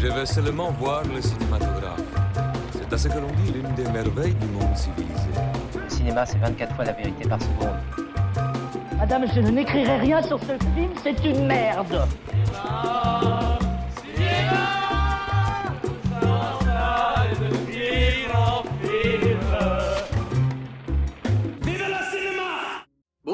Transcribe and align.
Je 0.00 0.06
veux 0.06 0.26
seulement 0.26 0.70
voir 0.70 1.02
le 1.12 1.20
cinématographe. 1.20 2.00
C'est 2.70 2.92
à 2.92 2.96
ce 2.96 3.08
que 3.08 3.18
l'on 3.18 3.32
dit 3.42 3.52
l'une 3.52 3.74
des 3.74 3.90
merveilles 3.90 4.34
du 4.34 4.46
monde 4.46 4.76
civilisé. 4.76 5.28
Le 5.74 5.90
cinéma, 5.90 6.24
c'est 6.24 6.38
24 6.38 6.76
fois 6.76 6.84
la 6.84 6.92
vérité 6.92 7.28
par 7.28 7.40
seconde. 7.42 7.76
Madame, 8.96 9.24
je 9.34 9.40
n'écrirai 9.40 9.96
rien 9.98 10.22
sur 10.22 10.38
ce 10.38 10.52
film, 10.74 10.92
c'est 11.02 11.24
une 11.24 11.46
merde. 11.46 12.06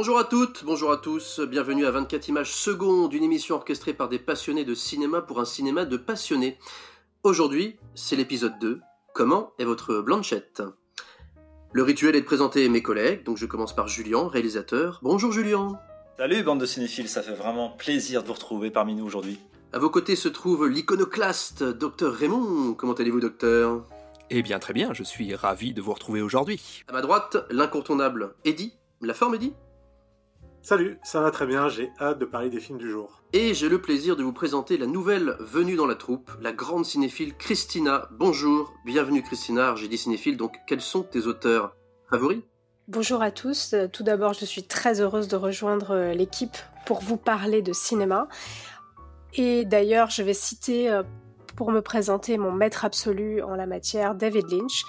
Bonjour 0.05 0.19
à 0.19 0.25
toutes, 0.25 0.65
bonjour 0.67 0.93
à 0.93 0.99
tous, 0.99 1.41
bienvenue 1.41 1.87
à 1.87 1.91
24 1.91 2.29
images 2.29 2.53
secondes, 2.53 3.15
une 3.15 3.25
émission 3.25 3.55
orchestrée 3.55 3.95
par 3.95 4.11
des 4.11 4.19
passionnés 4.19 4.67
de 4.67 4.75
cinéma 4.75 5.23
pour 5.23 5.41
un 5.41 5.47
cinéma 5.47 5.87
de 5.87 5.97
passionnés. 5.97 6.59
Aujourd'hui, 7.23 7.79
c'est 7.95 8.15
l'épisode 8.15 8.53
2. 8.61 8.83
Comment 9.15 9.55
est 9.59 9.65
votre 9.65 10.03
Blanchette? 10.03 10.63
Le 11.73 11.83
rituel 11.83 12.17
est 12.17 12.21
de 12.21 12.27
présenter 12.27 12.69
mes 12.69 12.83
collègues, 12.83 13.25
donc 13.25 13.39
je 13.39 13.47
commence 13.47 13.75
par 13.75 13.89
Julien, 13.89 14.29
réalisateur. 14.29 15.01
Bonjour 15.03 15.33
Julien 15.33 15.81
Salut 16.19 16.43
bande 16.43 16.61
de 16.61 16.67
cinéphiles, 16.67 17.09
ça 17.09 17.23
fait 17.23 17.33
vraiment 17.33 17.71
plaisir 17.71 18.21
de 18.21 18.27
vous 18.27 18.35
retrouver 18.35 18.71
parmi 18.71 18.95
nous 18.95 19.07
aujourd'hui. 19.07 19.41
À 19.73 19.79
vos 19.79 19.89
côtés 19.89 20.17
se 20.17 20.29
trouve 20.29 20.69
l'iconoclaste, 20.69 21.65
docteur 21.65 22.13
Raymond. 22.13 22.75
Comment 22.75 22.93
allez-vous, 22.93 23.21
docteur? 23.21 23.87
Eh 24.29 24.43
bien 24.43 24.59
très 24.59 24.75
bien, 24.75 24.93
je 24.93 25.03
suis 25.03 25.35
ravi 25.35 25.73
de 25.73 25.81
vous 25.81 25.95
retrouver 25.95 26.21
aujourd'hui. 26.21 26.85
À 26.89 26.93
ma 26.93 27.01
droite, 27.01 27.39
l'incontournable 27.49 28.35
Eddie. 28.45 28.75
La 29.01 29.15
forme, 29.15 29.37
Eddie 29.37 29.55
Salut, 30.65 30.99
ça 31.03 31.21
va 31.21 31.31
très 31.31 31.45
bien, 31.45 31.69
j'ai 31.69 31.93
hâte 32.01 32.19
de 32.19 32.25
parler 32.25 32.49
des 32.49 32.59
films 32.59 32.79
du 32.79 32.91
jour. 32.91 33.23
Et 33.35 33.53
j'ai 33.53 33.69
le 33.69 33.83
plaisir 33.83 34.17
de 34.17 34.23
vous 34.23 34.33
présenter 34.33 34.79
la 34.79 34.87
nouvelle 34.87 35.37
venue 35.39 35.77
dans 35.77 35.85
la 35.85 35.95
troupe, 35.95 36.31
la 36.41 36.53
grande 36.53 36.87
cinéphile 36.87 37.37
Christina. 37.37 38.09
Bonjour, 38.13 38.73
bienvenue 38.87 39.23
Christina, 39.23 39.75
j'ai 39.77 39.89
dit 39.89 39.99
cinéphile, 39.99 40.39
donc 40.39 40.57
quels 40.67 40.81
sont 40.81 41.03
tes 41.03 41.27
auteurs 41.27 41.77
favoris? 42.09 42.41
Bonjour 42.89 43.21
à 43.21 43.31
tous. 43.31 43.75
Tout 43.93 44.05
d'abord, 44.05 44.33
je 44.33 44.47
suis 44.47 44.63
très 44.63 45.03
heureuse 45.03 45.29
de 45.29 45.37
rejoindre 45.37 45.91
euh, 45.91 46.15
l'équipe 46.15 46.57
pour 46.87 47.03
vous 47.03 47.19
parler 47.19 47.61
de 47.61 47.75
cinéma. 47.75 48.27
Et 49.35 49.67
d'ailleurs, 49.67 50.09
je 50.09 50.23
vais 50.23 50.33
citer 50.33 50.91
euh, 50.91 51.03
pour 51.57 51.73
me 51.73 51.83
présenter 51.83 52.39
mon 52.39 52.53
maître 52.53 52.87
absolu 52.87 53.43
en 53.43 53.55
la 53.55 53.67
matière, 53.67 54.15
David 54.15 54.51
Lynch, 54.51 54.87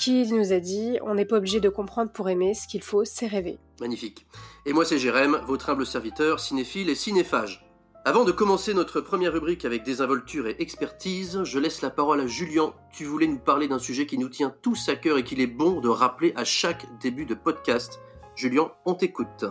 qui 0.00 0.32
nous 0.32 0.52
a 0.52 0.60
dit 0.60 0.98
On 1.02 1.14
n'est 1.14 1.26
pas 1.26 1.36
obligé 1.36 1.60
de 1.60 1.68
comprendre 1.68 2.10
pour 2.10 2.28
aimer, 2.30 2.54
ce 2.54 2.66
qu'il 2.66 2.82
faut, 2.82 3.04
c'est 3.04 3.26
rêver. 3.26 3.58
Magnifique. 3.80 4.26
Et 4.64 4.72
moi 4.72 4.84
c'est 4.84 4.98
Jérém, 4.98 5.40
votre 5.46 5.68
humble 5.68 5.86
serviteur, 5.86 6.40
cinéphile 6.40 6.88
et 6.88 6.94
cinéphage. 6.94 7.66
Avant 8.06 8.24
de 8.24 8.32
commencer 8.32 8.72
notre 8.72 9.02
première 9.02 9.34
rubrique 9.34 9.66
avec 9.66 9.82
désinvolture 9.82 10.46
et 10.46 10.56
expertise, 10.58 11.42
je 11.44 11.58
laisse 11.58 11.82
la 11.82 11.90
parole 11.90 12.20
à 12.20 12.26
Julien. 12.26 12.72
Tu 12.94 13.04
voulais 13.04 13.26
nous 13.26 13.38
parler 13.38 13.68
d'un 13.68 13.78
sujet 13.78 14.06
qui 14.06 14.16
nous 14.16 14.30
tient 14.30 14.54
tous 14.62 14.88
à 14.88 14.96
cœur 14.96 15.18
et 15.18 15.22
qu'il 15.22 15.38
est 15.38 15.46
bon 15.46 15.80
de 15.80 15.88
rappeler 15.88 16.32
à 16.34 16.44
chaque 16.44 16.86
début 17.00 17.26
de 17.26 17.34
podcast. 17.34 18.00
Julien, 18.34 18.72
on 18.86 18.94
t'écoute. 18.94 19.44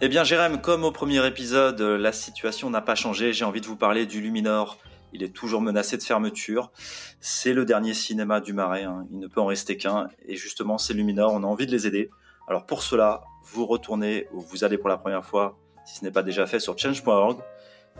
Eh 0.00 0.08
bien 0.08 0.22
Jérém, 0.22 0.60
comme 0.60 0.84
au 0.84 0.92
premier 0.92 1.26
épisode, 1.26 1.80
la 1.80 2.12
situation 2.12 2.70
n'a 2.70 2.82
pas 2.82 2.94
changé, 2.94 3.32
j'ai 3.32 3.44
envie 3.44 3.60
de 3.60 3.66
vous 3.66 3.76
parler 3.76 4.06
du 4.06 4.20
Luminor. 4.20 4.78
Il 5.12 5.22
est 5.22 5.34
toujours 5.34 5.60
menacé 5.60 5.96
de 5.96 6.02
fermeture. 6.02 6.72
C'est 7.20 7.52
le 7.52 7.64
dernier 7.64 7.94
cinéma 7.94 8.40
du 8.40 8.52
Marais, 8.52 8.84
hein. 8.84 9.06
il 9.10 9.18
ne 9.18 9.26
peut 9.26 9.40
en 9.40 9.46
rester 9.46 9.76
qu'un. 9.76 10.08
Et 10.26 10.36
justement, 10.36 10.78
c'est 10.78 10.94
Luminor, 10.94 11.32
on 11.32 11.42
a 11.42 11.46
envie 11.46 11.66
de 11.66 11.72
les 11.72 11.86
aider. 11.86 12.10
Alors 12.48 12.66
pour 12.66 12.82
cela, 12.82 13.22
vous 13.44 13.66
retournez 13.66 14.26
ou 14.32 14.40
vous 14.40 14.64
allez 14.64 14.78
pour 14.78 14.88
la 14.88 14.98
première 14.98 15.24
fois, 15.24 15.58
si 15.84 15.96
ce 15.96 16.04
n'est 16.04 16.10
pas 16.10 16.22
déjà 16.22 16.46
fait, 16.46 16.60
sur 16.60 16.78
change.org 16.78 17.42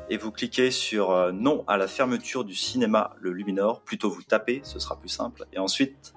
et 0.08 0.16
vous 0.16 0.30
cliquez 0.30 0.70
sur 0.70 1.10
euh, 1.10 1.32
non 1.32 1.64
à 1.66 1.76
la 1.76 1.86
fermeture 1.86 2.44
du 2.44 2.54
cinéma 2.54 3.14
le 3.20 3.32
Luminor. 3.32 3.82
Plutôt 3.82 4.10
vous 4.10 4.22
tapez, 4.22 4.60
ce 4.64 4.78
sera 4.78 4.98
plus 4.98 5.08
simple. 5.08 5.46
Et 5.52 5.58
ensuite, 5.58 6.14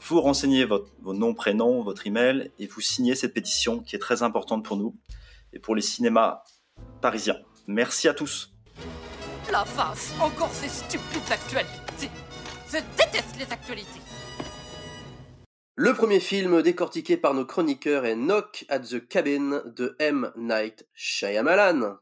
vous 0.00 0.20
renseignez 0.20 0.64
votre, 0.64 0.90
vos 1.00 1.14
noms, 1.14 1.34
prénoms, 1.34 1.82
votre 1.82 2.06
email 2.06 2.50
et 2.58 2.66
vous 2.66 2.80
signez 2.80 3.14
cette 3.14 3.34
pétition 3.34 3.80
qui 3.80 3.96
est 3.96 4.00
très 4.00 4.22
importante 4.22 4.64
pour 4.64 4.76
nous 4.76 4.96
et 5.52 5.58
pour 5.58 5.74
les 5.74 5.82
cinémas 5.82 6.42
parisiens. 7.00 7.38
Merci 7.66 8.08
à 8.08 8.14
tous. 8.14 8.57
La 9.50 9.64
face, 9.64 10.12
encore 10.20 10.52
ces 10.52 10.68
stupides 10.68 11.32
actualités. 11.32 12.10
Je 12.70 12.76
déteste 12.98 13.34
les 13.38 13.50
actualités. 13.50 14.00
Le 15.74 15.94
premier 15.94 16.20
film 16.20 16.60
décortiqué 16.60 17.16
par 17.16 17.32
nos 17.32 17.46
chroniqueurs 17.46 18.04
est 18.04 18.14
Knock 18.14 18.66
at 18.68 18.80
the 18.80 19.08
Cabin 19.08 19.62
de 19.64 19.96
M. 20.00 20.30
Night 20.36 20.86
Shyamalan. 20.94 21.96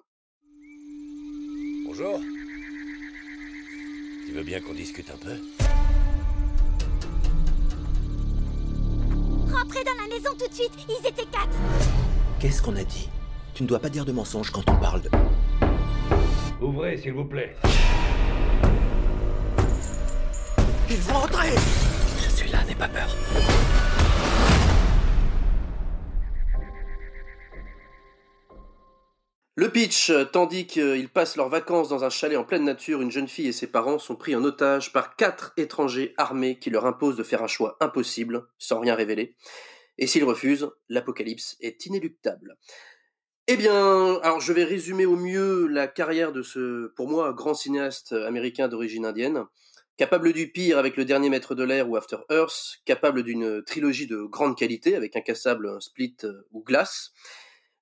Bonjour. 1.87 2.19
Tu 4.27 4.33
veux 4.33 4.43
bien 4.43 4.61
qu'on 4.61 4.75
discute 4.75 5.09
un 5.11 5.19
peu? 5.19 5.37
Rentrez 9.55 9.84
dans 9.84 9.95
la 10.03 10.09
maison 10.09 10.31
tout 10.37 10.49
de 10.49 10.55
suite, 10.55 10.73
ils 10.89 11.07
étaient 11.07 11.31
quatre. 11.31 11.57
Qu'est-ce 12.41 12.61
qu'on 12.61 12.75
a 12.75 12.83
dit? 12.83 13.09
Tu 13.55 13.63
ne 13.63 13.69
dois 13.69 13.78
pas 13.78 13.89
dire 13.89 14.05
de 14.05 14.11
mensonges 14.11 14.51
quand 14.51 14.69
on 14.69 14.77
parle 14.77 15.03
de... 15.03 15.11
Ouvrez, 16.61 16.97
s'il 16.97 17.12
vous 17.12 17.27
plaît. 17.27 17.55
Ils 20.89 20.97
vont 20.97 21.17
entrer 21.17 21.50
Je 22.19 22.31
suis 22.31 22.50
là, 22.50 22.65
n'aie 22.65 22.75
pas 22.75 22.89
peur. 22.89 23.15
Le 29.59 29.71
pitch, 29.71 30.11
euh, 30.11 30.25
tandis 30.25 30.66
qu'ils 30.66 31.09
passent 31.09 31.37
leurs 31.37 31.49
vacances 31.49 31.89
dans 31.89 32.05
un 32.05 32.11
chalet 32.11 32.39
en 32.39 32.45
pleine 32.45 32.65
nature, 32.65 33.03
une 33.03 33.11
jeune 33.11 33.28
fille 33.28 33.49
et 33.49 33.53
ses 33.53 33.66
parents 33.66 33.99
sont 33.99 34.16
pris 34.16 34.34
en 34.34 34.45
otage 34.45 34.93
par 34.93 35.16
quatre 35.16 35.53
étrangers 35.56 36.15
armés 36.16 36.59
qui 36.59 36.71
leur 36.71 36.87
imposent 36.87 37.16
de 37.16 37.22
faire 37.22 37.43
un 37.43 37.49
choix 37.49 37.77
impossible, 37.81 38.47
sans 38.59 38.81
rien 38.81 38.95
révéler. 38.95 39.34
Et 39.99 40.06
s'ils 40.06 40.25
refusent, 40.25 40.71
l'apocalypse 40.89 41.56
est 41.61 41.84
inéluctable. 41.87 42.56
Eh 43.49 43.57
bien, 43.57 44.19
alors 44.25 44.41
je 44.41 44.53
vais 44.53 44.65
résumer 44.65 45.07
au 45.07 45.15
mieux 45.15 45.69
la 45.69 45.87
carrière 45.87 46.33
de 46.33 46.43
ce, 46.43 46.89
pour 46.97 47.09
moi, 47.09 47.33
grand 47.33 47.55
cinéaste 47.55 48.11
américain 48.11 48.67
d'origine 48.67 49.07
indienne, 49.07 49.45
capable 49.97 50.33
du 50.33 50.51
pire 50.51 50.79
avec 50.79 50.97
Le 50.97 51.05
Dernier 51.05 51.31
Maître 51.31 51.55
de 51.55 51.62
l'air 51.62 51.89
ou 51.89 51.95
After 51.95 52.17
Earth, 52.29 52.79
capable 52.84 53.23
d'une 53.23 53.62
trilogie 53.62 54.09
de 54.09 54.23
grande 54.23 54.59
qualité 54.59 54.97
avec 54.97 55.15
Incassable, 55.15 55.81
Split 55.81 56.17
euh, 56.25 56.43
ou 56.51 56.65
Glace, 56.65 57.12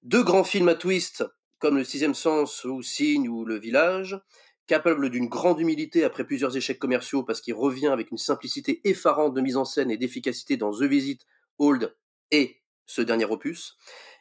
deux 0.03 0.23
grands 0.23 0.45
films 0.45 0.69
à 0.69 0.75
twist 0.75 1.25
comme 1.61 1.79
Le 1.79 1.85
Sixième 1.85 2.15
Sens 2.15 2.65
ou 2.65 2.83
Signe 2.83 3.31
ou 3.31 3.47
Le 3.47 3.59
Village, 3.59 4.21
capable 4.67 5.09
d'une 5.09 5.29
grande 5.29 5.61
humilité 5.61 6.05
après 6.05 6.27
plusieurs 6.27 6.55
échecs 6.59 6.79
commerciaux 6.79 7.23
parce 7.23 7.41
qu'il 7.41 7.55
revient 7.55 7.87
avec 7.87 8.11
une 8.11 8.19
simplicité 8.19 8.83
effarante 8.85 9.33
de 9.33 9.41
mise 9.41 9.57
en 9.57 9.65
scène 9.65 9.91
et 9.91 9.97
d'efficacité 9.97 10.59
dans 10.59 10.73
The 10.73 10.83
Visit, 10.83 11.23
Old 11.59 11.97
et 12.33 12.61
ce 12.85 13.01
dernier 13.01 13.25
opus, 13.25 13.79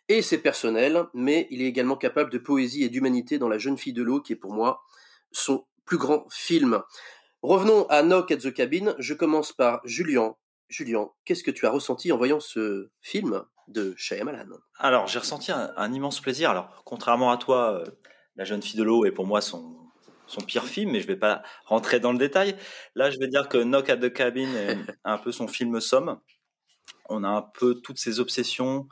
et 0.09 0.21
c'est 0.21 0.37
personnel, 0.37 1.05
mais 1.13 1.47
il 1.49 1.61
est 1.61 1.67
également 1.67 1.95
capable 1.95 2.29
de 2.29 2.37
poésie 2.37 2.83
et 2.83 2.89
d'humanité 2.89 3.37
dans 3.37 3.47
La 3.47 3.57
jeune 3.57 3.77
fille 3.77 3.93
de 3.93 4.03
l'eau 4.03 4.21
qui 4.21 4.33
est 4.33 4.37
pour 4.37 4.53
moi 4.53 4.81
son 5.31 5.65
plus 5.85 5.97
grand 5.97 6.25
film. 6.29 6.81
Revenons 7.41 7.85
à 7.87 8.03
Knock 8.03 8.31
at 8.31 8.37
the 8.37 8.53
Cabin, 8.53 8.95
je 8.99 9.13
commence 9.13 9.51
par 9.51 9.81
Julien. 9.85 10.35
Julien, 10.69 11.09
qu'est-ce 11.25 11.43
que 11.43 11.51
tu 11.51 11.65
as 11.65 11.71
ressenti 11.71 12.11
en 12.11 12.17
voyant 12.17 12.39
ce 12.39 12.89
film 13.01 13.43
de 13.67 13.93
Shyamalan? 13.97 14.47
Alors, 14.79 15.07
j'ai 15.07 15.19
ressenti 15.19 15.51
un, 15.51 15.71
un 15.75 15.93
immense 15.93 16.19
plaisir. 16.19 16.49
Alors, 16.49 16.83
contrairement 16.85 17.31
à 17.31 17.37
toi, 17.37 17.79
euh, 17.79 17.85
La 18.35 18.45
jeune 18.45 18.61
fille 18.61 18.79
de 18.79 18.83
l'eau 18.83 19.05
est 19.05 19.11
pour 19.11 19.27
moi 19.27 19.41
son, 19.41 19.75
son 20.27 20.41
pire 20.41 20.65
film, 20.65 20.91
mais 20.91 21.01
je 21.01 21.07
vais 21.07 21.15
pas 21.15 21.43
rentrer 21.65 21.99
dans 21.99 22.11
le 22.11 22.17
détail. 22.17 22.55
Là, 22.95 23.09
je 23.09 23.19
vais 23.19 23.27
dire 23.27 23.49
que 23.49 23.57
Knock 23.57 23.89
at 23.89 23.97
the 23.97 24.11
Cabin 24.11 24.53
est 24.55 24.77
un 25.03 25.17
peu 25.17 25.31
son 25.31 25.47
film 25.47 25.79
somme. 25.79 26.19
On 27.09 27.23
a 27.23 27.29
un 27.29 27.41
peu 27.41 27.75
toutes 27.75 27.99
ses 27.99 28.19
obsessions, 28.19 28.87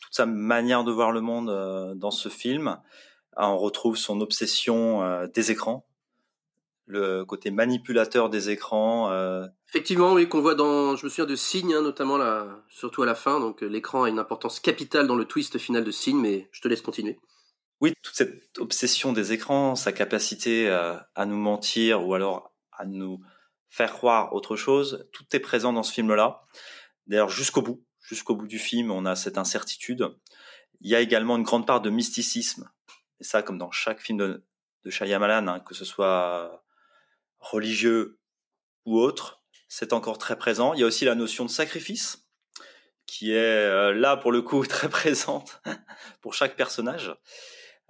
toute 0.00 0.14
sa 0.14 0.26
manière 0.26 0.84
de 0.84 0.92
voir 0.92 1.12
le 1.12 1.20
monde 1.20 1.50
euh, 1.50 1.94
dans 1.94 2.10
ce 2.10 2.28
film. 2.28 2.78
Ah, 3.36 3.50
on 3.50 3.58
retrouve 3.58 3.96
son 3.96 4.20
obsession 4.20 5.02
euh, 5.02 5.26
des 5.26 5.50
écrans, 5.50 5.86
le 6.86 7.24
côté 7.24 7.50
manipulateur 7.50 8.30
des 8.30 8.50
écrans. 8.50 9.10
euh, 9.10 9.46
Effectivement, 9.68 10.12
oui, 10.12 10.28
qu'on 10.28 10.40
voit 10.40 10.54
dans, 10.54 10.96
je 10.96 11.04
me 11.04 11.10
souviens 11.10 11.26
de 11.26 11.36
Signe, 11.36 11.74
hein, 11.74 11.82
notamment 11.82 12.16
là, 12.16 12.62
surtout 12.68 13.02
à 13.02 13.06
la 13.06 13.14
fin, 13.14 13.40
donc 13.40 13.62
euh, 13.62 13.66
l'écran 13.66 14.04
a 14.04 14.08
une 14.08 14.18
importance 14.18 14.60
capitale 14.60 15.06
dans 15.06 15.16
le 15.16 15.24
twist 15.24 15.58
final 15.58 15.84
de 15.84 15.90
Signe, 15.90 16.18
mais 16.18 16.48
je 16.52 16.60
te 16.62 16.68
laisse 16.68 16.80
continuer. 16.80 17.18
Oui, 17.82 17.92
toute 18.02 18.14
cette 18.14 18.58
obsession 18.58 19.12
des 19.12 19.32
écrans, 19.32 19.74
sa 19.74 19.92
capacité 19.92 20.70
euh, 20.70 20.94
à 21.14 21.26
nous 21.26 21.36
mentir 21.36 22.06
ou 22.06 22.14
alors 22.14 22.54
à 22.72 22.86
nous 22.86 23.20
faire 23.68 23.92
croire 23.92 24.32
autre 24.32 24.56
chose, 24.56 25.06
tout 25.12 25.24
est 25.32 25.40
présent 25.40 25.74
dans 25.74 25.82
ce 25.82 25.92
film-là. 25.92 26.42
D'ailleurs, 27.06 27.28
jusqu'au 27.28 27.60
bout, 27.60 27.84
jusqu'au 28.06 28.36
bout 28.36 28.46
du 28.46 28.58
film, 28.58 28.90
on 28.90 29.04
a 29.04 29.16
cette 29.16 29.36
incertitude. 29.36 30.08
Il 30.80 30.88
y 30.88 30.94
a 30.94 31.00
également 31.00 31.36
une 31.36 31.42
grande 31.42 31.66
part 31.66 31.80
de 31.80 31.90
mysticisme. 31.90 32.70
Et 33.20 33.24
ça, 33.24 33.42
comme 33.42 33.58
dans 33.58 33.70
chaque 33.70 34.00
film 34.00 34.18
de, 34.18 34.44
de 34.84 34.90
Shyamalan, 34.90 35.48
hein, 35.48 35.60
que 35.60 35.74
ce 35.74 35.84
soit 35.84 36.64
religieux 37.40 38.18
ou 38.84 38.98
autre, 38.98 39.42
c'est 39.68 39.92
encore 39.92 40.18
très 40.18 40.38
présent. 40.38 40.72
Il 40.74 40.80
y 40.80 40.84
a 40.84 40.86
aussi 40.86 41.04
la 41.04 41.14
notion 41.14 41.44
de 41.44 41.50
sacrifice, 41.50 42.28
qui 43.06 43.32
est 43.32 43.36
euh, 43.36 43.92
là 43.92 44.16
pour 44.16 44.30
le 44.30 44.42
coup 44.42 44.64
très 44.66 44.88
présente 44.88 45.60
pour 46.20 46.34
chaque 46.34 46.56
personnage. 46.56 47.12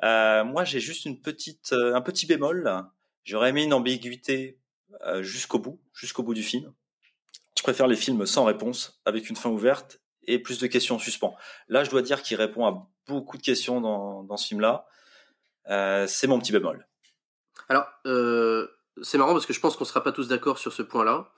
Euh, 0.02 0.44
moi, 0.44 0.64
j'ai 0.64 0.80
juste 0.80 1.04
une 1.04 1.20
petite, 1.20 1.72
euh, 1.72 1.94
un 1.94 2.00
petit 2.00 2.26
bémol. 2.26 2.84
J'aurais 3.24 3.52
mis 3.52 3.64
une 3.64 3.74
ambiguïté 3.74 4.58
jusqu'au 5.20 5.58
bout, 5.58 5.80
jusqu'au 5.92 6.22
bout 6.22 6.32
du 6.32 6.44
film. 6.44 6.72
Je 7.58 7.62
préfère 7.62 7.86
les 7.86 7.96
films 7.96 8.24
sans 8.24 8.44
réponse, 8.44 9.00
avec 9.04 9.28
une 9.28 9.36
fin 9.36 9.50
ouverte 9.50 10.00
et 10.26 10.38
plus 10.38 10.58
de 10.58 10.66
questions 10.66 10.96
en 10.96 10.98
suspens. 10.98 11.36
Là, 11.68 11.84
je 11.84 11.90
dois 11.90 12.02
dire 12.02 12.22
qu'il 12.22 12.36
répond 12.36 12.66
à 12.66 12.86
beaucoup 13.06 13.36
de 13.36 13.42
questions 13.42 13.80
dans, 13.80 14.22
dans 14.22 14.36
ce 14.36 14.48
film-là. 14.48 14.86
Euh, 15.68 16.06
c'est 16.06 16.26
mon 16.26 16.38
petit 16.38 16.52
bémol. 16.52 16.86
Alors, 17.68 17.86
euh, 18.06 18.68
c'est 19.02 19.18
marrant 19.18 19.32
parce 19.32 19.46
que 19.46 19.52
je 19.52 19.60
pense 19.60 19.76
qu'on 19.76 19.84
sera 19.84 20.02
pas 20.02 20.12
tous 20.12 20.28
d'accord 20.28 20.58
sur 20.58 20.72
ce 20.72 20.82
point-là. 20.82 21.32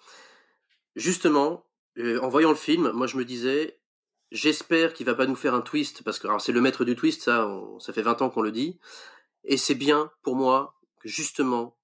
Justement, 0.97 1.65
euh, 1.99 2.21
en 2.21 2.29
voyant 2.29 2.51
le 2.51 2.57
film, 2.57 2.91
moi 2.91 3.07
je 3.07 3.17
me 3.17 3.25
disais, 3.25 3.81
j'espère 4.31 4.93
qu'il 4.93 5.07
va 5.07 5.15
pas 5.15 5.27
nous 5.27 5.37
faire 5.37 5.55
un 5.55 5.61
twist, 5.61 6.03
parce 6.03 6.19
que 6.19 6.29
c'est 6.39 6.53
le 6.53 6.61
maître 6.61 6.85
du 6.85 6.97
twist, 6.97 7.23
ça, 7.23 7.49
ça 7.79 7.93
fait 7.93 8.03
20 8.03 8.23
ans 8.23 8.31
qu'on 8.31 8.43
le 8.43 8.53
dit. 8.53 8.79
Et 9.45 9.57
c'est 9.57 9.75
bien 9.75 10.11
pour 10.23 10.37
moi 10.37 10.75
justement, 11.05 11.77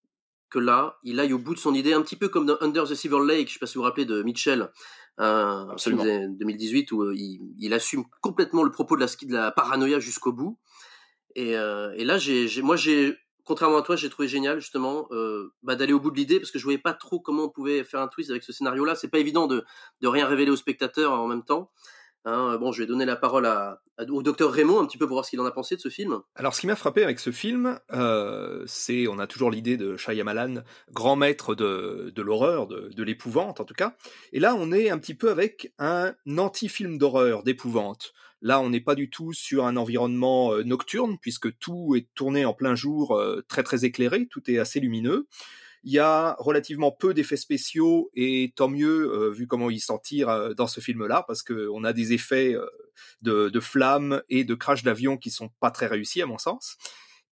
que 0.51 0.59
là, 0.59 0.99
il 1.03 1.19
aille 1.19 1.33
au 1.33 1.39
bout 1.39 1.55
de 1.55 1.59
son 1.59 1.75
idée, 1.75 1.93
un 1.93 2.03
petit 2.03 2.17
peu 2.17 2.29
comme 2.29 2.47
dans 2.47 2.57
Under 2.61 2.85
the 2.85 2.95
Silver 2.95 3.21
Lake, 3.27 3.49
je 3.49 3.55
sais 3.55 3.59
pas 3.59 3.67
si 3.67 3.75
vous 3.75 3.81
vous 3.81 3.87
rappelez 3.87 4.05
de 4.05 4.23
Mitchell, 4.23 4.71
un 5.19 5.77
film 5.79 6.01
Absolument. 6.01 6.05
de 6.05 6.27
2018 6.39 6.93
où 6.93 7.03
euh, 7.03 7.15
il, 7.15 7.55
il 7.59 7.73
assume 7.75 8.05
complètement 8.21 8.63
le 8.63 8.71
propos 8.71 8.97
de 8.97 9.01
la, 9.01 9.07
de 9.07 9.33
la 9.33 9.51
paranoïa 9.53 10.01
jusqu'au 10.01 10.33
bout. 10.33 10.59
Et, 11.37 11.57
euh, 11.57 11.93
et 11.97 12.05
là, 12.05 12.19
j'ai, 12.19 12.49
j'ai- 12.49 12.63
moi, 12.63 12.77
j'ai, 12.77 13.17
contrairement 13.45 13.79
à 13.79 13.83
toi, 13.83 13.97
j'ai 13.97 14.09
trouvé 14.11 14.29
génial 14.29 14.61
justement 14.61 15.07
euh, 15.13 15.53
bah, 15.63 15.77
d'aller 15.77 15.93
au 15.93 16.01
bout 16.01 16.11
de 16.11 16.17
l'idée 16.17 16.39
parce 16.41 16.51
que 16.51 16.59
je 16.59 16.65
voyais 16.65 16.79
pas 16.79 16.95
trop 16.95 17.21
comment 17.21 17.45
on 17.45 17.49
pouvait 17.51 17.85
faire 17.85 18.01
un 18.01 18.09
twist 18.09 18.31
avec 18.31 18.43
ce 18.43 18.53
scénario-là. 18.53 18.95
C'est 18.95 19.09
pas 19.09 19.19
évident 19.19 19.47
de, 19.47 19.65
de 20.01 20.09
rien 20.09 20.27
révéler 20.27 20.51
au 20.51 20.57
spectateur 20.57 21.13
en 21.13 21.27
même 21.27 21.45
temps. 21.45 21.71
Hein, 22.27 22.57
bon, 22.59 22.73
je 22.73 22.83
vais 22.83 22.87
donner 22.87 23.05
la 23.05 23.17
parole 23.17 23.47
au 24.09 24.23
docteur 24.23 24.51
Raymond 24.51 24.81
un 24.81 24.87
petit 24.87 24.97
peu 24.97 25.07
pour 25.07 25.17
voir 25.17 25.25
ce 25.27 25.31
qu'il 25.31 25.41
en 25.41 25.45
a 25.45 25.51
pensé 25.51 25.77
de 25.77 25.81
ce 25.81 25.91
film. 25.91 26.21
Alors, 26.35 26.55
ce 26.55 26.61
qui 26.63 26.67
m'a 26.67 26.77
frappé 26.77 27.05
avec 27.05 27.21
ce 27.21 27.31
film, 27.31 27.79
euh, 27.93 28.65
c'est, 28.67 29.07
on 29.09 29.19
a 29.19 29.27
toujours 29.27 29.51
l'idée 29.51 29.77
de 29.77 29.97
Shyamalan, 29.97 30.63
grand 30.91 31.17
maître 31.17 31.55
de, 31.55 32.11
de 32.15 32.23
l'horreur, 32.23 32.67
de, 32.67 32.89
de 32.95 33.03
l'épouvante 33.03 33.61
en 33.61 33.65
tout 33.65 33.75
cas. 33.75 33.95
Et 34.33 34.41
là, 34.41 34.55
on 34.59 34.73
est 34.73 34.89
un 34.89 34.99
petit 34.99 35.15
peu 35.15 35.31
avec 35.31 35.75
un 35.79 36.15
anti-film 36.39 36.97
d'horreur, 36.97 37.43
d'épouvante. 37.43 38.15
Là, 38.41 38.61
on 38.61 38.71
n'est 38.71 38.81
pas 38.81 38.95
du 38.95 39.11
tout 39.11 39.33
sur 39.33 39.67
un 39.67 39.77
environnement 39.77 40.53
euh, 40.53 40.63
nocturne, 40.63 41.19
puisque 41.21 41.57
tout 41.59 41.95
est 41.97 42.09
tourné 42.15 42.45
en 42.45 42.55
plein 42.55 42.75
jour, 42.75 43.17
euh, 43.17 43.43
très 43.49 43.63
très 43.63 43.85
éclairé, 43.85 44.27
tout 44.27 44.51
est 44.51 44.59
assez 44.59 44.81
lumineux. 44.81 45.27
Il 45.87 45.93
y 45.93 45.99
a 45.99 46.35
relativement 46.39 46.93
peu 46.93 47.13
d'effets 47.13 47.37
spéciaux 47.37 48.11
et 48.15 48.55
tant 48.57 48.69
mieux 48.69 49.13
euh, 49.13 49.31
vu 49.31 49.47
comment 49.47 49.69
ils 49.69 49.81
s'en 49.81 49.99
tirent 49.99 50.31
euh, 50.31 50.55
dans 50.55 50.67
ce 50.67 50.81
film-là 50.81 51.25
parce 51.27 51.43
qu'on 51.43 51.85
a 51.85 51.93
des 51.93 52.15
effets 52.15 52.55
euh, 52.55 52.67
de, 53.21 53.61
flammes 53.61 54.23
et 54.31 54.45
de 54.45 54.55
crash 54.55 54.83
d'avion 54.83 55.19
qui 55.19 55.31
sont 55.31 55.51
pas 55.61 55.71
très 55.71 55.87
réussis 55.87 56.23
à 56.23 56.27
mon 56.27 56.39
sens. 56.39 56.79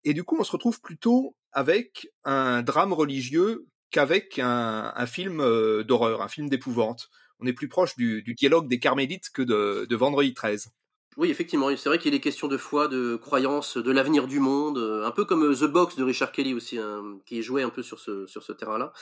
Et 0.05 0.13
du 0.13 0.23
coup, 0.23 0.37
on 0.39 0.45
se 0.45 0.53
retrouve 0.53 0.83
plutôt 0.83 1.35
avec 1.53 2.09
un 2.25 2.63
drame 2.63 2.93
religieux 2.93 3.67
qu'avec 3.91 4.39
un, 4.39 5.07
film 5.07 5.39
d'horreur, 5.85 6.21
un 6.21 6.29
film 6.29 6.51
d'épouvante. 6.51 7.09
On 7.39 7.47
est 7.47 7.53
plus 7.55 7.69
proche 7.69 7.97
du, 7.97 8.23
du 8.23 8.35
dialogue 8.35 8.69
des 8.69 8.81
Carmélites 8.81 9.31
que 9.33 9.43
de, 9.43 9.87
de 9.89 9.97
Vendredi 9.97 10.35
13. 10.35 10.71
Oui, 11.19 11.31
effectivement, 11.31 11.69
c'est 11.77 11.91
vrai 11.91 11.99
qu'il 11.99 12.15
est 12.15 12.21
question 12.21 12.49
de 12.49 12.57
foi, 12.57 12.89
de 12.89 13.17
croyance, 13.17 13.77
de 13.77 13.93
l'avenir 13.93 14.27
du 14.27 14.41
monde, 14.41 14.79
euh, 14.79 15.05
un 15.05 15.11
peu 15.11 15.27
comme 15.27 15.45
euh, 15.45 15.55
The 15.55 15.71
Box 15.71 15.95
de 15.97 16.05
Richard 16.05 16.33
Kelly 16.33 16.55
aussi, 16.55 16.79
hein, 16.79 17.19
qui 17.27 17.43
jouait 17.43 17.63
un 17.63 17.69
peu 17.69 17.83
sur 17.83 18.01
ce, 18.01 18.27
sur 18.27 18.43
ce 18.43 18.53
terrain-là. 18.53 18.95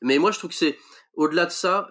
Mais 0.00 0.18
moi, 0.18 0.30
je 0.30 0.38
trouve 0.38 0.50
que 0.50 0.56
c'est 0.56 0.78
au-delà 1.14 1.44
de 1.46 1.50
ça, 1.50 1.88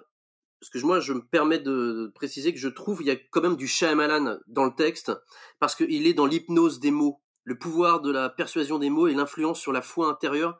parce 0.62 0.70
que 0.70 0.80
moi, 0.80 1.02
je 1.02 1.12
me 1.12 1.26
permets 1.26 1.60
de, 1.60 2.10
préciser 2.16 2.54
que 2.54 2.60
je 2.60 2.70
trouve 2.70 3.00
qu'il 3.00 3.08
y 3.08 3.12
a 3.12 3.18
quand 3.32 3.42
même 3.42 3.58
du 3.58 3.68
Shyamalan 3.68 4.38
dans 4.48 4.64
le 4.64 4.74
texte, 4.74 5.12
parce 5.60 5.76
qu'il 5.76 6.08
est 6.08 6.14
dans 6.14 6.26
l'hypnose 6.26 6.80
des 6.80 6.92
mots, 6.92 7.22
le 7.44 7.58
pouvoir 7.58 8.00
de 8.00 8.12
la 8.12 8.30
persuasion 8.30 8.80
des 8.80 8.90
mots 8.90 9.08
et 9.08 9.14
l'influence 9.14 9.60
sur 9.60 9.74
la 9.74 9.82
foi 9.82 10.08
intérieure, 10.08 10.58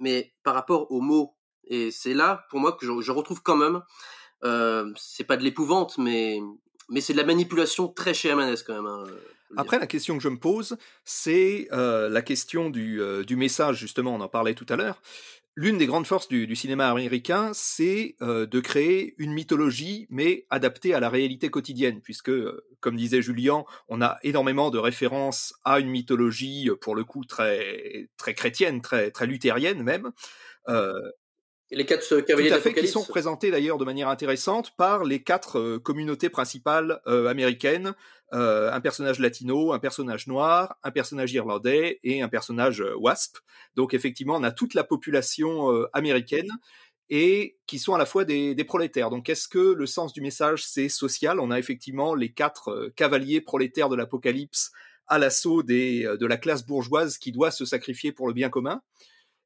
mais 0.00 0.34
par 0.44 0.54
rapport 0.54 0.90
aux 0.90 1.02
mots. 1.02 1.36
Et 1.64 1.90
c'est 1.90 2.14
là, 2.14 2.46
pour 2.48 2.60
moi, 2.60 2.72
que 2.72 2.86
je, 2.86 3.02
je 3.02 3.12
retrouve 3.12 3.42
quand 3.42 3.56
même, 3.56 3.82
euh, 4.44 4.92
c'est 4.96 5.24
pas 5.24 5.36
de 5.36 5.42
l'épouvante, 5.42 5.98
mais 5.98 6.40
mais 6.88 7.00
c'est 7.00 7.12
de 7.12 7.18
la 7.18 7.24
manipulation 7.24 7.88
très 7.88 8.14
chez 8.14 8.30
quand 8.66 8.74
même. 8.74 8.86
hein, 8.86 9.04
Après, 9.56 9.78
la 9.78 9.86
question 9.86 10.16
que 10.16 10.22
je 10.22 10.28
me 10.28 10.38
pose, 10.38 10.76
c'est 11.04 11.68
euh, 11.72 12.08
la 12.08 12.22
question 12.22 12.70
du, 12.70 13.00
euh, 13.00 13.24
du 13.24 13.36
message, 13.36 13.78
justement, 13.78 14.14
on 14.14 14.20
en 14.20 14.28
parlait 14.28 14.54
tout 14.54 14.66
à 14.68 14.76
l'heure. 14.76 15.00
L'une 15.58 15.78
des 15.78 15.86
grandes 15.86 16.06
forces 16.06 16.28
du, 16.28 16.46
du 16.46 16.54
cinéma 16.54 16.90
américain, 16.90 17.50
c'est 17.54 18.16
euh, 18.20 18.44
de 18.44 18.60
créer 18.60 19.14
une 19.16 19.32
mythologie, 19.32 20.06
mais 20.10 20.46
adaptée 20.50 20.92
à 20.92 21.00
la 21.00 21.08
réalité 21.08 21.48
quotidienne, 21.48 22.02
puisque, 22.02 22.30
comme 22.80 22.96
disait 22.96 23.22
Julien, 23.22 23.64
on 23.88 24.02
a 24.02 24.18
énormément 24.22 24.70
de 24.70 24.78
références 24.78 25.54
à 25.64 25.80
une 25.80 25.88
mythologie, 25.88 26.68
pour 26.82 26.94
le 26.94 27.04
coup, 27.04 27.24
très, 27.24 28.10
très 28.18 28.34
chrétienne, 28.34 28.82
très, 28.82 29.10
très 29.10 29.26
luthérienne 29.26 29.82
même. 29.82 30.12
Et 31.70 31.76
les 31.76 31.84
quatre 31.84 32.12
euh, 32.12 32.22
cavaliers 32.22 32.50
tout 32.50 32.54
à 32.54 32.60
fait, 32.60 32.74
qui 32.74 32.86
sont 32.86 33.02
représentés 33.02 33.50
d'ailleurs 33.50 33.78
de 33.78 33.84
manière 33.84 34.08
intéressante 34.08 34.76
par 34.76 35.04
les 35.04 35.22
quatre 35.22 35.58
euh, 35.58 35.78
communautés 35.78 36.28
principales 36.28 37.00
euh, 37.06 37.26
américaines, 37.26 37.94
euh, 38.32 38.72
un 38.72 38.80
personnage 38.80 39.18
latino, 39.18 39.72
un 39.72 39.78
personnage 39.78 40.26
noir, 40.26 40.76
un 40.82 40.90
personnage 40.90 41.32
irlandais 41.32 41.98
et 42.04 42.22
un 42.22 42.28
personnage 42.28 42.82
wasp. 42.98 43.38
Donc 43.74 43.94
effectivement, 43.94 44.36
on 44.36 44.42
a 44.42 44.52
toute 44.52 44.74
la 44.74 44.84
population 44.84 45.70
américaine 45.92 46.50
et 47.08 47.56
qui 47.66 47.78
sont 47.78 47.94
à 47.94 47.98
la 47.98 48.06
fois 48.06 48.24
des, 48.24 48.54
des 48.54 48.64
prolétaires. 48.64 49.10
Donc 49.10 49.28
est-ce 49.28 49.48
que 49.48 49.58
le 49.58 49.86
sens 49.86 50.12
du 50.12 50.20
message 50.20 50.64
c'est 50.66 50.88
social? 50.88 51.40
On 51.40 51.50
a 51.50 51.58
effectivement 51.58 52.14
les 52.14 52.32
quatre 52.32 52.70
euh, 52.70 52.92
cavaliers 52.96 53.40
prolétaires 53.40 53.88
de 53.88 53.96
l'apocalypse 53.96 54.72
à 55.06 55.18
l'assaut 55.18 55.62
des, 55.62 56.04
euh, 56.04 56.16
de 56.16 56.26
la 56.26 56.36
classe 56.36 56.66
bourgeoise 56.66 57.18
qui 57.18 57.32
doit 57.32 57.50
se 57.50 57.64
sacrifier 57.64 58.12
pour 58.12 58.26
le 58.26 58.34
bien 58.34 58.48
commun. 58.50 58.82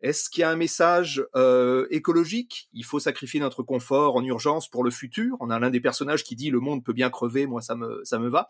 Est-ce 0.03 0.31
qu'il 0.31 0.41
y 0.41 0.45
a 0.45 0.51
un 0.51 0.57
message 0.57 1.25
euh, 1.37 1.87
écologique? 1.91 2.69
Il 2.73 2.85
faut 2.85 3.01
sacrifier 3.01 3.41
notre 3.41 3.63
confort 3.63 4.17
en 4.17 4.25
urgence 4.25 4.69
pour 4.69 4.83
le 4.83 4.91
futur. 4.91 5.37
On 5.41 5.51
a 5.51 5.59
l'un 5.59 5.71
des 5.71 5.81
personnages 5.81 6.25
qui 6.25 6.37
dit 6.37 6.51
le 6.51 6.61
monde 6.61 6.85
peut 6.85 6.93
bien 6.93 7.11
crever, 7.11 7.47
moi 7.47 7.61
ça 7.61 7.75
me 7.75 8.01
ça 8.05 8.19
me 8.19 8.29
va. 8.29 8.49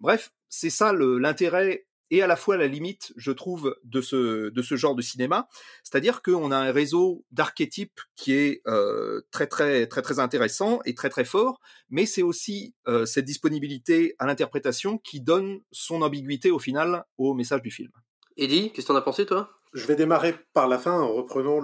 Bref, 0.00 0.32
c'est 0.48 0.70
ça 0.70 0.92
l'intérêt 0.92 1.86
et 2.10 2.22
à 2.22 2.26
la 2.26 2.36
fois 2.36 2.56
la 2.56 2.66
limite, 2.66 3.12
je 3.16 3.30
trouve, 3.30 3.76
de 3.84 4.00
ce 4.00 4.50
de 4.50 4.62
ce 4.62 4.76
genre 4.76 4.94
de 4.94 5.02
cinéma. 5.02 5.48
C'est-à-dire 5.84 6.22
qu'on 6.22 6.50
a 6.50 6.56
un 6.56 6.72
réseau 6.72 7.24
d'archétypes 7.30 8.00
qui 8.16 8.32
est 8.32 8.62
euh, 8.66 9.22
très 9.30 9.46
très 9.46 9.86
très 9.86 10.02
très 10.02 10.18
intéressant 10.18 10.80
et 10.84 10.94
très 10.94 11.08
très 11.08 11.24
fort, 11.24 11.60
mais 11.88 12.06
c'est 12.06 12.22
aussi 12.22 12.74
euh, 12.88 13.06
cette 13.06 13.24
disponibilité 13.24 14.16
à 14.18 14.26
l'interprétation 14.26 14.98
qui 14.98 15.20
donne 15.20 15.60
son 15.70 16.02
ambiguïté 16.02 16.50
au 16.50 16.58
final 16.58 17.04
au 17.16 17.34
message 17.34 17.62
du 17.62 17.70
film. 17.70 17.92
Eddie, 18.36 18.72
qu'est-ce 18.72 18.86
que 18.86 18.92
t'en 18.92 18.98
as 18.98 19.02
pensé 19.02 19.26
toi? 19.26 19.59
Je 19.72 19.86
vais 19.86 19.94
démarrer 19.94 20.34
par 20.52 20.66
la 20.66 20.78
fin 20.78 20.98
en 20.98 21.12
reprenant 21.12 21.60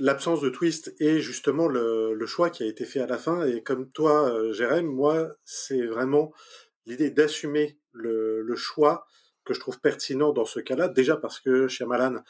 l'absence 0.00 0.40
de 0.40 0.48
twist 0.48 0.94
et 0.98 1.20
justement 1.20 1.68
le, 1.68 2.14
le 2.14 2.26
choix 2.26 2.50
qui 2.50 2.64
a 2.64 2.66
été 2.66 2.84
fait 2.84 3.00
à 3.00 3.06
la 3.06 3.18
fin. 3.18 3.46
Et 3.46 3.62
comme 3.62 3.90
toi, 3.92 4.28
euh, 4.28 4.52
Jérém, 4.52 4.86
moi, 4.86 5.28
c'est 5.44 5.86
vraiment 5.86 6.32
l'idée 6.84 7.10
d'assumer 7.10 7.78
le, 7.92 8.42
le 8.42 8.56
choix 8.56 9.06
que 9.44 9.54
je 9.54 9.60
trouve 9.60 9.80
pertinent 9.80 10.32
dans 10.32 10.44
ce 10.44 10.58
cas-là. 10.58 10.88
Déjà 10.88 11.16
parce 11.16 11.38
que 11.38 11.68
Shyamalan 11.68 12.22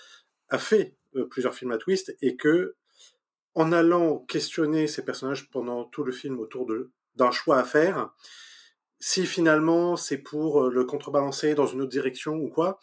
a 0.51 0.59
fait 0.59 0.95
euh, 1.17 1.27
plusieurs 1.27 1.55
films 1.55 1.73
à 1.73 1.79
twist 1.79 2.15
et 2.21 2.37
que 2.37 2.75
en 3.55 3.73
allant 3.73 4.19
questionner 4.19 4.87
ces 4.87 5.05
personnages 5.05 5.51
pendant 5.51 5.85
tout 5.85 6.05
le 6.05 6.13
film 6.13 6.39
autour 6.39 6.67
d'un 7.17 7.31
choix 7.31 7.59
à 7.59 7.65
faire, 7.65 8.15
si 8.99 9.27
finalement 9.27 9.97
c'est 9.97 10.19
pour 10.19 10.65
euh, 10.65 10.71
le 10.71 10.85
contrebalancer 10.85 11.55
dans 11.55 11.67
une 11.67 11.81
autre 11.83 11.91
direction 11.91 12.35
ou 12.35 12.49
quoi, 12.49 12.79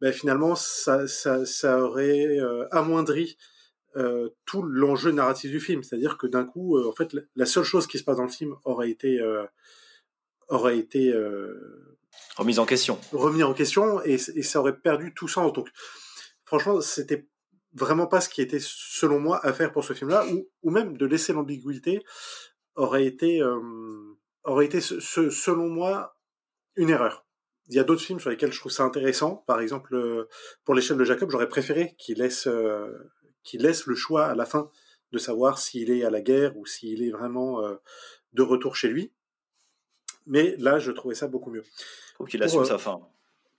ben 0.00 0.12
finalement 0.12 0.54
ça, 0.54 1.06
ça, 1.08 1.46
ça 1.46 1.80
aurait 1.80 2.38
euh, 2.38 2.66
amoindri 2.70 3.36
euh, 3.96 4.28
tout 4.44 4.62
l'enjeu 4.62 5.10
narratif 5.10 5.50
du 5.50 5.60
film. 5.60 5.82
C'est-à-dire 5.82 6.18
que 6.18 6.26
d'un 6.26 6.44
coup, 6.44 6.76
euh, 6.76 6.88
en 6.88 6.92
fait, 6.92 7.16
la- 7.34 7.46
seule 7.46 7.64
chose 7.64 7.86
qui 7.86 7.98
se 7.98 8.04
passe 8.04 8.18
dans 8.18 8.24
le 8.24 8.28
film 8.28 8.54
aurait 8.64 8.90
été 8.90 9.20
euh, 9.20 9.44
aurait 10.48 10.78
été 10.78 11.12
euh, 11.12 11.98
Remise 12.36 12.58
en 12.58 12.66
question. 12.66 12.98
remis 13.12 13.42
en 13.42 13.54
question 13.54 14.02
et, 14.04 14.14
et 14.14 14.42
ça 14.42 14.60
aurait 14.60 14.78
perdu 14.78 15.12
tout 15.14 15.28
sens. 15.28 15.52
Donc, 15.52 15.68
franchement, 16.44 16.80
c'était 16.80 17.26
vraiment 17.72 18.06
pas 18.06 18.20
ce 18.22 18.28
qui 18.30 18.40
était, 18.40 18.60
selon 18.60 19.20
moi, 19.20 19.44
à 19.44 19.52
faire 19.52 19.72
pour 19.72 19.84
ce 19.84 19.92
film-là, 19.92 20.24
ou, 20.32 20.48
ou 20.62 20.70
même 20.70 20.96
de 20.96 21.04
laisser 21.04 21.32
l'ambiguïté 21.34 22.02
aurait 22.74 23.04
été, 23.04 23.42
euh, 23.42 23.60
aurait 24.44 24.64
été, 24.64 24.80
selon 24.80 25.68
moi, 25.68 26.16
une 26.76 26.88
erreur. 26.88 27.25
Il 27.68 27.74
y 27.74 27.78
a 27.78 27.84
d'autres 27.84 28.02
films 28.02 28.20
sur 28.20 28.30
lesquels 28.30 28.52
je 28.52 28.60
trouve 28.60 28.72
ça 28.72 28.84
intéressant. 28.84 29.44
Par 29.46 29.60
exemple, 29.60 29.94
euh, 29.94 30.28
pour 30.64 30.74
l'échelle 30.74 30.96
de 30.96 31.04
Jacob, 31.04 31.30
j'aurais 31.30 31.48
préféré 31.48 31.94
qu'il 31.98 32.18
laisse, 32.18 32.46
euh, 32.46 32.92
qu'il 33.42 33.62
laisse 33.62 33.86
le 33.86 33.94
choix 33.94 34.26
à 34.26 34.34
la 34.34 34.46
fin 34.46 34.70
de 35.12 35.18
savoir 35.18 35.58
s'il 35.58 35.90
est 35.90 36.04
à 36.04 36.10
la 36.10 36.20
guerre 36.20 36.56
ou 36.56 36.66
s'il 36.66 37.02
est 37.02 37.10
vraiment 37.10 37.62
euh, 37.62 37.74
de 38.34 38.42
retour 38.42 38.76
chez 38.76 38.88
lui. 38.88 39.12
Mais 40.26 40.56
là, 40.58 40.78
je 40.78 40.92
trouvais 40.92 41.14
ça 41.14 41.26
beaucoup 41.26 41.50
mieux. 41.50 41.64
Trouve 42.14 42.28
qu'il 42.28 42.42
assume 42.42 42.60
euh, 42.60 42.64
sa 42.64 42.78
fin. 42.78 43.00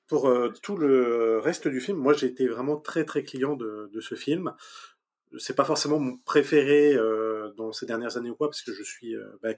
pour 0.08 0.34
tout 0.62 0.78
le 0.78 1.40
reste 1.40 1.68
du 1.68 1.80
film, 1.80 1.98
moi 1.98 2.14
j'ai 2.14 2.28
été 2.28 2.48
vraiment 2.48 2.78
très 2.78 3.06
très 3.06 3.24
client 3.24 3.56
de, 3.56 3.90
de 3.94 4.02
ce 4.02 4.16
film. 4.16 4.54
C'est 5.38 5.56
pas 5.56 5.66
forcément 5.66 6.00
mon 6.00 6.18
préféré 6.18 6.98
dans 7.58 7.72
ces 7.74 7.86
dernières 7.86 8.18
années 8.18 8.30
ou 8.30 8.36
quoi, 8.36 8.48
parce 8.50 8.62
que 8.62 8.74
je 8.74 8.84
suis 8.84 9.16
bah, 9.42 9.54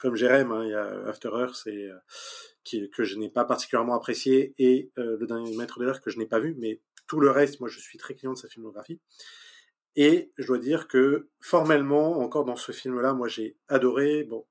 comme 0.00 0.16
Jérém, 0.16 0.50
hein, 0.50 0.64
il 0.64 0.70
y 0.70 0.74
a 0.74 1.06
After 1.06 1.28
Earth 1.28 1.66
et, 1.66 1.90
euh, 1.90 1.96
qui, 2.64 2.90
que 2.90 3.04
je 3.04 3.16
n'ai 3.16 3.28
pas 3.28 3.44
particulièrement 3.44 3.94
apprécié 3.94 4.54
et 4.58 4.90
euh, 4.98 5.16
le 5.18 5.26
dernier 5.26 5.56
maître 5.56 5.78
de 5.78 5.84
l'air 5.84 6.00
que 6.00 6.10
je 6.10 6.18
n'ai 6.18 6.26
pas 6.26 6.40
vu, 6.40 6.56
mais 6.58 6.80
tout 7.06 7.20
le 7.20 7.30
reste, 7.30 7.60
moi 7.60 7.68
je 7.68 7.78
suis 7.78 7.98
très 7.98 8.14
client 8.14 8.32
de 8.32 8.38
sa 8.38 8.48
filmographie. 8.48 9.00
Et 9.96 10.32
je 10.38 10.46
dois 10.46 10.58
dire 10.58 10.88
que 10.88 11.28
formellement, 11.40 12.20
encore 12.20 12.44
dans 12.44 12.56
ce 12.56 12.72
film-là, 12.72 13.12
moi 13.12 13.28
j'ai 13.28 13.56
adoré. 13.68 14.24
Bon, 14.24 14.46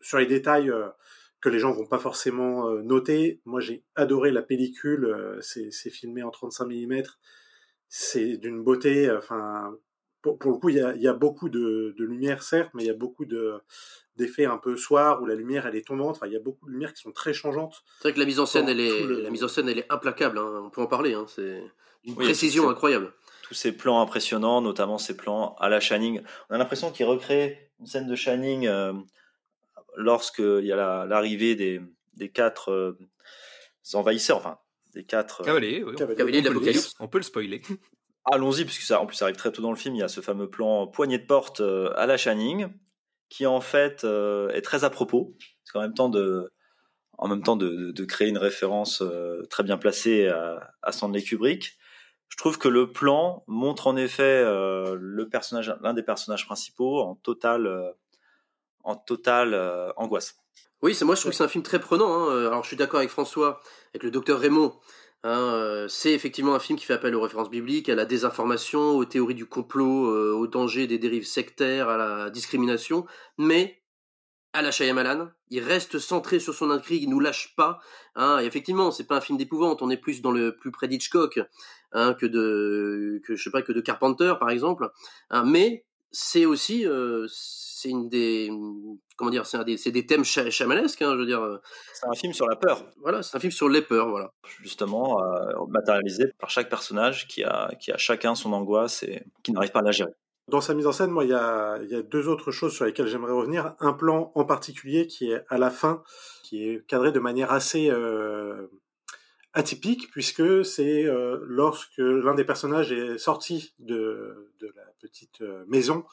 sur 0.00 0.18
les 0.18 0.26
détails 0.26 0.70
euh, 0.70 0.88
que 1.40 1.48
les 1.48 1.58
gens 1.58 1.72
vont 1.72 1.86
pas 1.86 1.98
forcément 1.98 2.68
euh, 2.68 2.82
noter, 2.82 3.40
moi 3.44 3.60
j'ai 3.60 3.84
adoré 3.94 4.30
la 4.30 4.42
pellicule. 4.42 5.04
euh, 5.04 5.40
c'est 5.40 5.70
c'est 5.70 5.90
filmé 5.90 6.22
en 6.22 6.30
35 6.30 6.66
mm. 6.66 7.02
C'est 7.88 8.36
d'une 8.36 8.62
beauté. 8.62 9.10
Enfin, 9.10 9.76
pour, 10.22 10.38
pour 10.38 10.50
le 10.52 10.58
coup, 10.58 10.68
il 10.68 10.76
y 10.76 10.80
a, 10.80 10.94
il 10.94 11.02
y 11.02 11.08
a 11.08 11.12
beaucoup 11.12 11.48
de, 11.48 11.94
de 11.98 12.04
lumière, 12.04 12.42
certes, 12.42 12.70
mais 12.74 12.82
il 12.84 12.86
y 12.86 12.90
a 12.90 12.94
beaucoup 12.94 13.24
de 13.24 13.60
d'effets 14.16 14.46
un 14.46 14.58
peu 14.58 14.76
soir 14.76 15.22
où 15.22 15.26
la 15.26 15.36
lumière 15.36 15.66
elle 15.68 15.76
est 15.76 15.86
tombante. 15.86 16.16
Enfin, 16.16 16.26
il 16.26 16.32
y 16.32 16.36
a 16.36 16.40
beaucoup 16.40 16.66
de 16.66 16.72
lumières 16.72 16.92
qui 16.92 17.00
sont 17.02 17.12
très 17.12 17.32
changeantes. 17.32 17.84
C'est 17.98 18.08
vrai 18.08 18.14
que 18.14 18.18
la 18.18 18.26
mise 18.26 18.40
en 18.40 18.46
scène, 18.46 18.68
elle 18.68 18.80
est, 18.80 19.06
le- 19.06 19.20
la 19.20 19.30
mise 19.30 19.44
en 19.44 19.48
scène, 19.48 19.68
elle 19.68 19.78
est 19.78 19.86
implacable. 19.92 20.38
hein. 20.38 20.62
On 20.64 20.70
peut 20.70 20.80
en 20.82 20.88
parler. 20.88 21.14
hein. 21.14 21.24
C'est 21.28 21.62
une 22.04 22.14
Oui, 22.16 22.24
précision 22.24 22.64
c'est- 22.64 22.68
incroyable. 22.70 23.12
tous 23.44 23.54
ces 23.54 23.70
plans 23.70 24.00
impressionnants, 24.00 24.60
notamment 24.60 24.98
ces 24.98 25.16
plans 25.16 25.54
à 25.60 25.68
la 25.68 25.78
Shining. 25.78 26.20
On 26.50 26.54
a 26.56 26.58
l'impression 26.58 26.90
qu'il 26.90 27.06
recrée 27.06 27.70
une 27.78 27.86
scène 27.86 28.08
de 28.08 28.16
Shining 28.16 28.66
euh, 28.66 28.92
lorsqu'il 29.96 30.64
y 30.64 30.72
a 30.72 30.76
la- 30.76 31.06
l'arrivée 31.06 31.54
des, 31.54 31.80
des 32.14 32.28
quatre 32.30 32.72
euh, 32.72 32.98
envahisseurs, 33.94 34.38
enfin, 34.38 34.58
des 34.94 35.04
quatre... 35.04 35.42
euh, 35.42 35.44
Cavalier, 35.44 35.84
oui, 35.84 35.92
on- 35.92 35.96
Cavalier 35.96 36.16
Cavalier 36.16 36.42
de 36.42 36.48
on 36.48 36.52
peut 36.52 36.54
le 36.54 36.54
l'Apocalypse. 36.66 36.88
dire, 36.90 36.96
On 37.00 37.08
peut 37.08 37.18
le 37.18 37.24
spoiler. 37.24 37.62
Allons-y, 38.30 38.64
puisque 38.64 38.82
ça, 38.82 39.00
en 39.00 39.06
plus, 39.06 39.16
ça 39.16 39.24
arrive 39.24 39.36
très 39.36 39.52
tôt 39.52 39.62
dans 39.62 39.70
le 39.70 39.76
film. 39.76 39.94
Il 39.94 39.98
y 39.98 40.02
a 40.02 40.08
ce 40.08 40.20
fameux 40.20 40.50
plan 40.50 40.86
poignée 40.86 41.18
de 41.18 41.26
porte 41.26 41.60
euh, 41.60 41.92
à 41.96 42.06
la 42.06 42.16
Shining, 42.16 42.68
qui 43.30 43.46
en 43.46 43.60
fait 43.60 44.04
euh, 44.04 44.50
est 44.50 44.62
très 44.62 44.84
à 44.84 44.90
propos. 44.90 45.34
Parce 45.64 45.72
qu'en 45.72 45.80
même 45.80 45.94
temps 45.94 46.08
de, 46.08 46.50
en 47.16 47.28
même 47.28 47.42
temps 47.42 47.56
de, 47.56 48.04
créer 48.04 48.28
une 48.28 48.38
référence 48.38 49.02
euh, 49.02 49.42
très 49.50 49.62
bien 49.62 49.78
placée 49.78 50.28
à, 50.28 50.74
à 50.82 50.92
Stanley 50.92 51.22
Kubrick, 51.22 51.78
je 52.28 52.36
trouve 52.36 52.58
que 52.58 52.68
le 52.68 52.92
plan 52.92 53.44
montre 53.46 53.86
en 53.86 53.96
effet 53.96 54.44
le 54.44 55.28
personnage, 55.30 55.74
l'un 55.80 55.94
des 55.94 56.02
personnages 56.02 56.44
principaux 56.44 57.00
en 57.00 57.14
totale, 57.14 57.94
en 58.84 58.96
totale 58.96 59.54
angoisse. 59.96 60.36
Oui, 60.82 60.94
c'est 60.94 61.06
moi 61.06 61.14
je 61.14 61.20
trouve 61.20 61.30
que 61.30 61.36
c'est 61.38 61.44
un 61.44 61.48
film 61.48 61.64
très 61.64 61.80
prenant. 61.80 62.28
hein. 62.28 62.46
Alors 62.46 62.62
je 62.64 62.68
suis 62.68 62.76
d'accord 62.76 62.98
avec 62.98 63.08
François, 63.08 63.62
avec 63.94 64.02
le 64.02 64.10
docteur 64.10 64.38
Raymond. 64.38 64.78
Hein, 65.24 65.52
euh, 65.54 65.88
c'est 65.88 66.12
effectivement 66.12 66.54
un 66.54 66.58
film 66.58 66.78
qui 66.78 66.84
fait 66.84 66.94
appel 66.94 67.14
aux 67.14 67.20
références 67.20 67.50
bibliques, 67.50 67.88
à 67.88 67.94
la 67.94 68.04
désinformation, 68.04 68.96
aux 68.96 69.04
théories 69.04 69.34
du 69.34 69.46
complot, 69.46 70.10
euh, 70.10 70.32
aux 70.32 70.46
dangers 70.46 70.86
des 70.86 70.98
dérives 70.98 71.26
sectaires, 71.26 71.88
à 71.88 71.96
la 71.96 72.30
discrimination. 72.30 73.06
Mais 73.36 73.82
à 74.52 74.62
la 74.62 74.70
Shyamalan, 74.70 75.28
il 75.50 75.62
reste 75.62 75.98
centré 75.98 76.38
sur 76.38 76.54
son 76.54 76.70
intrigue, 76.70 77.02
il 77.02 77.10
nous 77.10 77.20
lâche 77.20 77.54
pas. 77.56 77.80
Hein. 78.14 78.40
Et 78.40 78.46
effectivement, 78.46 78.90
c'est 78.90 79.06
pas 79.06 79.16
un 79.16 79.20
film 79.20 79.38
d'épouvante, 79.38 79.82
on 79.82 79.90
est 79.90 79.96
plus 79.96 80.22
dans 80.22 80.32
le 80.32 80.56
plus 80.56 80.70
près 80.70 80.88
d'Hitchcock 80.88 81.40
hein, 81.92 82.14
que 82.14 82.26
de, 82.26 83.20
que 83.24 83.36
je 83.36 83.42
sais 83.42 83.50
pas, 83.50 83.62
que 83.62 83.72
de 83.72 83.80
Carpenter 83.80 84.34
par 84.40 84.50
exemple. 84.50 84.90
Hein. 85.30 85.44
Mais 85.44 85.84
c'est 86.10 86.46
aussi, 86.46 86.86
euh, 86.86 87.26
c'est 87.30 87.90
une 87.90 88.08
des, 88.08 88.50
comment 89.16 89.30
dire, 89.30 89.46
c'est 89.46 89.56
un 89.56 89.64
des, 89.64 89.76
c'est 89.76 89.90
des 89.92 90.06
thèmes 90.06 90.24
cha- 90.24 90.50
chamanesques. 90.50 91.02
Hein, 91.02 91.12
je 91.14 91.18
veux 91.18 91.26
dire, 91.26 91.42
euh, 91.42 91.58
C'est 91.94 92.06
un 92.08 92.14
film 92.14 92.32
sur 92.32 92.46
la 92.48 92.56
peur, 92.56 92.84
voilà, 93.00 93.22
c'est 93.22 93.36
un 93.36 93.40
film 93.40 93.52
sur 93.52 93.68
les 93.68 93.82
peurs, 93.82 94.08
voilà. 94.10 94.32
justement, 94.62 95.22
euh, 95.22 95.52
matérialisé 95.68 96.32
par 96.38 96.50
chaque 96.50 96.68
personnage 96.68 97.26
qui 97.28 97.44
a, 97.44 97.70
qui 97.80 97.92
a 97.92 97.96
chacun 97.96 98.34
son 98.34 98.52
angoisse 98.52 99.02
et 99.02 99.22
qui 99.42 99.52
n'arrive 99.52 99.70
pas 99.72 99.80
à 99.80 99.82
la 99.82 99.92
gérer. 99.92 100.12
Dans 100.48 100.62
sa 100.62 100.72
mise 100.72 100.86
en 100.86 100.92
scène, 100.92 101.10
moi, 101.10 101.24
il 101.24 101.30
y 101.30 101.34
a, 101.34 101.78
il 101.82 101.90
y 101.90 101.94
a 101.94 102.00
deux 102.00 102.26
autres 102.26 102.52
choses 102.52 102.72
sur 102.72 102.86
lesquelles 102.86 103.06
j'aimerais 103.06 103.32
revenir. 103.34 103.74
Un 103.80 103.92
plan 103.92 104.32
en 104.34 104.44
particulier 104.46 105.06
qui 105.06 105.30
est 105.30 105.44
à 105.50 105.58
la 105.58 105.68
fin, 105.70 106.02
qui 106.42 106.66
est 106.66 106.86
cadré 106.86 107.12
de 107.12 107.20
manière 107.20 107.52
assez 107.52 107.90
euh, 107.90 108.66
atypique, 109.58 110.08
puisque 110.12 110.64
c'est 110.64 111.04
euh, 111.04 111.40
lorsque 111.42 111.98
l'un 111.98 112.34
des 112.34 112.44
personnages 112.44 112.92
est 112.92 113.18
sorti 113.18 113.74
de, 113.80 114.52
la 114.60 114.84
petite 115.00 115.40
euh, 115.40 115.64
maison 115.66 116.04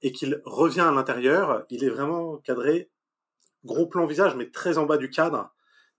et 0.00 0.10
qu'il 0.10 0.40
revient 0.46 0.80
à 0.80 0.90
l'intérieur, 0.90 1.66
il 1.68 1.84
est 1.84 1.90
vraiment 1.90 2.38
cadré, 2.38 2.88
gros 3.64 3.86
plan 3.86 4.06
visage, 4.06 4.36
mais 4.36 4.50
très 4.50 4.78
en 4.78 4.86
bas 4.86 4.96
du 4.96 5.10
cadre, 5.10 5.52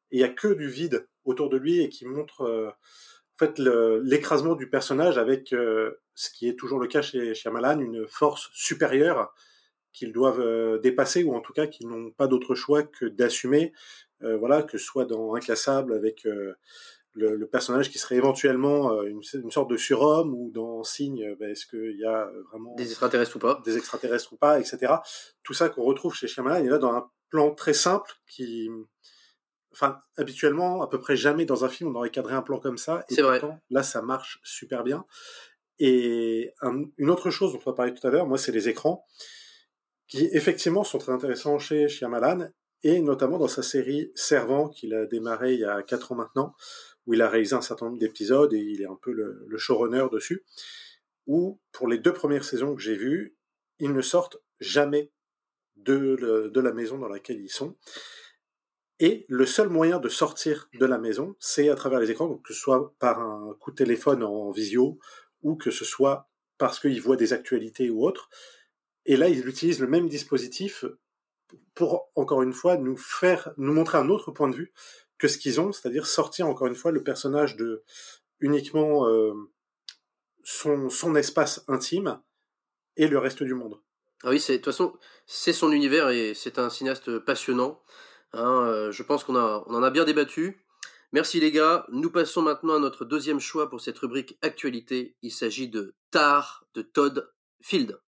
et 0.09 0.17
il 0.17 0.19
y 0.19 0.23
a 0.23 0.29
que 0.29 0.47
du 0.47 0.67
vide 0.67 1.07
autour 1.25 1.49
de 1.49 1.57
lui 1.57 1.79
et 1.79 1.89
qui 1.89 2.05
montre 2.07 2.41
euh, 2.41 4.01
l'écrasement 4.03 4.55
du 4.55 4.67
personnage 4.67 5.19
avec 5.19 5.49
ce 5.49 6.29
qui 6.33 6.49
est 6.49 6.55
toujours 6.55 6.79
le 6.79 6.87
cas 6.87 7.01
chez 7.01 7.35
Shyamalan, 7.35 7.79
une 7.79 8.07
force 8.07 8.49
supérieure 8.51 9.33
qu'ils 9.93 10.11
doivent 10.11 10.81
dépasser 10.81 11.23
ou 11.23 11.33
en 11.35 11.39
tout 11.39 11.53
cas 11.53 11.67
qu'ils 11.67 11.87
n'ont 11.87 12.11
pas 12.11 12.27
d'autre 12.27 12.53
choix 12.53 12.83
que 12.83 13.05
d'assumer, 13.05 13.71
euh, 14.23 14.37
voilà, 14.37 14.63
que 14.63 14.77
ce 14.77 14.83
soit 14.85 15.05
dans 15.05 15.35
Inclassable 15.35 15.93
avec 15.93 16.25
euh, 16.25 16.53
le, 17.13 17.35
le 17.35 17.47
personnage 17.47 17.89
qui 17.89 17.97
serait 17.99 18.15
éventuellement 18.15 18.93
euh, 18.93 19.03
une, 19.03 19.21
une 19.33 19.51
sorte 19.51 19.69
de 19.69 19.77
surhomme 19.77 20.33
ou 20.33 20.51
dans 20.51 20.83
Signe, 20.83 21.23
euh, 21.23 21.35
ben, 21.39 21.49
est-ce 21.51 21.65
qu'il 21.65 21.97
y 21.97 22.05
a 22.05 22.27
euh, 22.27 22.43
vraiment 22.51 22.75
Des 22.75 22.89
extraterrestres 22.89 23.35
ou 23.35 23.39
pas. 23.39 23.61
des 23.65 23.77
extraterrestres 23.77 24.33
ou 24.33 24.37
pas, 24.37 24.59
etc. 24.59 24.93
Tout 25.43 25.53
ça 25.53 25.69
qu'on 25.69 25.83
retrouve 25.83 26.13
chez 26.15 26.27
Shyamalan, 26.27 26.59
il 26.59 26.67
est 26.67 26.69
là 26.69 26.77
dans 26.77 26.93
un 26.93 27.09
plan 27.29 27.53
très 27.53 27.73
simple 27.73 28.11
qui, 28.27 28.69
enfin, 29.71 30.01
habituellement, 30.17 30.81
à 30.81 30.87
peu 30.87 30.99
près 30.99 31.15
jamais 31.15 31.45
dans 31.45 31.63
un 31.65 31.69
film 31.69 31.91
on 31.91 31.95
aurait 31.99 32.09
cadré 32.11 32.33
un 32.35 32.41
plan 32.41 32.59
comme 32.59 32.77
ça. 32.77 33.05
Et 33.09 33.15
C'est 33.15 33.21
vrai. 33.21 33.39
pourtant, 33.39 33.59
là, 33.69 33.83
ça 33.83 34.01
marche 34.01 34.39
super 34.43 34.83
bien. 34.83 35.05
Et 35.79 36.53
un- 36.61 36.83
une 36.97 37.09
autre 37.09 37.29
chose 37.31 37.53
dont 37.53 37.59
on 37.65 37.71
a 37.71 37.75
parlé 37.75 37.93
tout 37.93 38.05
à 38.05 38.09
l'heure, 38.11 38.27
moi, 38.27 38.37
c'est 38.37 38.51
les 38.51 38.67
écrans, 38.69 39.05
qui 40.07 40.25
effectivement 40.33 40.83
sont 40.83 40.97
très 40.97 41.11
intéressants 41.11 41.57
chez 41.59 41.87
Shyamalan, 41.87 42.49
et 42.83 43.01
notamment 43.01 43.37
dans 43.37 43.47
sa 43.47 43.63
série 43.63 44.11
Servant, 44.15 44.69
qu'il 44.69 44.93
a 44.93 45.05
démarré 45.05 45.53
il 45.53 45.59
y 45.59 45.65
a 45.65 45.81
quatre 45.83 46.11
ans 46.11 46.15
maintenant, 46.15 46.55
où 47.05 47.13
il 47.13 47.21
a 47.21 47.29
réalisé 47.29 47.55
un 47.55 47.61
certain 47.61 47.87
nombre 47.87 47.97
d'épisodes, 47.97 48.53
et 48.53 48.59
il 48.59 48.81
est 48.81 48.87
un 48.87 48.97
peu 49.01 49.11
le, 49.11 49.57
showrunner 49.57 50.05
dessus, 50.11 50.43
où, 51.27 51.59
pour 51.71 51.87
les 51.87 51.97
deux 51.97 52.13
premières 52.13 52.45
saisons 52.45 52.75
que 52.75 52.81
j'ai 52.81 52.95
vues, 52.95 53.35
ils 53.79 53.93
ne 53.93 54.01
sortent 54.01 54.37
jamais 54.59 55.11
de, 55.75 56.49
de 56.53 56.59
la 56.59 56.73
maison 56.73 56.97
dans 56.97 57.07
laquelle 57.07 57.39
ils 57.39 57.49
sont. 57.49 57.75
Et 58.99 59.25
le 59.29 59.45
seul 59.45 59.69
moyen 59.69 59.99
de 59.99 60.09
sortir 60.09 60.69
de 60.73 60.85
la 60.85 60.97
maison, 60.97 61.35
c'est 61.39 61.69
à 61.69 61.75
travers 61.75 61.99
les 61.99 62.11
écrans, 62.11 62.37
que 62.37 62.53
ce 62.53 62.59
soit 62.59 62.93
par 62.99 63.19
un 63.19 63.55
coup 63.59 63.71
de 63.71 63.77
téléphone 63.77 64.23
en 64.23 64.51
visio, 64.51 64.99
ou 65.41 65.55
que 65.55 65.71
ce 65.71 65.85
soit 65.85 66.29
parce 66.57 66.79
qu'ils 66.79 67.01
voient 67.01 67.15
des 67.15 67.31
actualités 67.31 67.89
ou 67.89 68.05
autres. 68.05 68.29
Et 69.05 69.15
là, 69.15 69.29
ils 69.29 69.47
utilisent 69.47 69.79
le 69.79 69.87
même 69.87 70.09
dispositif 70.09 70.85
pour, 71.75 72.09
encore 72.15 72.41
une 72.41 72.53
fois, 72.53 72.77
nous 72.77 72.97
faire, 72.97 73.51
nous 73.57 73.73
montrer 73.73 73.97
un 73.97 74.09
autre 74.09 74.31
point 74.31 74.49
de 74.49 74.55
vue 74.55 74.73
que 75.17 75.27
ce 75.27 75.37
qu'ils 75.37 75.59
ont, 75.59 75.71
c'est-à-dire 75.71 76.05
sortir, 76.05 76.47
encore 76.47 76.67
une 76.67 76.75
fois, 76.75 76.91
le 76.91 77.03
personnage 77.03 77.55
de 77.55 77.83
uniquement 78.39 79.07
euh, 79.07 79.33
son, 80.43 80.89
son 80.89 81.15
espace 81.15 81.63
intime 81.67 82.21
et 82.95 83.07
le 83.07 83.17
reste 83.17 83.43
du 83.43 83.53
monde. 83.53 83.79
Ah 84.23 84.29
oui, 84.29 84.39
c'est 84.39 84.53
de 84.53 84.57
toute 84.57 84.65
façon, 84.65 84.97
c'est 85.25 85.53
son 85.53 85.71
univers 85.71 86.09
et 86.09 86.33
c'est 86.33 86.59
un 86.59 86.69
cinéaste 86.69 87.19
passionnant. 87.19 87.81
Hein, 88.33 88.65
euh, 88.67 88.91
je 88.91 89.03
pense 89.03 89.23
qu'on 89.23 89.35
a, 89.35 89.63
on 89.67 89.73
en 89.73 89.83
a 89.83 89.89
bien 89.89 90.05
débattu. 90.05 90.65
Merci 91.11 91.39
les 91.39 91.51
gars. 91.51 91.85
Nous 91.91 92.11
passons 92.11 92.41
maintenant 92.41 92.75
à 92.75 92.79
notre 92.79 93.05
deuxième 93.05 93.39
choix 93.39 93.69
pour 93.69 93.81
cette 93.81 93.97
rubrique 93.97 94.37
actualité. 94.41 95.15
Il 95.21 95.31
s'agit 95.31 95.67
de 95.67 95.95
Tar 96.11 96.65
de 96.73 96.81
Todd 96.81 97.31
Field. 97.61 97.99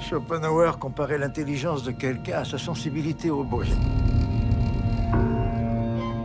Schopenhauer 0.00 0.78
comparait 0.78 1.18
l'intelligence 1.18 1.82
de 1.82 1.90
quelqu'un 1.90 2.38
à 2.38 2.44
sa 2.44 2.58
sensibilité 2.58 3.30
au 3.30 3.44
bruit. 3.44 3.72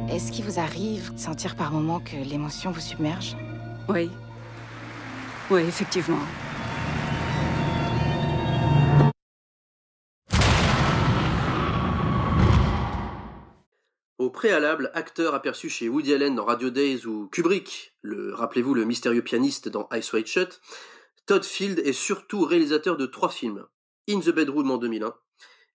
Est-ce 0.10 0.32
qu'il 0.32 0.46
vous 0.46 0.60
arrive 0.60 1.14
de 1.14 1.20
sentir 1.20 1.56
par 1.56 1.72
moments 1.72 2.00
que 2.00 2.16
l'émotion 2.16 2.72
vous 2.72 2.80
submerge? 2.80 3.36
Oui. 3.90 4.12
Oui, 5.50 5.62
effectivement. 5.62 6.20
Au 14.20 14.30
préalable, 14.30 14.92
acteur 14.94 15.34
aperçu 15.34 15.68
chez 15.68 15.90
Woody 15.90 16.14
Allen 16.14 16.36
dans 16.36 16.46
Radio 16.46 16.70
Days 16.70 17.06
ou 17.06 17.28
Kubrick, 17.28 17.94
le 18.02 18.34
rappelez-vous 18.34 18.74
le 18.74 18.86
mystérieux 18.86 19.24
pianiste 19.24 19.68
dans 19.68 19.90
Ice 19.94 20.14
White 20.14 20.28
Shut, 20.28 20.62
Todd 21.26 21.46
Field 21.46 21.80
est 21.80 21.94
surtout 21.94 22.44
réalisateur 22.44 22.98
de 22.98 23.06
trois 23.06 23.30
films. 23.30 23.66
In 24.10 24.20
the 24.20 24.30
Bedroom 24.30 24.72
en 24.72 24.78
2001, 24.78 25.16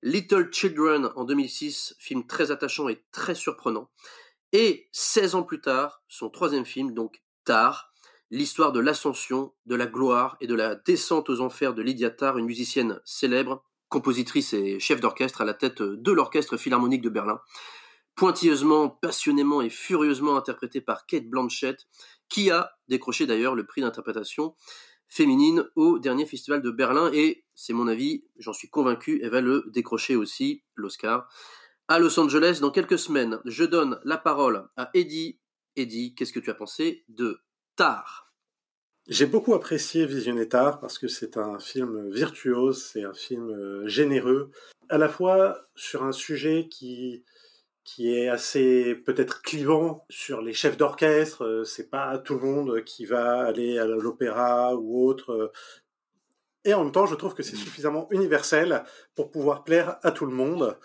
Little 0.02 0.52
Children 0.52 1.10
en 1.16 1.24
2006, 1.24 1.96
film 1.98 2.26
très 2.26 2.50
attachant 2.50 2.90
et 2.90 3.02
très 3.12 3.34
surprenant, 3.34 3.88
et 4.52 4.90
16 4.92 5.36
ans 5.36 5.42
plus 5.42 5.62
tard, 5.62 6.02
son 6.06 6.28
troisième 6.28 6.66
film, 6.66 6.92
donc 6.92 7.22
Tar, 7.44 7.94
l'histoire 8.30 8.72
de 8.72 8.80
l'ascension, 8.80 9.54
de 9.64 9.74
la 9.74 9.86
gloire 9.86 10.36
et 10.42 10.46
de 10.46 10.54
la 10.54 10.74
descente 10.74 11.30
aux 11.30 11.40
enfers 11.40 11.72
de 11.72 11.80
Lydia 11.80 12.10
Tarr, 12.10 12.36
une 12.36 12.44
musicienne 12.44 13.00
célèbre, 13.06 13.64
compositrice 13.88 14.52
et 14.52 14.78
chef 14.78 15.00
d'orchestre 15.00 15.40
à 15.40 15.46
la 15.46 15.54
tête 15.54 15.80
de 15.80 16.12
l'Orchestre 16.12 16.58
Philharmonique 16.58 17.00
de 17.00 17.08
Berlin, 17.08 17.40
pointilleusement, 18.16 18.90
passionnément 18.90 19.62
et 19.62 19.70
furieusement 19.70 20.36
interprétée 20.36 20.82
par 20.82 21.06
Kate 21.06 21.24
Blanchett, 21.24 21.86
qui 22.28 22.50
a 22.50 22.72
décroché 22.88 23.24
d'ailleurs 23.24 23.54
le 23.54 23.64
prix 23.64 23.80
d'interprétation 23.80 24.54
féminine 25.08 25.64
au 25.74 25.98
dernier 25.98 26.26
festival 26.26 26.62
de 26.62 26.70
Berlin, 26.70 27.10
et 27.12 27.44
c'est 27.54 27.72
mon 27.72 27.88
avis, 27.88 28.24
j'en 28.38 28.52
suis 28.52 28.68
convaincu, 28.68 29.20
elle 29.22 29.30
va 29.30 29.40
le 29.40 29.64
décrocher 29.68 30.16
aussi, 30.16 30.62
l'Oscar, 30.74 31.28
à 31.88 31.98
Los 31.98 32.20
Angeles 32.20 32.58
dans 32.60 32.70
quelques 32.70 32.98
semaines. 32.98 33.40
Je 33.44 33.64
donne 33.64 33.98
la 34.04 34.18
parole 34.18 34.68
à 34.76 34.90
Eddie. 34.94 35.38
Eddie, 35.76 36.14
qu'est-ce 36.14 36.32
que 36.32 36.40
tu 36.40 36.50
as 36.50 36.54
pensé 36.54 37.04
de 37.08 37.40
Tar? 37.76 38.32
J'ai 39.08 39.24
beaucoup 39.24 39.54
apprécié 39.54 40.04
Visionnaire 40.04 40.78
parce 40.80 40.98
que 40.98 41.08
c'est 41.08 41.38
un 41.38 41.58
film 41.58 42.10
virtuose, 42.10 42.84
c'est 42.84 43.04
un 43.04 43.14
film 43.14 43.48
euh, 43.48 43.88
généreux, 43.88 44.50
à 44.90 44.98
la 44.98 45.08
fois 45.08 45.58
sur 45.74 46.04
un 46.04 46.12
sujet 46.12 46.68
qui 46.70 47.24
qui 47.94 48.12
est 48.14 48.28
assez 48.28 48.94
peut-être 48.94 49.40
clivant 49.40 50.04
sur 50.10 50.42
les 50.42 50.52
chefs 50.52 50.76
d'orchestre. 50.76 51.42
euh, 51.44 51.64
C'est 51.64 51.88
pas 51.88 52.18
tout 52.18 52.34
le 52.34 52.40
monde 52.40 52.84
qui 52.84 53.06
va 53.06 53.46
aller 53.46 53.78
à 53.78 53.86
l'opéra 53.86 54.74
ou 54.76 55.06
autre. 55.08 55.30
euh, 55.32 55.52
Et 56.64 56.74
en 56.74 56.84
même 56.84 56.92
temps, 56.92 57.06
je 57.06 57.14
trouve 57.14 57.34
que 57.34 57.42
c'est 57.42 57.56
suffisamment 57.56 58.06
universel 58.10 58.84
pour 59.14 59.30
pouvoir 59.30 59.64
plaire 59.64 59.96
à 60.02 60.10
tout 60.12 60.26
le 60.26 60.32
monde. 60.32 60.76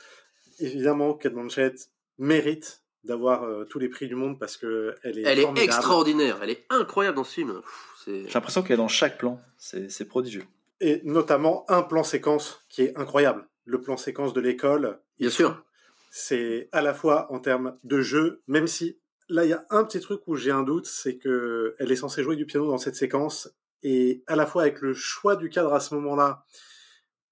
Évidemment, 0.60 1.14
Kate 1.14 1.34
Blanchett 1.34 1.90
mérite 2.18 2.84
d'avoir 3.04 3.44
euh, 3.44 3.66
tous 3.66 3.80
les 3.80 3.90
prix 3.90 4.08
du 4.08 4.16
monde 4.16 4.40
parce 4.40 4.56
que 4.56 4.96
elle 5.04 5.20
est 5.20 5.24
Elle 5.24 5.40
est 5.40 5.64
extraordinaire, 5.64 6.40
elle 6.42 6.52
est 6.52 6.66
incroyable 6.70 7.18
dans 7.18 7.26
ce 7.26 7.34
film. 7.34 7.62
J'ai 8.08 8.28
l'impression 8.34 8.62
qu'elle 8.64 8.76
est 8.76 8.78
dans 8.78 8.88
chaque 8.88 9.18
plan. 9.18 9.42
C'est 9.58 10.08
prodigieux. 10.08 10.44
et 10.80 11.02
notamment 11.04 11.66
un 11.70 11.82
plan 11.84 12.04
séquence 12.04 12.62
qui 12.70 12.84
est 12.84 12.98
incroyable. 12.98 13.46
Le 13.66 13.82
plan 13.82 13.98
séquence 13.98 14.32
de 14.34 14.40
l'école. 14.42 15.00
Bien 15.20 15.30
sûr. 15.30 15.64
C'est 16.16 16.70
à 16.72 16.84
la 16.84 16.94
fois 16.94 17.26
en 17.34 17.40
termes 17.40 17.76
de 17.84 18.00
jeu, 18.00 18.44
même 18.46 18.68
si 18.68 19.00
là 19.30 19.46
il 19.46 19.50
y 19.50 19.54
a 19.54 19.66
un 19.72 19.84
petit 19.84 20.00
truc 20.00 20.22
où 20.28 20.36
j'ai 20.36 20.52
un 20.52 20.62
doute, 20.62 20.86
c'est 20.86 21.18
que 21.18 21.76
elle 21.80 21.92
est 21.92 21.96
censée 21.96 22.22
jouer 22.22 22.36
du 22.36 22.46
piano 22.46 22.68
dans 22.68 22.78
cette 22.78 22.96
séquence 22.96 23.50
et 23.82 24.24
à 24.28 24.36
la 24.36 24.46
fois 24.46 24.62
avec 24.62 24.82
le 24.82 24.94
choix 24.94 25.36
du 25.36 25.50
cadre 25.50 25.74
à 25.74 25.80
ce 25.80 25.96
moment-là, 25.96 26.46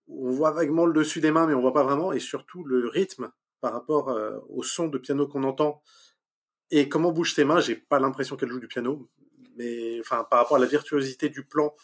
on 0.08 0.32
voit 0.32 0.50
vaguement 0.50 0.88
le 0.88 0.94
dessus 0.94 1.22
des 1.22 1.30
mains 1.30 1.46
mais 1.46 1.54
on 1.54 1.62
voit 1.62 1.74
pas 1.74 1.84
vraiment 1.84 2.12
et 2.12 2.20
surtout 2.20 2.64
le 2.64 2.88
rythme 2.88 3.32
par 3.60 3.72
rapport 3.72 4.10
euh, 4.10 4.40
au 4.50 4.64
son 4.64 4.88
de 4.88 4.98
piano 4.98 5.28
qu'on 5.28 5.44
entend 5.44 5.84
et 6.72 6.90
comment 6.90 7.12
bougent 7.12 7.36
ses 7.36 7.44
mains, 7.44 7.60
j'ai 7.60 7.76
pas 7.76 8.00
l'impression 8.00 8.36
qu'elle 8.36 8.50
joue 8.50 8.60
du 8.60 8.68
piano, 8.68 9.12
mais 9.58 10.00
enfin 10.00 10.26
par 10.28 10.40
rapport 10.40 10.58
à 10.58 10.60
la 10.60 10.66
virtuosité 10.66 11.30
du 11.30 11.46
plan 11.46 11.76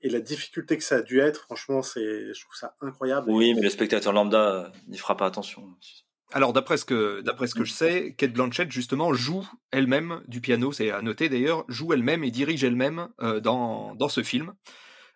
et 0.00 0.08
la 0.10 0.20
difficulté 0.20 0.78
que 0.78 0.84
ça 0.84 0.98
a 0.98 1.02
dû 1.02 1.18
être, 1.18 1.40
franchement, 1.40 1.82
c'est, 1.82 2.32
je 2.32 2.40
trouve 2.40 2.54
ça 2.54 2.76
incroyable. 2.80 3.32
Oui, 3.32 3.52
mais 3.52 3.62
le 3.62 3.70
spectateur 3.70 4.12
lambda 4.12 4.70
n'y 4.86 4.98
fera 4.98 5.16
pas 5.16 5.26
attention. 5.26 5.74
Alors 6.32 6.52
d'après 6.52 6.76
ce 6.76 6.84
que 6.84 7.20
d'après 7.20 7.46
ce 7.46 7.54
que 7.54 7.64
je 7.64 7.72
sais, 7.72 8.14
Kate 8.18 8.32
Blanchett 8.32 8.70
justement 8.72 9.12
joue 9.14 9.48
elle-même 9.70 10.22
du 10.26 10.40
piano, 10.40 10.72
c'est 10.72 10.90
à 10.90 11.00
noter 11.00 11.28
d'ailleurs, 11.28 11.64
joue 11.68 11.92
elle-même 11.92 12.24
et 12.24 12.30
dirige 12.30 12.64
elle-même 12.64 13.08
euh, 13.22 13.40
dans 13.40 13.94
dans 13.94 14.08
ce 14.08 14.22
film. 14.22 14.54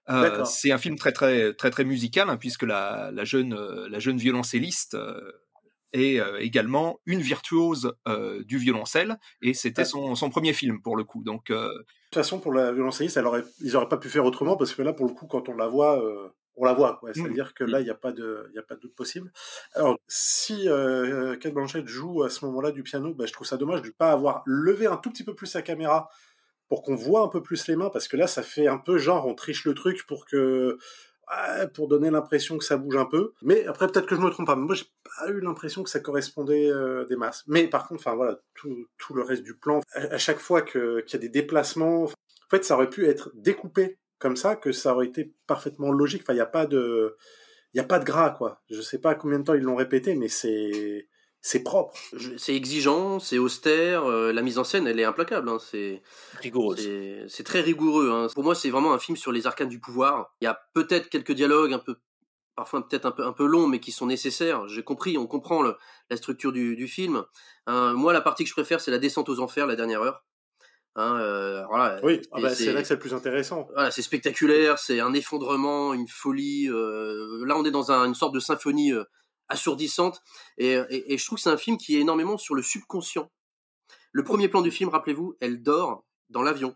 Euh, 0.08 0.44
c'est 0.44 0.72
un 0.72 0.78
film 0.78 0.96
très 0.96 1.12
très 1.12 1.52
très 1.54 1.70
très 1.70 1.84
musical 1.84 2.30
hein, 2.30 2.36
puisque 2.36 2.62
la, 2.62 3.10
la 3.12 3.24
jeune 3.24 3.54
la 3.88 3.98
jeune 3.98 4.16
violoncelliste 4.18 4.94
euh, 4.94 5.20
est 5.92 6.20
également 6.38 7.00
une 7.04 7.20
virtuose 7.20 7.92
du 8.44 8.58
violoncelle 8.58 9.18
et 9.42 9.54
c'était 9.54 9.82
Ah. 9.82 9.86
son, 9.86 10.14
son 10.14 10.30
premier 10.30 10.52
film 10.52 10.80
pour 10.80 10.96
le 10.96 11.02
coup. 11.02 11.24
Donc 11.24 11.50
De 11.50 11.56
toute 12.12 12.14
façon, 12.14 12.38
pour 12.38 12.52
la 12.52 12.70
violoncelliste, 12.70 13.16
elle 13.16 13.26
aurait, 13.26 13.42
ils 13.60 13.76
auraient 13.76 13.88
pas 13.88 13.96
pu 13.96 14.08
faire 14.08 14.24
autrement 14.24 14.56
parce 14.56 14.72
que 14.72 14.82
là, 14.82 14.92
pour 14.92 15.08
le 15.08 15.12
coup, 15.14 15.26
quand 15.26 15.48
on 15.48 15.56
la 15.56 15.66
voit, 15.66 16.00
on 16.60 16.64
la 16.64 16.72
voit. 16.74 16.96
quoi. 17.00 17.10
C'est-à-dire 17.14 17.54
que 17.54 17.64
là, 17.64 17.80
il 17.80 17.84
n'y 17.84 17.90
a 17.90 17.94
pas 17.94 18.12
de, 18.12 18.46
il 18.50 18.56
y 18.56 18.58
a 18.58 18.62
pas 18.62 18.74
de 18.76 18.80
doute 18.80 18.94
possible. 18.94 19.30
Alors, 19.74 19.96
si 20.08 20.68
euh, 20.68 21.36
Kate 21.36 21.54
Blanchett 21.54 21.86
joue 21.86 22.22
à 22.22 22.30
ce 22.30 22.44
moment-là 22.44 22.70
du 22.70 22.82
piano, 22.82 23.14
bah, 23.14 23.26
je 23.26 23.32
trouve 23.32 23.46
ça 23.46 23.56
dommage 23.56 23.82
de 23.82 23.86
ne 23.88 23.92
pas 23.92 24.12
avoir 24.12 24.42
levé 24.46 24.86
un 24.86 24.96
tout 24.96 25.10
petit 25.10 25.24
peu 25.24 25.34
plus 25.34 25.46
sa 25.46 25.62
caméra 25.62 26.08
pour 26.68 26.82
qu'on 26.82 26.94
voit 26.94 27.22
un 27.22 27.28
peu 27.28 27.42
plus 27.42 27.66
les 27.66 27.76
mains 27.76 27.90
parce 27.90 28.06
que 28.06 28.16
là, 28.16 28.26
ça 28.26 28.42
fait 28.42 28.66
un 28.68 28.78
peu 28.78 28.96
genre 28.98 29.26
on 29.26 29.34
triche 29.34 29.64
le 29.64 29.74
truc 29.74 30.06
pour 30.06 30.24
que 30.26 30.78
pour 31.74 31.86
donner 31.86 32.10
l'impression 32.10 32.58
que 32.58 32.64
ça 32.64 32.76
bouge 32.76 32.96
un 32.96 33.04
peu. 33.04 33.32
Mais 33.42 33.64
après, 33.66 33.86
peut-être 33.86 34.06
que 34.06 34.16
je 34.16 34.20
me 34.20 34.30
trompe 34.30 34.48
pas. 34.48 34.56
Mais 34.56 34.64
moi, 34.66 34.74
j'ai 34.74 34.86
pas 35.16 35.28
eu 35.30 35.40
l'impression 35.40 35.84
que 35.84 35.90
ça 35.90 36.00
correspondait 36.00 36.68
euh, 36.70 37.04
des 37.06 37.14
masses. 37.14 37.44
Mais 37.46 37.68
par 37.68 37.86
contre, 37.86 38.00
enfin 38.04 38.16
voilà, 38.16 38.40
tout, 38.54 38.86
tout 38.98 39.14
le 39.14 39.22
reste 39.22 39.44
du 39.44 39.54
plan, 39.56 39.80
à, 39.94 40.00
à 40.14 40.18
chaque 40.18 40.40
fois 40.40 40.60
que- 40.62 41.00
qu'il 41.02 41.12
y 41.14 41.16
a 41.16 41.20
des 41.20 41.28
déplacements, 41.28 42.04
en 42.04 42.50
fait, 42.50 42.64
ça 42.64 42.74
aurait 42.74 42.90
pu 42.90 43.06
être 43.06 43.30
découpé 43.34 43.98
comme 44.20 44.36
ça, 44.36 44.54
que 44.54 44.70
ça 44.70 44.94
aurait 44.94 45.06
été 45.06 45.34
parfaitement 45.48 45.90
logique. 45.90 46.22
Enfin, 46.22 46.34
il 46.34 46.36
n'y 46.36 46.40
a 46.42 46.46
pas 46.46 46.66
de, 46.66 47.16
il 47.74 47.78
y 47.78 47.80
a 47.80 47.84
pas 47.84 47.98
de 47.98 48.04
gras, 48.04 48.30
quoi. 48.30 48.62
Je 48.70 48.80
sais 48.80 48.98
pas 49.00 49.16
combien 49.16 49.40
de 49.40 49.44
temps 49.44 49.54
ils 49.54 49.62
l'ont 49.62 49.74
répété, 49.76 50.14
mais 50.14 50.28
c'est, 50.28 51.08
c'est 51.40 51.62
propre. 51.62 51.96
C'est 52.36 52.54
exigeant, 52.54 53.18
c'est 53.18 53.38
austère, 53.38 54.04
euh, 54.04 54.30
la 54.32 54.42
mise 54.42 54.58
en 54.58 54.64
scène, 54.64 54.86
elle 54.86 55.00
est 55.00 55.04
implacable. 55.04 55.48
hein, 55.48 55.58
c'est 55.58 56.02
Rigoureuse. 56.40 56.78
c'est- 57.28 57.42
très 57.44 57.60
rigoureux. 57.62 58.10
hein. 58.12 58.28
Pour 58.34 58.44
moi, 58.44 58.54
c'est 58.54 58.70
vraiment 58.70 58.92
un 58.92 58.98
film 58.98 59.16
sur 59.16 59.32
les 59.32 59.46
arcanes 59.46 59.68
du 59.70 59.80
pouvoir. 59.80 60.34
Il 60.40 60.44
y 60.44 60.48
a 60.48 60.60
peut-être 60.74 61.08
quelques 61.08 61.32
dialogues 61.32 61.72
un 61.72 61.78
peu, 61.78 61.96
parfois 62.54 62.86
peut-être 62.86 63.06
un 63.06 63.12
peu 63.12 63.24
un 63.24 63.32
peu 63.32 63.46
longs, 63.46 63.66
mais 63.68 63.80
qui 63.80 63.90
sont 63.90 64.06
nécessaires. 64.06 64.68
J'ai 64.68 64.82
compris, 64.82 65.16
on 65.16 65.26
comprend 65.26 65.62
le- 65.62 65.76
la 66.10 66.16
structure 66.18 66.52
du, 66.52 66.76
du 66.76 66.88
film. 66.88 67.24
Hein, 67.66 67.94
moi, 67.94 68.12
la 68.12 68.20
partie 68.20 68.44
que 68.44 68.50
je 68.50 68.54
préfère, 68.54 68.82
c'est 68.82 68.90
la 68.90 68.98
descente 68.98 69.30
aux 69.30 69.40
enfers, 69.40 69.66
la 69.66 69.76
dernière 69.76 70.02
heure. 70.02 70.24
Hein, 70.96 71.20
euh, 71.20 71.64
voilà. 71.66 72.00
Oui, 72.02 72.20
ah 72.32 72.40
bah, 72.40 72.54
c'est 72.54 72.72
là 72.72 72.82
que 72.82 72.88
c'est 72.88 72.94
le 72.94 73.00
plus 73.00 73.14
intéressant. 73.14 73.68
voilà, 73.74 73.90
c'est 73.90 74.02
spectaculaire, 74.02 74.78
c'est 74.78 74.98
un 75.00 75.12
effondrement, 75.14 75.94
une 75.94 76.08
folie. 76.08 76.68
euh, 76.68 77.44
là, 77.46 77.56
on 77.56 77.64
est 77.64 77.70
dans 77.70 77.92
un- 77.92 78.04
une 78.06 78.14
sorte 78.14 78.34
de 78.34 78.40
symphonie 78.40 78.92
euh, 78.92 79.04
assourdissante. 79.48 80.20
Et, 80.58 80.72
et- 80.90 81.12
et 81.12 81.18
je 81.18 81.24
trouve 81.26 81.36
que 81.38 81.42
c'est 81.42 81.50
un 81.50 81.56
film 81.56 81.76
qui 81.78 81.96
est 81.96 82.00
énormément 82.00 82.38
sur 82.38 82.54
le 82.54 82.62
subconscient. 82.62 83.30
Le 84.12 84.24
premier 84.24 84.48
plan 84.48 84.62
du 84.62 84.70
film, 84.72 84.90
rappelez-vous, 84.90 85.36
elle 85.40 85.62
dort 85.62 86.04
dans 86.28 86.42
l'avion. 86.42 86.74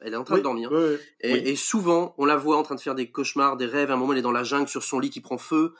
Elle 0.00 0.14
est 0.14 0.16
en 0.16 0.24
train 0.24 0.34
Oui, 0.36 0.40
de 0.40 0.44
dormir. 0.44 0.70
oui. 0.72 0.96
Et, 1.20 1.32
Oui. 1.32 1.38
et 1.44 1.56
souvent, 1.56 2.14
on 2.18 2.24
la 2.24 2.36
voit 2.36 2.56
en 2.56 2.62
train 2.64 2.74
de 2.76 2.80
faire 2.80 2.94
des 2.96 3.10
cauchemars, 3.10 3.56
des 3.56 3.66
rêves. 3.66 3.90
À 3.90 3.94
un 3.94 3.96
moment, 3.96 4.12
elle 4.12 4.18
est 4.18 4.22
dans 4.22 4.32
la 4.32 4.42
jungle 4.44 4.68
sur 4.68 4.82
son 4.82 4.98
lit 4.98 5.10
qui 5.10 5.20
prend 5.20 5.38
feu. 5.38 5.74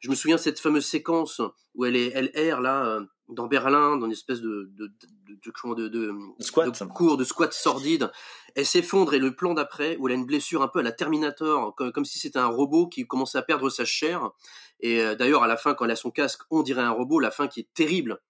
Je 0.00 0.10
me 0.10 0.14
souviens 0.16 0.36
de 0.36 0.40
cette 0.40 0.58
fameuse 0.60 0.86
séquence 0.86 1.40
où 1.74 1.84
elle 1.84 1.94
est, 1.96 2.10
elle 2.14 2.30
erre 2.34 2.60
là 2.60 3.00
dans 3.28 3.46
Berlin, 3.46 3.96
dans 3.96 4.06
une 4.06 4.12
espèce 4.12 4.40
de 4.40 4.70
de 4.74 4.86
de, 4.86 5.34
de, 5.44 5.50
comment, 5.50 5.74
de, 5.74 5.88
de- 5.88 6.14
Squat. 6.40 6.72
cours 6.94 7.16
de 7.16 7.24
squat 7.24 7.52
sordide. 7.52 8.10
Elle 8.54 8.66
s'effondre 8.66 9.14
et 9.14 9.18
le 9.18 9.34
plan 9.36 9.54
d'après 9.54 9.96
où 9.98 10.08
elle 10.08 10.14
a 10.14 10.16
une 10.16 10.26
blessure 10.26 10.62
un 10.62 10.68
peu 10.68 10.78
à 10.78 10.82
la 10.82 10.92
Terminator, 10.92 11.74
comme, 11.74 11.92
comme 11.92 12.04
si 12.04 12.18
c'était 12.18 12.38
un 12.38 12.46
robot 12.46 12.88
qui 12.88 13.06
commençait 13.06 13.38
à 13.38 13.42
perdre 13.42 13.68
sa 13.70 13.84
chair. 13.84 14.30
Et 14.80 15.00
euh, 15.00 15.14
d'ailleurs, 15.14 15.42
à 15.42 15.46
la 15.46 15.56
fin, 15.56 15.74
quand 15.74 15.84
elle 15.84 15.90
a 15.90 15.96
son 15.96 16.10
casque, 16.10 16.42
on 16.50 16.62
dirait 16.62 16.82
un 16.82 16.90
robot. 16.90 17.20
La 17.20 17.30
fin 17.30 17.48
qui 17.48 17.60
est 17.60 17.68
terrible 17.74 18.20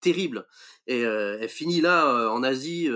terrible. 0.00 0.46
Et 0.86 1.04
euh, 1.04 1.38
elle 1.40 1.48
finit 1.48 1.80
là, 1.80 2.06
euh, 2.06 2.28
en 2.28 2.44
Asie, 2.44 2.88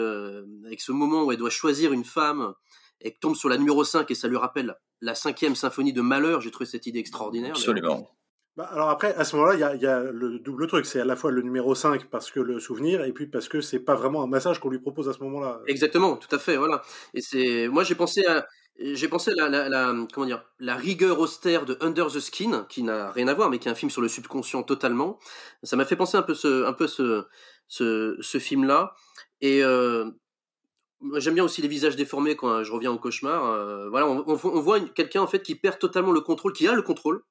avec 0.65 0.81
ce 0.81 0.93
moment 0.93 1.25
où 1.25 1.33
elle 1.33 1.39
doit 1.39 1.51
choisir 1.51 1.93
une 1.93 2.05
femme, 2.05 2.55
et 3.01 3.13
tombe 3.13 3.35
sur 3.35 3.49
la 3.49 3.59
numéro 3.59 3.83
5, 3.83 4.09
et 4.11 4.15
ça 4.15 4.29
lui 4.29 4.37
rappelle 4.37 4.77
la 5.01 5.17
cinquième 5.17 5.57
symphonie 5.57 5.93
de 5.93 6.01
Malheur. 6.01 6.41
J'ai 6.41 6.53
trouvé 6.53 6.65
cette 6.71 6.87
idée 6.87 7.01
extraordinaire. 7.01 7.51
Absolument. 7.51 8.09
Bah, 8.57 8.65
alors 8.71 8.91
après, 8.91 9.15
à 9.15 9.25
ce 9.25 9.35
moment-là, 9.37 9.55
il 9.75 9.81
y 9.83 9.87
a, 9.87 10.03
le 10.03 10.39
double 10.39 10.67
truc. 10.67 10.85
C'est 10.85 11.01
à 11.01 11.05
la 11.07 11.17
fois 11.17 11.31
le 11.31 11.41
numéro 11.43 11.75
5 11.75 12.07
parce 12.11 12.31
que 12.31 12.39
le 12.41 12.61
souvenir, 12.61 13.03
et 13.05 13.13
puis 13.13 13.27
parce 13.27 13.49
que 13.49 13.61
c'est 13.63 13.79
pas 13.81 13.95
vraiment 13.95 14.23
un 14.23 14.27
massage 14.27 14.59
qu'on 14.61 14.69
lui 14.69 14.79
propose 14.79 15.09
à 15.09 15.15
ce 15.15 15.21
moment-là. 15.21 15.61
Exactement, 15.67 16.17
tout 16.17 16.35
à 16.35 16.39
fait, 16.39 16.57
voilà. 16.59 16.83
Et 17.15 17.23
c'est, 17.23 17.69
moi 17.69 17.83
j'ai 17.83 17.95
pensé 17.95 18.27
à, 18.27 18.47
j'ai 18.79 19.09
pensé 19.09 19.31
à 19.39 19.49
la, 19.49 19.69
la, 19.71 19.95
comment 20.13 20.27
dire, 20.27 20.45
la 20.59 20.75
rigueur 20.77 21.19
austère 21.19 21.65
de 21.65 21.79
Under 21.81 22.09
the 22.09 22.21
Skin, 22.21 22.67
qui 22.69 22.83
n'a 22.83 23.11
rien 23.13 23.27
à 23.29 23.35
voir, 23.35 23.49
mais 23.49 23.59
qui 23.59 23.69
est 23.69 23.71
un 23.71 23.75
film 23.75 23.91
sur 23.91 24.03
le 24.03 24.09
subconscient 24.09 24.63
totalement. 24.65 25.19
Ça 25.63 25.77
m'a 25.77 25.87
fait 25.87 25.97
penser 25.97 26.19
un 26.19 26.23
peu 26.23 26.35
ce, 26.35 26.67
un 26.67 26.75
peu 26.75 26.87
ce, 26.89 27.25
ce, 27.69 28.39
film-là. 28.39 28.95
Et 29.41 29.65
euh, 29.65 30.11
j'aime 31.17 31.35
bien 31.35 31.45
aussi 31.45 31.63
les 31.63 31.69
visages 31.69 31.97
déformés 31.97 32.37
quand 32.37 32.63
je 32.65 32.73
reviens 32.73 32.93
au 32.93 32.99
cauchemar. 32.99 33.45
Euh, 33.47 33.89
voilà, 33.89 34.07
on, 34.09 34.25
on- 34.27 34.61
voit 34.61 34.81
quelqu'un 34.81 35.23
en 35.23 35.27
fait 35.27 35.43
qui 35.43 35.55
perd 35.55 35.79
totalement 35.79 36.13
le 36.13 36.21
contrôle, 36.21 36.53
qui 36.53 36.69
a 36.69 36.75
le 36.75 36.83
contrôle 36.83 37.23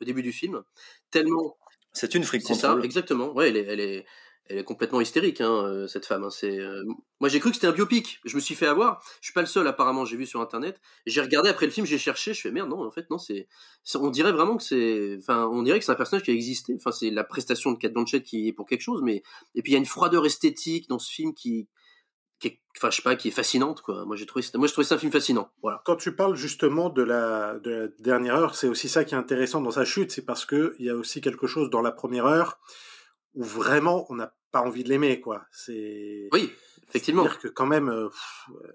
au 0.00 0.04
début 0.04 0.22
du 0.22 0.32
film, 0.32 0.62
tellement. 1.10 1.56
C'est 1.92 2.14
une 2.14 2.24
fric 2.24 2.42
C'est 2.46 2.54
ça, 2.54 2.78
exactement. 2.82 3.32
Ouais, 3.32 3.48
elle 3.48 3.56
est, 3.56 3.64
elle 3.66 3.80
est, 3.80 4.06
elle 4.46 4.58
est 4.58 4.64
complètement 4.64 5.00
hystérique, 5.00 5.40
hein, 5.40 5.64
euh, 5.66 5.86
cette 5.88 6.06
femme. 6.06 6.24
hein. 6.24 6.30
C'est, 6.30 6.58
euh, 6.58 6.84
Moi, 7.20 7.28
j'ai 7.28 7.40
cru 7.40 7.50
que 7.50 7.56
c'était 7.56 7.66
un 7.66 7.72
biopic. 7.72 8.20
Je 8.24 8.34
me 8.36 8.40
suis 8.40 8.54
fait 8.54 8.66
avoir. 8.66 9.02
Je 9.20 9.26
suis 9.26 9.32
pas 9.32 9.40
le 9.40 9.46
seul, 9.46 9.66
apparemment. 9.66 10.04
J'ai 10.04 10.16
vu 10.16 10.26
sur 10.26 10.40
internet. 10.40 10.80
J'ai 11.06 11.20
regardé 11.20 11.48
après 11.48 11.66
le 11.66 11.72
film. 11.72 11.86
J'ai 11.86 11.98
cherché. 11.98 12.32
Je 12.34 12.40
fais 12.40 12.50
merde. 12.52 12.68
Non, 12.70 12.84
en 12.86 12.90
fait, 12.92 13.10
non. 13.10 13.18
C'est. 13.18 13.48
c'est- 13.84 13.98
On 13.98 14.10
dirait 14.10 14.32
vraiment 14.32 14.56
que 14.56 14.62
c'est. 14.62 15.16
Enfin, 15.18 15.46
on 15.46 15.62
dirait 15.62 15.78
que 15.80 15.84
c'est 15.84 15.92
un 15.92 15.96
personnage 15.96 16.24
qui 16.24 16.30
a 16.30 16.34
existé. 16.34 16.74
Enfin, 16.76 16.92
c'est 16.92 17.10
la 17.10 17.24
prestation 17.24 17.72
de 17.72 17.78
Kate 17.78 17.92
Blanchett 17.92 18.22
qui 18.24 18.48
est 18.48 18.52
pour 18.52 18.66
quelque 18.66 18.82
chose. 18.82 19.02
Mais 19.02 19.22
et 19.56 19.62
puis 19.62 19.72
il 19.72 19.74
y 19.74 19.76
a 19.76 19.80
une 19.80 19.86
froideur 19.86 20.24
esthétique 20.26 20.88
dans 20.88 20.98
ce 21.00 21.10
film 21.12 21.34
qui, 21.34 21.68
qui 22.40 22.48
est, 22.48 22.60
enfin, 22.76 22.90
je 22.90 22.96
sais 22.96 23.02
pas, 23.02 23.16
qui 23.16 23.28
est 23.28 23.32
fascinante, 23.32 23.82
quoi. 23.82 24.04
Moi, 24.04 24.16
j'ai 24.16 24.26
trouvé, 24.26 24.44
moi, 24.54 24.66
je 24.66 24.72
trouvais 24.72 24.86
ça 24.86 24.96
un 24.96 24.98
film 24.98 25.12
fascinant. 25.12 25.50
Voilà. 25.62 25.82
Quand 25.84 25.96
tu 25.96 26.14
parles 26.16 26.34
justement 26.34 26.88
de 26.90 27.02
la, 27.02 27.58
de 27.58 27.70
la 27.70 27.88
dernière 27.98 28.34
heure, 28.34 28.54
c'est 28.54 28.68
aussi 28.68 28.88
ça 28.88 29.04
qui 29.04 29.14
est 29.14 29.18
intéressant 29.18 29.60
dans 29.60 29.70
sa 29.70 29.84
chute, 29.84 30.10
c'est 30.10 30.24
parce 30.24 30.44
que 30.44 30.74
il 30.78 30.86
y 30.86 30.90
a 30.90 30.96
aussi 30.96 31.20
quelque 31.20 31.46
chose 31.46 31.70
dans 31.70 31.82
la 31.82 31.92
première 31.92 32.26
heure 32.26 32.58
où 33.34 33.44
vraiment 33.44 34.06
on 34.08 34.16
n'a 34.16 34.34
pas 34.50 34.60
envie 34.60 34.82
de 34.82 34.88
l'aimer, 34.88 35.20
quoi. 35.20 35.44
C'est. 35.52 36.28
Oui, 36.32 36.50
effectivement. 36.88 37.22
C'est-à-dire 37.22 37.40
que 37.40 37.48
quand 37.48 37.66
même, 37.66 37.88
euh, 37.88 38.08
pff, 38.08 38.50
euh, 38.50 38.72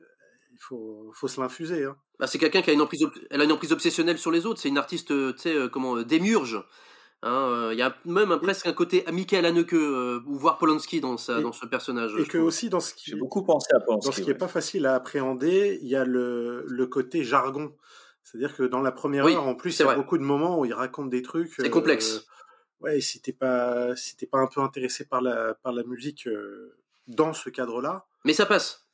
il 0.54 0.60
faut, 0.62 1.12
faut 1.14 1.28
se 1.28 1.42
l'infuser. 1.42 1.84
Hein. 1.84 1.98
Bah, 2.20 2.28
c'est 2.28 2.38
quelqu'un 2.38 2.62
qui 2.62 2.70
a 2.70 2.74
une 2.74 2.82
emprise, 2.82 3.06
elle 3.30 3.42
a 3.42 3.44
une 3.44 3.52
emprise 3.52 3.74
obsessionnelle 3.74 4.18
sur 4.18 4.32
les 4.32 4.46
autres. 4.46 4.62
C'est 4.62 4.70
une 4.70 4.78
artiste, 4.78 5.12
euh, 5.12 5.34
tu 5.34 5.42
sais, 5.42 5.56
euh, 5.56 5.68
comment, 5.68 5.98
euh, 5.98 6.06
Hein, 7.28 7.34
euh, 7.50 7.74
Il 7.74 7.80
y 7.80 7.82
a 7.82 7.94
même 8.06 8.32
un- 8.32 8.38
presque 8.38 8.68
un 8.68 8.74
côté 8.74 9.04
Michael 9.12 9.46
Haneke 9.46 9.74
euh, 9.74 10.22
ou 10.28 10.38
voir 10.38 10.58
Polanski 10.60 11.02
dans, 11.02 11.18
sa, 11.18 11.40
Et- 11.40 11.42
dans 11.42 11.52
ce 11.52 11.66
personnage. 11.66 12.14
Et 12.20 12.24
que 12.26 12.38
trouve. 12.38 12.44
aussi 12.48 12.70
dans 12.70 12.80
ce 12.80 12.94
qui, 12.94 13.10
J'ai 13.12 13.16
beaucoup 13.18 13.44
pensé 13.44 13.68
à 13.74 13.80
Polanski. 13.80 14.06
dans 14.06 14.12
ce 14.12 14.22
qui 14.22 14.28
ouais. 14.28 14.32
est 14.34 14.38
pas 14.38 14.48
facile 14.48 14.86
à 14.86 14.94
appréhender, 14.96 15.80
il 15.82 15.88
y 15.88 15.96
a 15.96 16.06
le, 16.06 16.64
le 16.68 16.88
côté 16.88 17.24
jargon. 17.24 17.76
C'est-à-dire 18.24 18.56
que 18.56 18.64
dans 18.64 18.82
la 18.82 18.92
première 18.92 19.26
Oui, 19.26 19.34
heure, 19.34 19.48
en 19.48 19.56
plus, 19.56 19.76
il 19.78 19.80
y 19.80 19.82
a 19.84 19.86
vrai. 19.86 19.96
beaucoup 19.96 20.18
de 20.20 20.24
moments 20.24 20.60
où 20.60 20.66
il 20.66 20.74
raconte 20.74 21.10
des 21.10 21.22
trucs. 21.24 21.52
C'est 21.58 21.70
complexe. 21.70 22.26
Ouais, 22.80 23.02
si 23.02 23.20
t'es 23.22 23.34
pas, 23.34 23.96
si 23.96 24.16
t'es 24.18 24.28
pas 24.28 24.38
un 24.40 24.48
peu 24.48 24.62
intéressé 24.62 25.06
par 25.06 25.22
la, 25.22 25.56
par 25.56 25.74
la 25.74 25.84
musique 25.84 26.28
euh, 26.28 26.78
dans 27.08 27.34
ce 27.34 27.50
cadre-là, 27.50 28.06
Mais 28.24 28.34
ça 28.34 28.46
passe. 28.46 28.86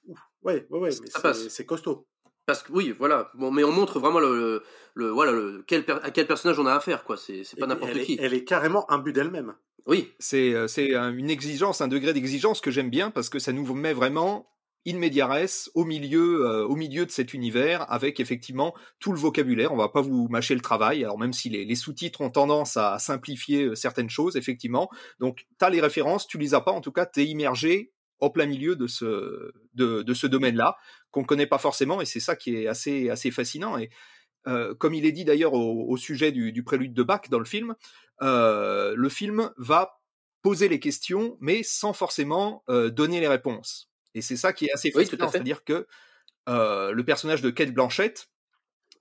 ouais, 0.44 0.65
ouais, 0.70 0.80
ouais, 0.80 0.89
mais 1.02 1.10
Ça 1.10 1.20
passe. 1.20 1.48
c'est 1.50 1.65
costaud. 1.65 2.08
Parce 2.52 2.64
que 2.64 2.74
oui, 2.74 2.94
voilà. 3.00 3.32
Bon, 3.36 3.50
mais 3.50 3.64
on 3.64 3.72
montre 3.72 3.98
vraiment 4.00 4.20
le, 4.20 4.62
le, 4.94 5.10
voilà 5.10 5.32
le, 5.32 5.64
quel 5.66 5.86
per- 5.86 6.00
à 6.04 6.12
quel 6.12 6.28
personnage 6.28 6.60
on 6.60 6.66
a 6.66 6.74
affaire, 6.74 7.06
quoi. 7.06 7.16
C'est 7.16 7.46
c'est 7.46 7.58
pas 7.58 7.66
n'importe 7.66 7.94
qui. 8.02 8.16
Est, 8.16 8.20
elle 8.22 8.34
est 8.34 8.44
carrément 8.44 8.90
un 8.92 8.98
but 8.98 9.14
d'elle-même. 9.14 9.54
Oui. 9.86 10.12
C'est 10.20 10.54
euh, 10.54 10.68
une 11.16 11.30
exigence, 11.30 11.80
un 11.80 11.88
degré 11.88 12.12
d'exigence 12.12 12.60
que 12.60 12.72
j'aime 12.72 12.90
bien 12.90 13.10
parce 13.10 13.30
que 13.30 13.40
ça 13.40 13.54
nous 13.54 13.74
met 13.74 13.94
vraiment 13.94 14.52
in 14.86 14.98
media 14.98 15.28
res 15.28 15.70
au 15.76 15.86
milieu, 15.86 16.46
euh, 16.46 16.66
au 16.66 16.76
milieu 16.76 17.06
de 17.06 17.12
cet 17.12 17.34
univers 17.34 17.90
avec 17.90 18.20
effectivement 18.20 18.76
tout 19.00 19.14
le 19.14 19.18
vocabulaire. 19.18 19.72
On 19.72 19.78
va 19.78 19.88
pas 19.88 20.02
vous 20.02 20.28
mâcher 20.28 20.54
le 20.54 20.62
travail. 20.62 21.06
Alors 21.06 21.18
même 21.18 21.34
si 21.34 21.50
les, 21.50 21.64
les 21.64 21.76
sous-titres 21.76 22.20
ont 22.20 22.32
tendance 22.32 22.76
à 22.76 23.00
simplifier 23.00 23.64
euh, 23.64 23.76
certaines 23.76 24.10
choses, 24.10 24.36
effectivement. 24.36 24.90
Donc 25.20 25.46
tu 25.58 25.66
as 25.66 25.70
les 25.70 25.80
références, 25.80 26.28
tu 26.28 26.38
les 26.38 26.54
as 26.54 26.62
pas. 26.62 26.74
En 26.74 26.82
tout 26.82 26.92
cas, 26.92 27.06
tu 27.06 27.22
es 27.22 27.26
immergé 27.26 27.94
en 28.22 28.30
plein 28.30 28.46
milieu 28.46 28.76
de 28.76 28.88
ce, 28.88 29.52
de, 29.74 30.04
de 30.04 30.14
ce 30.14 30.28
domaine-là 30.28 30.78
qu'on 31.12 31.24
connaît 31.24 31.48
pas 31.48 31.58
forcément 31.58 32.00
et 32.00 32.06
c'est 32.06 32.20
ça 32.20 32.36
qui 32.36 32.56
est 32.56 32.68
assez, 32.68 33.10
assez 33.10 33.32
fascinant. 33.32 33.78
Et 33.78 33.90
euh, 34.48 34.74
comme 34.76 34.94
il 34.94 35.06
est 35.06 35.12
dit 35.12 35.26
d'ailleurs 35.26 35.54
au, 35.54 35.90
au 35.90 35.98
sujet 35.98 36.32
du, 36.32 36.52
du 36.52 36.64
prélude 36.64 36.94
de 36.94 37.04
Bach 37.04 37.30
dans 37.30 37.40
le 37.40 37.46
film, 37.46 37.76
euh, 38.22 38.94
le 38.96 39.10
film 39.10 39.52
va 39.58 40.00
poser 40.42 40.70
les 40.70 40.80
questions, 40.80 41.38
mais 41.42 41.62
sans 41.64 41.94
forcément 41.94 42.64
euh, 42.70 42.90
donner 42.90 43.20
les 43.20 43.28
réponses. 43.28 43.92
Et 44.14 44.22
c'est 44.22 44.38
ça 44.38 44.54
qui 44.54 44.66
est 44.66 44.72
assez 44.72 44.92
fascinant, 44.92 45.30
c'est-à-dire 45.30 45.64
que 45.64 45.88
le 46.48 47.02
personnage 47.02 47.42
de 47.42 47.50
Kate 47.50 47.74
Blanchett, 47.74 48.30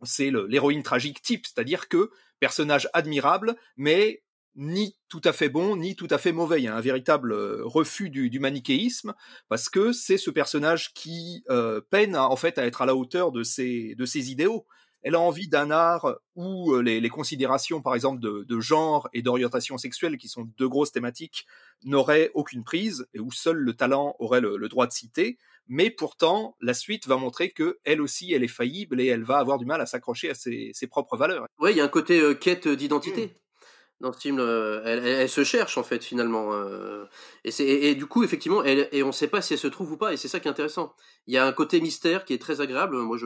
c'est 0.03 0.31
l'héroïne 0.31 0.83
tragique 0.83 1.21
type, 1.21 1.47
c'est-à-dire 1.47 1.89
que 1.89 2.11
personnage 2.39 2.89
admirable, 2.93 3.57
mais 3.77 4.23
ni 4.57 4.97
tout 5.09 5.21
à 5.25 5.33
fait 5.33 5.49
bon, 5.49 5.77
ni 5.77 5.97
tout 5.97 6.09
à 6.11 6.19
fait 6.19 6.33
mauvais. 6.33 6.61
Il 6.61 6.65
y 6.65 6.69
a 6.69 6.77
un 6.77 6.81
véritable 6.81 7.33
euh, 7.33 7.63
refus 7.65 8.11
du, 8.11 8.31
du 8.31 8.41
manichéisme, 8.41 9.15
parce 9.49 9.69
que 9.69 9.93
c'est 9.93 10.19
ce 10.19 10.31
personnage 10.31 10.93
qui 10.93 11.45
euh, 11.51 11.81
peine 11.91 12.15
à, 12.15 12.29
en 12.29 12.37
fait 12.37 12.59
à 12.59 12.67
être 12.67 12.83
à 12.83 12.87
la 12.87 12.95
hauteur 12.97 13.33
de 13.33 13.43
ses, 13.43 13.95
de 13.95 14.05
ses 14.05 14.31
idéaux. 14.31 14.67
Elle 15.03 15.15
a 15.15 15.21
envie 15.21 15.49
d'un 15.49 15.71
art 15.71 16.19
où 16.35 16.75
euh, 16.75 16.83
les, 16.83 17.01
les 17.01 17.09
considérations, 17.09 17.81
par 17.81 17.95
exemple, 17.95 18.21
de, 18.21 18.45
de 18.47 18.61
genre 18.61 19.09
et 19.15 19.23
d'orientation 19.23 19.79
sexuelle, 19.79 20.19
qui 20.19 20.29
sont 20.29 20.47
deux 20.59 20.69
grosses 20.69 20.93
thématiques, 20.93 21.47
n'auraient 21.85 22.31
aucune 22.35 22.65
prise, 22.65 23.07
et 23.15 23.19
où 23.19 23.33
seul 23.33 23.57
le 23.57 23.73
talent 23.73 24.15
aurait 24.19 24.43
le, 24.43 24.59
le 24.59 24.69
droit 24.69 24.87
de 24.87 24.93
citer. 24.93 25.39
Mais 25.69 25.89
pourtant, 25.89 26.55
la 26.61 26.75
suite 26.75 27.07
va 27.07 27.17
montrer 27.17 27.51
que 27.51 27.79
elle 27.85 28.03
aussi, 28.03 28.33
elle 28.33 28.43
est 28.45 28.49
faillible 28.49 29.01
et 29.01 29.07
elle 29.07 29.23
va 29.23 29.39
avoir 29.39 29.57
du 29.57 29.65
mal 29.65 29.81
à 29.81 29.87
s'accrocher 29.87 30.31
à 30.31 30.35
ses, 30.35 30.71
ses 30.75 30.87
propres 30.87 31.17
valeurs. 31.17 31.47
Ouais, 31.61 31.73
il 31.73 31.79
y 31.79 31.81
a 31.81 31.85
un 31.85 31.89
côté 31.89 32.21
euh, 32.21 32.35
quête 32.35 32.69
d'identité. 32.69 33.33
Dans 34.01 34.15
ce 34.15 34.19
film, 34.19 34.39
euh, 34.41 34.81
elle, 34.85 35.29
se 35.29 35.45
cherche 35.45 35.77
en 35.77 35.83
fait 35.83 36.03
finalement, 36.03 36.55
euh, 36.55 37.05
et, 37.45 37.95
du 37.95 38.07
coup 38.07 38.25
effectivement, 38.25 38.65
et 38.65 39.03
on 39.03 39.09
ne 39.09 39.13
sait 39.13 39.29
pas 39.29 39.43
si 39.43 39.53
elle 39.53 39.59
se 39.59 39.67
trouve 39.67 39.93
ou 39.93 39.97
pas, 39.99 40.15
et 40.15 40.17
c'est 40.17 40.29
ça 40.29 40.41
qui 40.41 40.49
est 40.49 40.51
intéressant. 40.51 40.95
Il 41.27 41.35
y 41.35 41.39
a 41.39 41.45
un 41.45 41.53
côté 41.53 41.83
mystère 41.83 42.25
qui 42.25 42.33
est 42.33 42.41
très 42.41 42.63
agréable. 42.63 42.97
Moi, 42.97 43.19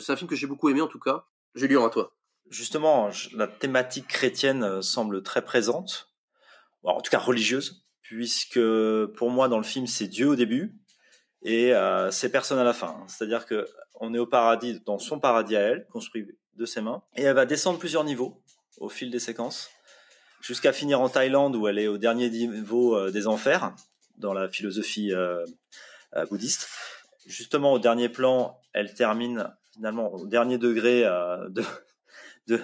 c'est 0.00 0.12
un 0.12 0.16
film 0.16 0.28
que 0.28 0.36
j'ai 0.36 0.46
beaucoup 0.46 0.70
aimé 0.70 0.80
en 0.80 0.86
tout 0.86 0.98
cas. 0.98 1.26
Julien, 1.54 1.84
à 1.84 1.90
toi. 1.90 2.14
Justement, 2.48 3.10
la 3.34 3.46
thématique 3.46 4.08
chrétienne 4.08 4.62
euh, 4.62 4.80
semble 4.80 5.22
très 5.22 5.44
présente, 5.44 6.10
en 6.82 7.02
tout 7.02 7.10
cas 7.10 7.18
religieuse, 7.18 7.84
puisque 8.00 8.60
pour 9.16 9.30
moi 9.30 9.48
dans 9.48 9.58
le 9.58 9.64
film 9.64 9.86
c'est 9.86 10.08
Dieu 10.08 10.28
au 10.28 10.36
début 10.36 10.74
et 11.42 11.72
c'est 12.10 12.30
personne 12.30 12.58
à 12.58 12.64
la 12.64 12.72
fin. 12.72 13.04
C'est-à-dire 13.06 13.46
que 13.46 13.66
on 14.00 14.14
est 14.14 14.18
au 14.18 14.26
paradis, 14.26 14.80
dans 14.84 14.98
son 14.98 15.20
paradis 15.20 15.56
à 15.56 15.60
elle, 15.60 15.86
construit 15.88 16.26
de 16.56 16.66
ses 16.66 16.80
mains, 16.80 17.02
et 17.16 17.22
elle 17.22 17.34
va 17.34 17.46
descendre 17.46 17.78
plusieurs 17.78 18.04
niveaux 18.04 18.42
au 18.78 18.88
fil 18.88 19.10
des 19.10 19.20
séquences, 19.20 19.70
jusqu'à 20.42 20.72
finir 20.72 21.00
en 21.00 21.08
Thaïlande 21.08 21.56
où 21.56 21.66
elle 21.68 21.78
est 21.78 21.86
au 21.86 21.96
dernier 21.96 22.28
niveau 22.28 22.96
euh, 22.96 23.10
des 23.10 23.26
enfers 23.26 23.74
dans 24.18 24.34
la 24.34 24.48
philosophie 24.48 25.12
euh, 25.14 25.46
euh, 26.16 26.26
bouddhiste. 26.26 26.68
Justement, 27.26 27.72
au 27.72 27.78
dernier 27.78 28.10
plan, 28.10 28.60
elle 28.74 28.92
termine 28.92 29.48
finalement 29.72 30.12
au 30.12 30.26
dernier 30.26 30.58
degré 30.58 31.02
de, 31.48 31.62
de, 32.46 32.60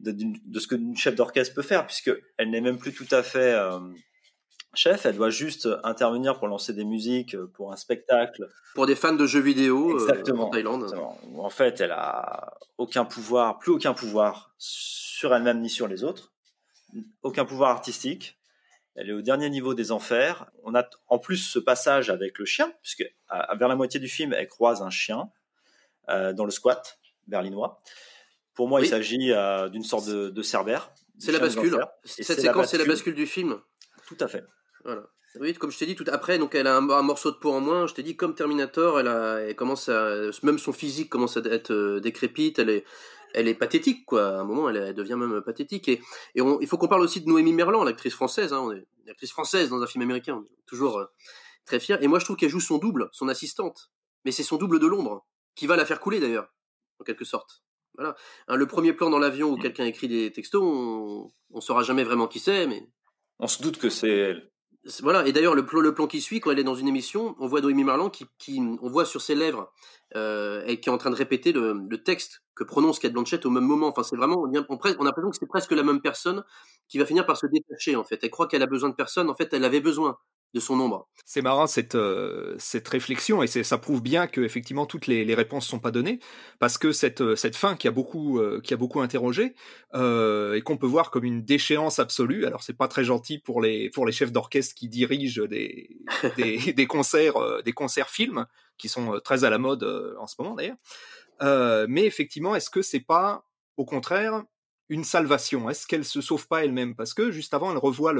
de, 0.00 0.58
ce 0.58 0.66
que 0.66 0.74
une 0.74 0.96
chef 0.96 1.14
d'orchestre 1.14 1.54
peut 1.54 1.62
faire, 1.62 1.86
puisque 1.86 2.10
elle 2.36 2.50
n'est 2.50 2.60
même 2.60 2.78
plus 2.78 2.92
tout 2.92 3.06
à 3.12 3.22
fait 3.22 3.56
chef, 4.74 5.06
elle 5.06 5.16
doit 5.16 5.30
juste 5.30 5.68
intervenir 5.84 6.38
pour 6.38 6.48
lancer 6.48 6.72
des 6.72 6.84
musiques, 6.84 7.36
pour 7.54 7.72
un 7.72 7.76
spectacle. 7.76 8.48
Pour 8.74 8.86
des 8.86 8.96
fans 8.96 9.14
de 9.14 9.26
jeux 9.26 9.40
vidéo 9.40 9.98
euh, 9.98 10.32
en 10.36 10.50
Thaïlande. 10.50 10.82
Exactement. 10.82 11.18
En 11.38 11.50
fait, 11.50 11.80
elle 11.80 11.92
a 11.92 12.54
aucun 12.78 13.04
pouvoir, 13.04 13.58
plus 13.58 13.72
aucun 13.72 13.94
pouvoir 13.94 14.54
sur 14.58 15.34
elle-même 15.34 15.60
ni 15.60 15.70
sur 15.70 15.88
les 15.88 16.04
autres, 16.04 16.31
aucun 17.22 17.44
pouvoir 17.44 17.70
artistique. 17.70 18.38
Elle 18.94 19.08
est 19.10 19.14
au 19.14 19.22
dernier 19.22 19.48
niveau 19.48 19.72
des 19.74 19.90
enfers. 19.92 20.50
On 20.64 20.74
a 20.74 20.86
en 21.08 21.18
plus 21.18 21.38
ce 21.38 21.58
passage 21.58 22.10
avec 22.10 22.38
le 22.38 22.44
chien, 22.44 22.72
puisque 22.82 23.04
à- 23.28 23.54
vers 23.56 23.68
la 23.68 23.76
moitié 23.76 23.98
du 24.00 24.08
film, 24.08 24.32
elle 24.34 24.48
croise 24.48 24.82
un 24.82 24.90
chien 24.90 25.30
euh, 26.10 26.32
dans 26.32 26.44
le 26.44 26.50
squat 26.50 26.98
berlinois. 27.26 27.80
Pour 28.54 28.68
moi, 28.68 28.80
Oui. 28.80 28.86
il 28.86 28.90
s'agit 28.90 29.32
euh, 29.32 29.68
d'une 29.70 29.84
sorte 29.84 30.06
de, 30.08 30.28
de 30.28 30.42
cerbère. 30.42 30.92
C'est 31.18 31.32
la 31.32 31.38
bascule. 31.38 31.78
Cette 32.04 32.40
séquence, 32.40 32.68
c'est 32.70 32.78
la 32.78 32.84
bascule 32.84 33.14
du 33.14 33.26
film. 33.26 33.60
Tout 34.06 34.16
à 34.20 34.28
fait. 34.28 34.44
Voilà. 34.84 35.02
Oui, 35.40 35.54
comme 35.54 35.70
je 35.70 35.78
t'ai 35.78 35.86
dit 35.86 35.94
tout 35.94 36.04
après, 36.12 36.38
donc 36.38 36.54
elle 36.54 36.66
a 36.66 36.76
un, 36.76 36.90
un 36.90 37.02
morceau 37.02 37.30
de 37.30 37.36
peau 37.36 37.52
en 37.52 37.60
moins. 37.60 37.86
Je 37.86 37.94
t'ai 37.94 38.02
dit 38.02 38.16
comme 38.16 38.34
Terminator, 38.34 39.00
elle, 39.00 39.08
a, 39.08 39.38
elle 39.38 39.56
commence 39.56 39.88
à, 39.88 40.30
même 40.42 40.58
son 40.58 40.74
physique 40.74 41.08
commence 41.08 41.38
à 41.38 41.40
être 41.50 41.70
euh, 41.72 42.00
décrépite. 42.00 42.58
Elle 42.58 42.68
est, 42.68 42.84
elle 43.34 43.48
est 43.48 43.54
pathétique 43.54 44.04
quoi. 44.06 44.26
À 44.26 44.40
un 44.40 44.44
moment, 44.44 44.68
elle, 44.68 44.76
elle 44.76 44.94
devient 44.94 45.16
même 45.16 45.40
pathétique. 45.42 45.88
Et, 45.88 46.00
et 46.34 46.40
on- 46.42 46.60
il 46.60 46.66
faut 46.66 46.78
qu'on 46.78 46.88
parle 46.88 47.02
aussi 47.02 47.20
de 47.20 47.28
Noémie 47.28 47.52
Merlan, 47.52 47.84
l'actrice 47.84 48.14
française. 48.14 48.52
Hein, 48.52 48.60
on 48.60 48.72
est 48.72 48.86
une 49.04 49.10
actrice 49.10 49.30
française 49.32 49.68
dans 49.70 49.82
un 49.82 49.86
film 49.86 50.02
américain. 50.02 50.36
On 50.40 50.44
est 50.44 50.66
toujours 50.66 50.98
euh, 50.98 51.06
très 51.64 51.80
fier. 51.80 52.02
Et 52.02 52.08
moi, 52.08 52.18
je 52.18 52.24
trouve 52.24 52.36
qu'elle 52.36 52.50
joue 52.50 52.60
son 52.60 52.78
double, 52.78 53.08
son 53.12 53.28
assistante. 53.28 53.90
Mais 54.24 54.30
c'est 54.32 54.42
son 54.44 54.56
double 54.56 54.78
de 54.78 54.86
l'ombre 54.86 55.26
qui 55.54 55.66
va 55.66 55.76
la 55.76 55.84
faire 55.84 56.00
couler 56.00 56.20
d'ailleurs, 56.20 56.48
en 57.00 57.04
quelque 57.04 57.24
sorte. 57.24 57.62
Voilà. 57.94 58.14
Hein, 58.48 58.56
le 58.56 58.66
premier 58.66 58.92
plan 58.92 59.10
dans 59.10 59.18
l'avion 59.18 59.50
où 59.50 59.56
quelqu'un 59.58 59.84
écrit 59.84 60.08
des 60.08 60.30
textos, 60.32 60.62
on, 60.64 61.30
on 61.50 61.60
saura 61.60 61.82
jamais 61.82 62.04
vraiment 62.04 62.26
qui 62.28 62.38
c'est, 62.38 62.66
mais 62.66 62.88
On 63.38 63.46
se 63.48 63.60
doute 63.62 63.78
que 63.78 63.90
c'est 63.90 64.08
elle. 64.08 64.50
Voilà, 65.00 65.24
et 65.28 65.32
d'ailleurs, 65.32 65.54
le, 65.54 65.64
plan- 65.64 66.06
qui 66.08 66.20
suit, 66.20 66.40
quand 66.40 66.50
elle 66.50 66.58
est 66.58 66.64
dans 66.64 66.74
une 66.74 66.88
émission, 66.88 67.36
on 67.38 67.46
voit 67.46 67.60
Noémie 67.60 67.84
Marlan 67.84 68.10
qui, 68.10 68.26
on 68.82 68.88
voit 68.90 69.04
sur 69.04 69.20
ses 69.20 69.36
lèvres, 69.36 69.72
euh, 70.16 70.64
et 70.66 70.80
qui 70.80 70.88
est 70.88 70.92
en 70.92 70.98
train 70.98 71.10
de 71.10 71.14
répéter 71.14 71.52
le, 71.52 71.80
le 71.88 72.02
texte 72.02 72.42
que 72.56 72.64
prononce 72.64 72.98
Kate 72.98 73.12
Blanchett 73.12 73.46
au 73.46 73.50
même 73.50 73.64
moment. 73.64 73.86
Enfin, 73.86 74.02
c'est 74.02 74.16
vraiment, 74.16 74.42
on, 74.42 74.48
on 74.48 74.76
a 74.76 75.04
l'impression 75.04 75.30
que 75.30 75.36
c'est 75.38 75.46
presque 75.46 75.70
la 75.70 75.84
même 75.84 76.00
personne 76.00 76.42
qui 76.88 76.98
va 76.98 77.06
finir 77.06 77.24
par 77.26 77.36
se 77.36 77.46
détacher, 77.46 77.94
en 77.94 78.02
fait. 78.02 78.18
Elle 78.24 78.30
croit 78.30 78.48
qu'elle 78.48 78.62
a 78.62 78.66
besoin 78.66 78.88
de 78.88 78.94
personne, 78.96 79.30
en 79.30 79.34
fait, 79.36 79.52
elle 79.52 79.64
avait 79.64 79.80
besoin 79.80 80.18
de 80.54 80.60
son 80.60 80.78
ombre. 80.80 81.08
C'est 81.24 81.42
marrant 81.42 81.66
cette, 81.66 81.94
euh, 81.94 82.54
cette 82.58 82.88
réflexion 82.88 83.42
et 83.42 83.46
ça 83.46 83.78
prouve 83.78 84.02
bien 84.02 84.26
que 84.26 84.40
effectivement 84.40 84.86
toutes 84.86 85.06
les, 85.06 85.24
les 85.24 85.34
réponses 85.34 85.66
sont 85.66 85.78
pas 85.78 85.90
données 85.90 86.18
parce 86.58 86.78
que 86.78 86.92
cette, 86.92 87.22
euh, 87.22 87.36
cette 87.36 87.56
fin 87.56 87.74
qui 87.76 87.88
a 87.88 87.90
beaucoup, 87.90 88.38
euh, 88.38 88.60
qui 88.62 88.74
a 88.74 88.76
beaucoup 88.76 89.00
interrogé 89.00 89.54
euh, 89.94 90.54
et 90.54 90.62
qu'on 90.62 90.76
peut 90.76 90.86
voir 90.86 91.10
comme 91.10 91.24
une 91.24 91.42
déchéance 91.42 91.98
absolue. 91.98 92.44
Alors 92.44 92.62
c'est 92.62 92.76
pas 92.76 92.88
très 92.88 93.04
gentil 93.04 93.38
pour 93.38 93.62
les, 93.62 93.88
pour 93.90 94.04
les 94.04 94.12
chefs 94.12 94.32
d'orchestre 94.32 94.74
qui 94.74 94.88
dirigent 94.88 95.46
des, 95.46 95.96
des, 96.36 96.72
des 96.72 96.86
concerts, 96.86 97.36
euh, 97.36 97.62
des 97.62 97.72
concerts 97.72 98.10
films 98.10 98.46
qui 98.82 98.88
sont 98.88 99.14
euh, 99.14 99.20
très 99.20 99.44
à 99.44 99.50
la 99.50 99.58
mode 99.58 99.84
euh, 99.84 100.14
en 100.18 100.26
ce 100.26 100.34
moment 100.38 100.54
d'ailleurs. 100.54 100.76
Euh, 101.40 101.86
mais 101.88 102.04
effectivement, 102.04 102.54
est-ce 102.54 102.68
que 102.70 102.82
c'est 102.82 103.00
pas 103.00 103.44
au 103.76 103.84
contraire 103.84 104.42
une 104.88 105.04
salvation 105.04 105.70
Est-ce 105.70 105.86
qu'elle 105.86 106.04
se 106.04 106.20
sauve 106.20 106.46
pas 106.48 106.64
elle-même? 106.64 106.94
Parce 106.94 107.14
que 107.14 107.30
juste 107.30 107.54
avant, 107.54 107.70
elle 107.70 107.78
revoit 107.78 108.14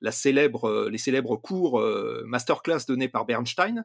la 0.00 0.12
célèbre, 0.12 0.68
euh, 0.68 0.90
les 0.90 0.98
célèbres 0.98 1.36
cours 1.36 1.80
euh, 1.80 2.22
masterclass 2.26 2.86
donnés 2.86 3.08
par 3.08 3.24
Bernstein, 3.24 3.84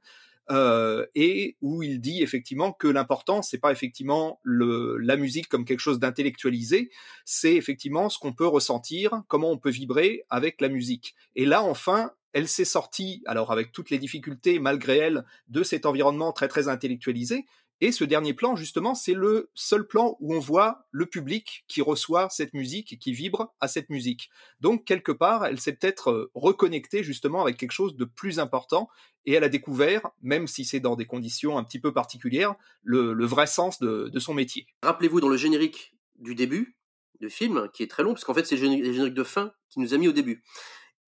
euh, 0.50 1.06
et 1.14 1.58
où 1.62 1.84
il 1.84 2.00
dit 2.00 2.24
effectivement 2.24 2.72
que 2.72 2.88
l'important 2.88 3.42
c'est 3.42 3.58
pas 3.58 3.74
effectivement 3.74 4.40
la 4.46 5.18
musique 5.18 5.50
comme 5.50 5.66
quelque 5.66 5.82
chose 5.82 6.00
d'intellectualisé, 6.00 6.90
c'est 7.26 7.56
effectivement 7.56 8.10
ce 8.10 8.18
qu'on 8.18 8.32
peut 8.32 8.48
ressentir, 8.48 9.24
comment 9.28 9.52
on 9.52 9.58
peut 9.58 9.70
vibrer 9.70 10.24
avec 10.30 10.62
la 10.62 10.70
musique. 10.70 11.16
Et 11.36 11.46
là 11.46 11.64
enfin, 11.64 12.12
elle 12.32 12.48
s'est 12.48 12.66
sortie, 12.66 13.24
alors 13.26 13.52
avec 13.52 13.74
toutes 13.74 13.90
les 13.90 13.98
difficultés 13.98 14.60
malgré 14.60 14.98
elle, 14.98 15.26
de 15.50 15.64
cet 15.64 15.86
environnement 15.86 16.32
très 16.32 16.48
très 16.48 16.70
intellectualisé. 16.70 17.46
Et 17.80 17.92
ce 17.92 18.04
dernier 18.04 18.34
plan, 18.34 18.56
justement, 18.56 18.96
c'est 18.96 19.14
le 19.14 19.52
seul 19.54 19.86
plan 19.86 20.18
où 20.20 20.34
on 20.34 20.40
voit 20.40 20.88
le 20.92 21.06
public 21.06 21.64
qui 21.68 21.82
reçoit 21.82 22.28
cette 22.30 22.54
musique 22.54 22.98
qui 23.00 23.14
vibre 23.14 23.54
à 23.60 23.68
cette 23.68 23.90
musique. 23.90 24.30
Donc, 24.62 24.84
quelque 24.84 25.12
part, 25.12 25.46
elle 25.46 25.60
s'est 25.60 25.74
peut-être 25.74 26.10
euh, 26.10 26.32
reconnectée 26.34 27.04
justement 27.04 27.42
avec 27.42 27.58
quelque 27.58 27.72
chose 27.72 27.96
de 27.96 28.06
plus 28.06 28.40
important 28.40 28.90
et 29.28 29.34
elle 29.34 29.44
a 29.44 29.50
découvert, 29.50 30.10
même 30.22 30.48
si 30.48 30.66
c'est 30.66 30.80
dans 30.80 30.96
des 30.96 31.06
conditions 31.06 31.58
un 31.58 31.64
petit 31.64 31.80
peu 31.80 31.94
particulières, 31.94 32.56
le, 32.82 33.26
vrai 33.26 33.46
sens 33.46 33.80
de, 33.80 34.12
son 34.20 34.34
métier. 34.34 34.66
Rappelez-vous 34.82 35.20
dans 35.20 35.30
le 35.30 35.38
générique 35.38 35.94
du 36.18 36.34
début 36.34 36.78
du 37.20 37.30
film, 37.30 37.70
qui 37.74 37.84
est 37.84 37.88
très 37.88 38.04
long, 38.04 38.14
parce 38.14 38.24
qu'en 38.24 38.34
fait, 38.34 38.46
c'est 38.46 38.56
le 38.56 38.62
générique 38.62 39.14
de 39.14 39.24
fin 39.24 39.52
qui 39.70 39.80
nous 39.80 39.94
a 39.94 39.98
mis 39.98 40.08
au 40.08 40.14
début. 40.14 40.44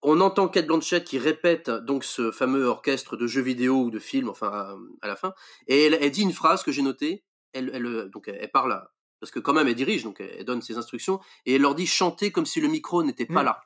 On 0.02 0.22
entend 0.22 0.48
Kate 0.48 0.68
Blanchett 0.68 1.04
qui 1.04 1.20
répète 1.20 1.70
donc 1.70 2.04
ce 2.04 2.32
fameux 2.32 2.66
orchestre 2.66 3.18
de 3.18 3.28
jeux 3.28 3.42
vidéo 3.42 3.84
ou 3.84 3.92
de 3.92 4.00
films, 4.00 4.30
enfin 4.30 4.48
à, 4.48 4.78
à 5.02 5.08
la 5.08 5.16
fin, 5.16 5.34
et 5.68 5.86
elle, 5.86 5.98
elle 6.00 6.12
dit 6.12 6.22
une 6.22 6.32
phrase 6.32 6.64
que 6.64 6.72
j'ai 6.72 6.82
notée. 6.82 7.26
Elle, 7.52 7.72
elle, 7.74 8.10
donc 8.10 8.28
elle, 8.28 8.52
parle 8.52 8.72
à, 8.72 8.94
parce 9.20 9.32
que 9.32 9.40
quand 9.40 9.54
même 9.54 9.68
elle 9.68 9.76
dirige, 9.76 10.04
donc 10.04 10.22
elle, 10.22 10.36
elle 10.38 10.46
donne 10.46 10.62
ses 10.62 10.78
instructions 10.78 11.20
et 11.46 11.56
elle 11.56 11.62
leur 11.62 11.76
dit 11.76 11.88
chanter 11.88 12.32
comme 12.32 12.46
si 12.46 12.62
le 12.62 12.68
micro 12.68 13.04
n'était 13.04 13.26
pas 13.26 13.42
Mmh. 13.42 13.46
là. 13.46 13.62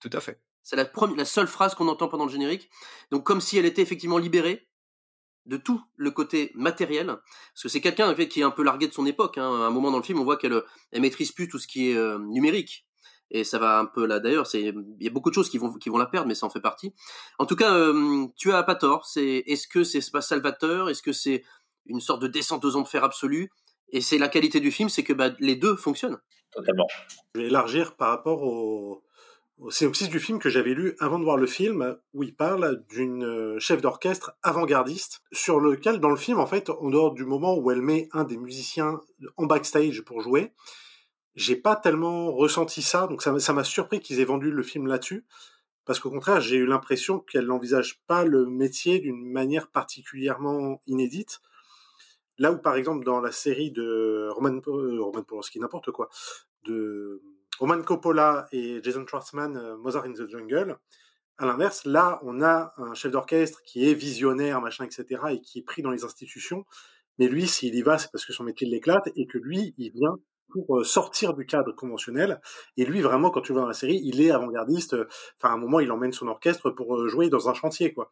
Tout 0.00 0.10
à 0.12 0.20
fait. 0.20 0.40
C'est 0.62 0.76
la, 0.76 0.84
première, 0.86 1.16
la 1.16 1.24
seule 1.24 1.46
phrase 1.46 1.74
qu'on 1.74 1.88
entend 1.88 2.08
pendant 2.08 2.24
le 2.24 2.30
générique. 2.30 2.70
Donc 3.10 3.24
comme 3.24 3.40
si 3.40 3.58
elle 3.58 3.66
était 3.66 3.82
effectivement 3.82 4.18
libérée 4.18 4.68
de 5.46 5.58
tout 5.58 5.82
le 5.96 6.10
côté 6.10 6.52
matériel, 6.54 7.06
parce 7.06 7.62
que 7.64 7.68
c'est 7.68 7.82
quelqu'un 7.82 8.10
en 8.10 8.14
fait, 8.16 8.28
qui 8.28 8.40
est 8.40 8.44
un 8.44 8.50
peu 8.50 8.62
largué 8.62 8.88
de 8.88 8.94
son 8.94 9.04
époque. 9.04 9.36
Hein. 9.36 9.44
À 9.44 9.66
un 9.66 9.70
moment 9.70 9.90
dans 9.90 9.98
le 9.98 10.02
film, 10.02 10.18
on 10.18 10.24
voit 10.24 10.38
qu'elle 10.38 10.62
elle 10.90 11.02
maîtrise 11.02 11.32
plus 11.32 11.48
tout 11.48 11.58
ce 11.58 11.66
qui 11.66 11.90
est 11.90 11.96
euh, 11.96 12.18
numérique. 12.18 12.86
Et 13.30 13.42
ça 13.42 13.58
va 13.58 13.78
un 13.78 13.86
peu 13.86 14.06
là 14.06 14.20
d'ailleurs, 14.20 14.46
c'est 14.46 14.60
il 14.62 14.96
y 15.00 15.08
a 15.08 15.10
beaucoup 15.10 15.30
de 15.30 15.34
choses 15.34 15.48
qui 15.48 15.58
vont 15.58 15.72
qui 15.72 15.88
vont 15.88 15.98
la 15.98 16.06
perdre, 16.06 16.28
mais 16.28 16.34
ça 16.34 16.46
en 16.46 16.50
fait 16.50 16.60
partie. 16.60 16.94
En 17.38 17.46
tout 17.46 17.56
cas, 17.56 17.74
euh, 17.74 18.26
tu 18.36 18.52
as 18.52 18.62
pas 18.62 18.74
tort. 18.74 19.06
C'est 19.06 19.42
est-ce 19.46 19.66
que 19.66 19.82
c'est 19.82 20.08
pas 20.10 20.20
salvateur? 20.20 20.88
Est-ce 20.90 21.02
que 21.02 21.12
c'est 21.12 21.42
une 21.86 22.00
sorte 22.00 22.22
de 22.22 22.28
descente 22.28 22.64
aux 22.64 22.76
enfers 22.76 23.04
absolue? 23.04 23.50
Et 23.90 24.00
c'est 24.00 24.18
la 24.18 24.28
qualité 24.28 24.60
du 24.60 24.70
film, 24.70 24.88
c'est 24.88 25.04
que 25.04 25.12
bah, 25.12 25.30
les 25.40 25.56
deux 25.56 25.76
fonctionnent. 25.76 26.18
Totalement. 26.52 26.86
Je 27.34 27.40
vais 27.40 27.46
élargir 27.46 27.96
par 27.96 28.10
rapport 28.10 28.42
au, 28.42 29.04
au 29.58 29.70
synopsis 29.70 30.08
du 30.08 30.20
film 30.20 30.38
que 30.38 30.48
j'avais 30.48 30.74
lu 30.74 30.96
avant 30.98 31.18
de 31.18 31.24
voir 31.24 31.36
le 31.36 31.46
film, 31.46 31.96
où 32.12 32.22
il 32.22 32.34
parle 32.34 32.84
d'une 32.88 33.24
euh, 33.24 33.58
chef 33.58 33.80
d'orchestre 33.80 34.32
avant-gardiste, 34.42 35.22
sur 35.32 35.60
lequel, 35.60 36.00
dans 36.00 36.10
le 36.10 36.16
film, 36.16 36.40
en 36.40 36.46
fait, 36.46 36.70
en 36.70 36.90
dehors 36.90 37.12
du 37.12 37.24
moment 37.24 37.56
où 37.56 37.70
elle 37.70 37.82
met 37.82 38.08
un 38.12 38.24
des 38.24 38.36
musiciens 38.36 39.00
en 39.36 39.46
backstage 39.46 40.02
pour 40.02 40.20
jouer, 40.20 40.52
j'ai 41.34 41.56
pas 41.56 41.76
tellement 41.76 42.32
ressenti 42.32 42.82
ça, 42.82 43.06
donc 43.06 43.22
ça 43.22 43.52
m'a 43.52 43.64
surpris 43.64 44.00
qu'ils 44.00 44.20
aient 44.20 44.24
vendu 44.24 44.50
le 44.50 44.62
film 44.62 44.86
là-dessus, 44.86 45.24
parce 45.84 46.00
qu'au 46.00 46.10
contraire, 46.10 46.40
j'ai 46.40 46.56
eu 46.56 46.66
l'impression 46.66 47.18
qu'elle 47.20 47.46
n'envisage 47.46 48.00
pas 48.06 48.24
le 48.24 48.46
métier 48.46 49.00
d'une 49.00 49.30
manière 49.30 49.68
particulièrement 49.68 50.80
inédite. 50.86 51.40
Là 52.38 52.52
où, 52.52 52.58
par 52.58 52.76
exemple, 52.76 53.04
dans 53.04 53.20
la 53.20 53.32
série 53.32 53.70
de 53.70 54.28
Roman, 54.32 54.60
euh, 54.66 55.02
Roman 55.02 55.22
Polanski, 55.22 55.60
n'importe 55.60 55.90
quoi, 55.90 56.08
de 56.64 57.22
Roman 57.58 57.82
Coppola 57.82 58.48
et 58.50 58.80
Jason 58.82 59.06
Schwartzman, 59.06 59.56
euh, 59.56 59.76
Mozart 59.76 60.06
in 60.06 60.12
the 60.12 60.28
Jungle. 60.28 60.78
À 61.36 61.46
l'inverse, 61.46 61.84
là, 61.84 62.18
on 62.22 62.42
a 62.42 62.72
un 62.78 62.94
chef 62.94 63.12
d'orchestre 63.12 63.60
qui 63.62 63.88
est 63.88 63.94
visionnaire, 63.94 64.60
machin, 64.60 64.84
etc., 64.84 65.20
et 65.32 65.40
qui 65.40 65.58
est 65.58 65.62
pris 65.62 65.82
dans 65.82 65.90
les 65.90 66.04
institutions. 66.04 66.64
Mais 67.18 67.28
lui, 67.28 67.46
s'il 67.46 67.74
y 67.74 67.82
va, 67.82 67.98
c'est 67.98 68.10
parce 68.10 68.24
que 68.24 68.32
son 68.32 68.44
métier 68.44 68.66
l'éclate 68.66 69.08
et 69.16 69.26
que 69.26 69.38
lui, 69.38 69.74
il 69.78 69.92
vient 69.92 70.16
pour 70.54 70.78
euh, 70.78 70.84
sortir 70.84 71.34
du 71.34 71.44
cadre 71.44 71.72
conventionnel. 71.72 72.40
Et 72.76 72.86
lui, 72.86 73.00
vraiment, 73.00 73.30
quand 73.30 73.40
tu 73.40 73.52
vois 73.52 73.62
dans 73.62 73.68
la 73.68 73.74
série, 73.74 74.00
il 74.04 74.22
est 74.22 74.30
avant-gardiste. 74.30 74.94
Enfin, 75.36 75.50
à 75.50 75.56
un 75.56 75.58
moment, 75.58 75.80
il 75.80 75.90
emmène 75.90 76.12
son 76.12 76.28
orchestre 76.28 76.70
pour 76.70 76.96
euh, 76.96 77.08
jouer 77.08 77.28
dans 77.28 77.48
un 77.48 77.54
chantier, 77.54 77.92
quoi. 77.92 78.10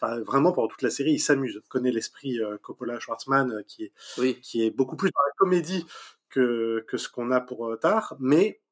Enfin, 0.00 0.20
vraiment, 0.20 0.52
pendant 0.52 0.68
toute 0.68 0.82
la 0.82 0.90
série, 0.90 1.12
il 1.12 1.18
s'amuse. 1.18 1.60
connaît 1.68 1.90
l'esprit 1.90 2.38
Coppola-Schwartzman, 2.62 3.64
qui 3.64 3.84
est, 3.84 3.92
oui. 4.18 4.40
qui 4.40 4.64
est 4.64 4.70
beaucoup 4.70 4.96
plus 4.96 5.10
dans 5.10 5.22
la 5.26 5.32
comédie 5.36 5.84
que, 6.30 6.84
que 6.88 6.96
ce 6.96 7.10
qu'on 7.10 7.30
a 7.32 7.40
pour 7.40 7.76
Tar. 7.80 8.16
Mais 8.18 8.62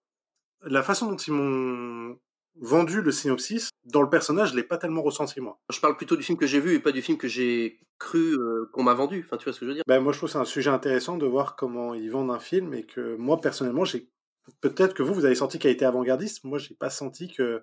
la 0.63 0.83
façon 0.83 1.11
dont 1.11 1.17
ils 1.17 1.33
m'ont 1.33 2.17
vendu 2.57 3.03
le 3.03 3.13
synopsis, 3.13 3.71
dans 3.85 4.03
le 4.03 4.11
personnage, 4.11 4.51
je 4.51 4.57
l'ai 4.57 4.63
pas 4.63 4.79
tellement 4.79 5.03
ressenti 5.03 5.41
moi. 5.41 5.59
Je 5.71 5.81
parle 5.81 5.97
plutôt 5.97 6.17
du 6.17 6.23
film 6.23 6.37
que 6.37 6.47
j'ai 6.47 6.61
vu 6.61 6.75
et 6.75 6.81
pas 6.81 6.93
du 6.93 7.03
film 7.03 7.19
que 7.19 7.29
j'ai 7.29 7.81
cru 7.99 8.35
euh, 8.35 8.69
qu'on 8.73 8.83
m'a 8.83 8.95
vendu. 8.95 9.25
Enfin, 9.25 9.37
tu 9.37 9.45
vois 9.45 9.53
ce 9.53 9.61
que 9.61 9.67
je 9.67 9.71
veux 9.71 9.75
dire 9.75 9.85
ben, 9.87 10.01
Moi, 10.01 10.13
je 10.13 10.19
trouve 10.19 10.31
c'est 10.31 10.39
un 10.39 10.45
sujet 10.45 10.71
intéressant 10.71 11.17
de 11.17 11.27
voir 11.27 11.57
comment 11.57 11.95
ils 11.95 12.11
vendent 12.11 12.31
un 12.31 12.39
film 12.39 12.75
et 12.75 12.85
que 12.85 13.17
moi, 13.17 13.41
personnellement, 13.41 13.85
j'ai 13.85 14.11
peut-être 14.61 14.95
que 14.95 15.03
vous, 15.03 15.15
vous 15.15 15.25
avez 15.25 15.35
senti 15.35 15.59
qu'elle 15.59 15.71
a 15.71 15.75
été 15.75 15.85
avant-gardiste. 15.85 16.45
Moi, 16.45 16.59
j'ai 16.59 16.75
pas 16.75 16.91
senti 16.91 17.29
que 17.29 17.63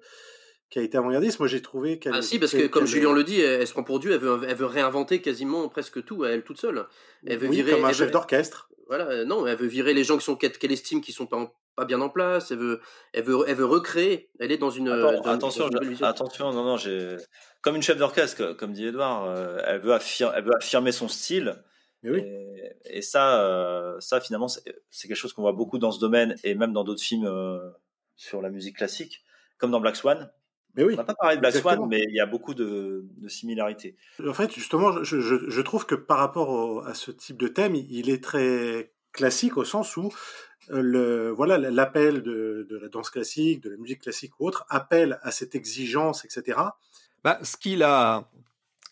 qu'elle 0.76 0.84
a 0.84 0.86
été 0.86 0.98
avant-gardiste. 0.98 1.40
Moi, 1.40 1.48
j'ai 1.48 1.62
trouvé 1.62 2.00
qu'elle. 2.00 2.14
Ah 2.14 2.22
si, 2.22 2.38
parce 2.38 2.52
que 2.52 2.68
comme 2.68 2.86
Julien 2.86 3.14
le 3.14 3.24
dit, 3.24 3.40
elle, 3.40 3.66
se 3.66 3.72
prend 3.72 3.84
pour 3.84 4.00
Dieu. 4.00 4.12
Elle 4.12 4.20
veut, 4.20 4.42
elle 4.48 4.56
veut 4.56 4.66
réinventer 4.66 5.22
quasiment 5.22 5.68
presque 5.70 6.04
tout 6.04 6.24
à 6.24 6.30
elle 6.32 6.44
toute 6.44 6.60
seule. 6.60 6.86
Elle 7.26 7.38
veut 7.40 7.48
oui, 7.48 7.56
virer. 7.58 7.72
comme 7.72 7.86
un 7.86 7.90
elle 7.90 7.96
chef 7.96 8.08
veut- 8.08 8.12
d'orchestre. 8.12 8.70
Voilà, 8.88 9.06
euh, 9.08 9.26
non, 9.26 9.48
elle 9.48 9.58
veut 9.58 9.66
virer 9.68 9.94
les 9.94 10.04
gens 10.04 10.18
qui 10.18 10.26
sont 10.26 10.36
qu'elle 10.36 10.72
estime 10.72 11.02
qui 11.02 11.12
sont 11.14 11.26
pas, 11.26 11.38
en- 11.38 11.52
pas 11.76 11.86
bien 11.86 12.02
en 12.02 12.10
place. 12.10 12.52
Elle 12.52 12.58
veut, 12.60 12.82
elle 13.14 13.24
veut, 13.24 13.38
elle 13.48 13.56
veut 13.56 13.66
recréer. 13.66 14.30
Elle 14.40 14.52
est 14.52 14.58
dans 14.58 14.70
une. 14.70 14.90
Attends, 14.90 15.12
dans- 15.14 15.22
dans 15.22 15.32
attention, 15.32 15.70
une 15.70 15.82
je- 15.84 15.90
vision. 15.90 16.06
attention, 16.06 16.52
non, 16.52 16.64
non, 16.64 16.78
j'ai 16.78 17.16
comme 17.62 17.76
une 17.78 17.82
chef 17.82 17.98
d'orchestre, 17.98 18.38
co- 18.38 18.56
comme 18.56 18.74
dit 18.74 18.86
Edouard, 18.86 19.26
euh, 19.26 19.58
elle 19.66 19.80
veut 19.82 19.94
affir- 19.94 20.34
elle 20.36 20.44
veut 20.44 20.56
affirmer 20.56 20.92
son 20.92 21.08
style. 21.08 21.56
Et, 22.04 22.62
et 22.86 23.02
ça, 23.02 23.42
euh, 23.44 24.00
ça 24.00 24.22
finalement, 24.22 24.48
c'est 24.48 24.62
c'est 24.92 25.08
quelque 25.08 25.18
chose 25.18 25.34
qu'on 25.34 25.42
voit 25.42 25.54
beaucoup 25.54 25.80
dans 25.80 25.92
ce 25.92 26.00
domaine 26.00 26.36
et 26.44 26.54
même 26.54 26.72
dans 26.74 26.84
d'autres 26.84 27.02
films 27.02 27.26
euh, 27.26 27.58
sur 28.16 28.44
la 28.44 28.50
musique 28.52 28.76
classique, 28.78 29.24
comme 29.58 29.72
dans 29.72 29.80
Black 29.80 29.96
Swan. 29.96 30.32
Mais 30.76 30.84
oui, 30.84 30.94
On 30.94 30.98
n'a 30.98 31.04
pas 31.04 31.16
parlé 31.16 31.36
de 31.38 31.42
Black. 31.42 31.56
Swan, 31.56 31.86
mais 31.88 32.04
il 32.10 32.16
y 32.16 32.20
a 32.20 32.26
beaucoup 32.26 32.54
de, 32.54 33.06
de 33.18 33.28
similarités. 33.28 33.96
En 34.28 34.34
fait, 34.34 34.54
justement, 34.54 35.04
je, 35.04 35.22
je- 35.22 35.50
je 35.50 35.62
trouve 35.62 35.86
que 35.86 35.96
par 35.96 36.18
rapport 36.18 36.50
au- 36.50 36.80
à 36.82 36.94
ce 36.94 37.12
type 37.12 37.38
de 37.38 37.48
thème, 37.48 37.76
il 37.76 38.10
est 38.10 38.24
très 38.24 38.92
classique 39.12 39.56
au 39.58 39.64
sens 39.64 39.96
où 39.98 40.12
euh, 40.72 40.82
le 40.82 41.30
voilà 41.30 41.58
l'appel 41.58 42.22
de, 42.24 42.66
de 42.70 42.78
la 42.78 42.90
danse 42.90 43.10
classique, 43.10 43.62
de 43.64 43.70
la 43.70 43.78
musique 43.78 44.02
classique 44.02 44.32
ou 44.40 44.48
autre, 44.48 44.66
appelle 44.70 45.20
à 45.22 45.32
cette 45.32 45.56
exigence, 45.56 46.26
etc. 46.26 46.60
Bah, 47.24 47.40
ce 47.44 47.56
qui 47.58 47.76
la, 47.76 48.30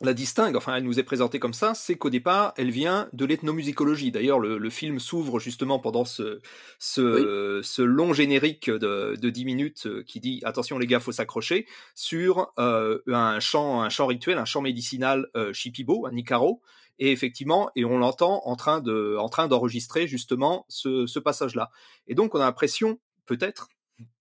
la 0.01 0.13
distingue, 0.13 0.56
enfin 0.56 0.75
elle 0.75 0.84
nous 0.84 0.99
est 0.99 1.03
présentée 1.03 1.39
comme 1.39 1.53
ça, 1.53 1.73
c'est 1.73 1.95
qu'au 1.95 2.10
départ, 2.10 2.53
elle 2.58 2.71
vient 2.71 3.10
de 3.13 3.25
l'ethnomusicologie. 3.25 4.12
D'ailleurs, 4.12 4.39
le, 4.39 4.58
le 4.58 4.69
film 4.69 4.99
s'ouvre 4.99 5.39
justement 5.39 5.79
pendant 5.79 6.03
ce, 6.03 6.41
ce, 6.79 7.62
ce 7.63 7.82
long 7.82 8.12
générique 8.12 8.69
de, 8.69 9.15
de 9.19 9.29
10 9.29 9.45
minutes 9.45 9.86
euh, 9.86 10.03
qui 10.03 10.19
dit 10.19 10.41
attention 10.43 10.77
les 10.77 10.88
gars, 10.88 10.99
faut 10.99 11.12
s'accrocher 11.12 11.67
sur 11.95 12.51
euh, 12.60 12.99
un 13.08 13.39
chant, 13.39 13.82
un 13.82 13.89
chant 13.89 14.08
rituel, 14.08 14.38
un 14.38 14.45
chant 14.45 14.62
médicinal 14.62 15.27
euh, 15.36 15.53
shipibo, 15.53 16.06
un 16.06 16.15
ikaro. 16.15 16.62
Et 16.99 17.12
effectivement, 17.12 17.71
et 17.75 17.86
on 17.86 17.97
l'entend 17.97 18.41
en 18.45 18.56
train 18.56 18.79
de, 18.79 19.15
en 19.19 19.27
train 19.27 19.47
d'enregistrer 19.47 20.08
justement 20.08 20.65
ce, 20.69 21.08
ce 21.08 21.19
passage-là. 21.19 21.71
Et 22.08 22.13
donc 22.13 22.36
on 22.36 22.39
a 22.39 22.43
l'impression, 22.43 22.99
peut-être, 23.25 23.69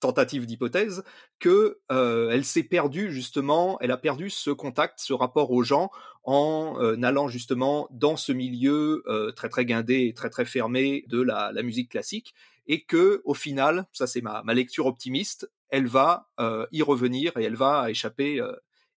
tentative 0.00 0.46
d'hypothèse, 0.46 1.02
que 1.38 1.80
euh, 1.90 2.30
elle 2.30 2.44
s'est 2.44 2.62
perdue 2.62 3.10
justement, 3.12 3.78
elle 3.80 3.90
a 3.90 3.96
perdu 3.96 4.30
ce 4.30 4.50
contact, 4.50 5.00
ce 5.00 5.12
rapport 5.12 5.50
aux 5.50 5.62
gens 5.62 5.90
en 6.24 6.76
euh, 6.80 7.00
allant 7.02 7.28
justement 7.28 7.88
dans 7.90 8.16
ce 8.16 8.32
milieu 8.32 9.02
euh, 9.06 9.32
très 9.32 9.48
très 9.48 9.64
guindé 9.64 10.06
et 10.06 10.14
très 10.14 10.30
très 10.30 10.44
fermé 10.44 11.04
de 11.08 11.20
la, 11.20 11.52
la 11.52 11.62
musique 11.62 11.90
classique, 11.90 12.34
et 12.66 12.84
que 12.84 13.22
au 13.24 13.34
final, 13.34 13.86
ça 13.92 14.06
c'est 14.06 14.20
ma, 14.20 14.42
lecture 14.54 14.86
optimiste, 14.86 15.50
elle 15.68 15.86
va 15.86 16.28
y 16.70 16.82
revenir 16.82 17.36
et 17.38 17.44
elle 17.44 17.56
va 17.56 17.90
échapper 17.90 18.40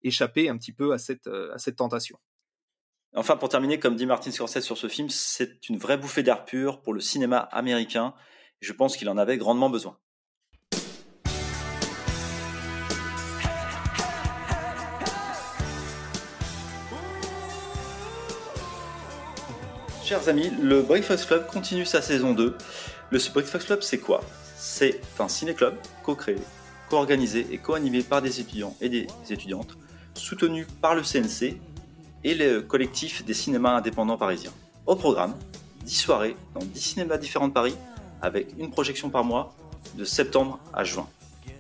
échapper 0.04 0.50
un 0.50 0.58
petit 0.58 0.74
peu 0.74 0.92
à 0.92 0.98
cette 0.98 1.28
à 1.28 1.58
cette 1.58 1.78
tentation. 1.78 2.20
Enfin, 3.16 3.38
pour 3.38 3.48
terminer, 3.48 3.80
comme 3.80 3.96
dit 3.96 4.06
Martin 4.06 4.30
Scorsese 4.30 4.60
sur 4.60 4.78
ce 4.78 4.90
film, 4.90 5.10
c'est 5.10 5.70
une 5.70 5.78
vraie 5.78 5.98
bouffée 5.98 6.22
d'air 6.22 6.44
pur 6.44 6.82
pour 6.82 6.94
le 6.94 7.00
cinéma 7.00 7.38
américain. 7.38 8.14
Je 8.60 8.74
pense 8.74 8.98
qu'il 8.98 9.08
en 9.08 9.18
avait 9.18 9.38
grandement 9.38 9.70
besoin. 9.70 9.98
Chers 20.06 20.30
amis, 20.30 20.52
le 20.62 20.84
Breakfast 20.84 21.26
Club 21.26 21.48
continue 21.48 21.84
sa 21.84 22.00
saison 22.00 22.34
2. 22.34 22.56
Le 23.10 23.34
Breakfast 23.34 23.66
Club, 23.66 23.82
c'est 23.82 23.98
quoi? 23.98 24.22
C'est 24.56 25.02
un 25.18 25.28
ciné-club 25.28 25.74
co-créé, 26.04 26.36
co-organisé 26.92 27.48
et 27.50 27.58
co-animé 27.58 28.04
par 28.04 28.22
des 28.22 28.40
étudiants 28.40 28.76
et 28.82 28.90
des 28.90 29.08
étudiantes, 29.32 29.76
soutenu 30.14 30.68
par 30.80 30.94
le 30.94 31.02
CNC 31.02 31.60
et 32.24 32.36
le 32.36 32.62
collectif 32.62 33.26
des 33.26 33.34
cinémas 33.34 33.78
indépendants 33.78 34.16
parisiens. 34.16 34.54
Au 34.86 34.96
programme, 34.96 35.34
10 35.86 35.96
soirées 35.96 36.36
dans 36.54 36.64
10 36.64 36.80
cinémas 36.80 37.18
différents 37.18 37.48
de 37.48 37.54
Paris, 37.54 37.76
avec 38.22 38.50
une 38.60 38.70
projection 38.70 39.10
par 39.10 39.24
mois, 39.24 39.56
de 39.96 40.06
septembre 40.06 40.60
à 40.72 40.84
juin. 40.84 41.08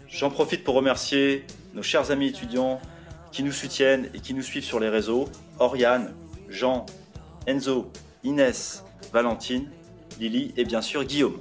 J'en 0.07 0.29
profite 0.29 0.63
pour 0.63 0.75
remercier 0.75 1.47
nos 1.73 1.81
chers 1.81 2.11
amis 2.11 2.27
étudiants 2.27 2.79
qui 3.31 3.41
nous 3.41 3.51
soutiennent 3.51 4.07
et 4.13 4.19
qui 4.19 4.35
nous 4.35 4.43
suivent 4.43 4.63
sur 4.63 4.79
les 4.79 4.89
réseaux, 4.89 5.29
Oriane, 5.57 6.13
Jean, 6.47 6.85
Enzo, 7.47 7.91
Inès, 8.25 8.83
Valentine, 9.13 9.69
Lily 10.19 10.53
et 10.57 10.65
bien 10.65 10.81
sûr 10.81 11.03
Guillaume. 11.03 11.39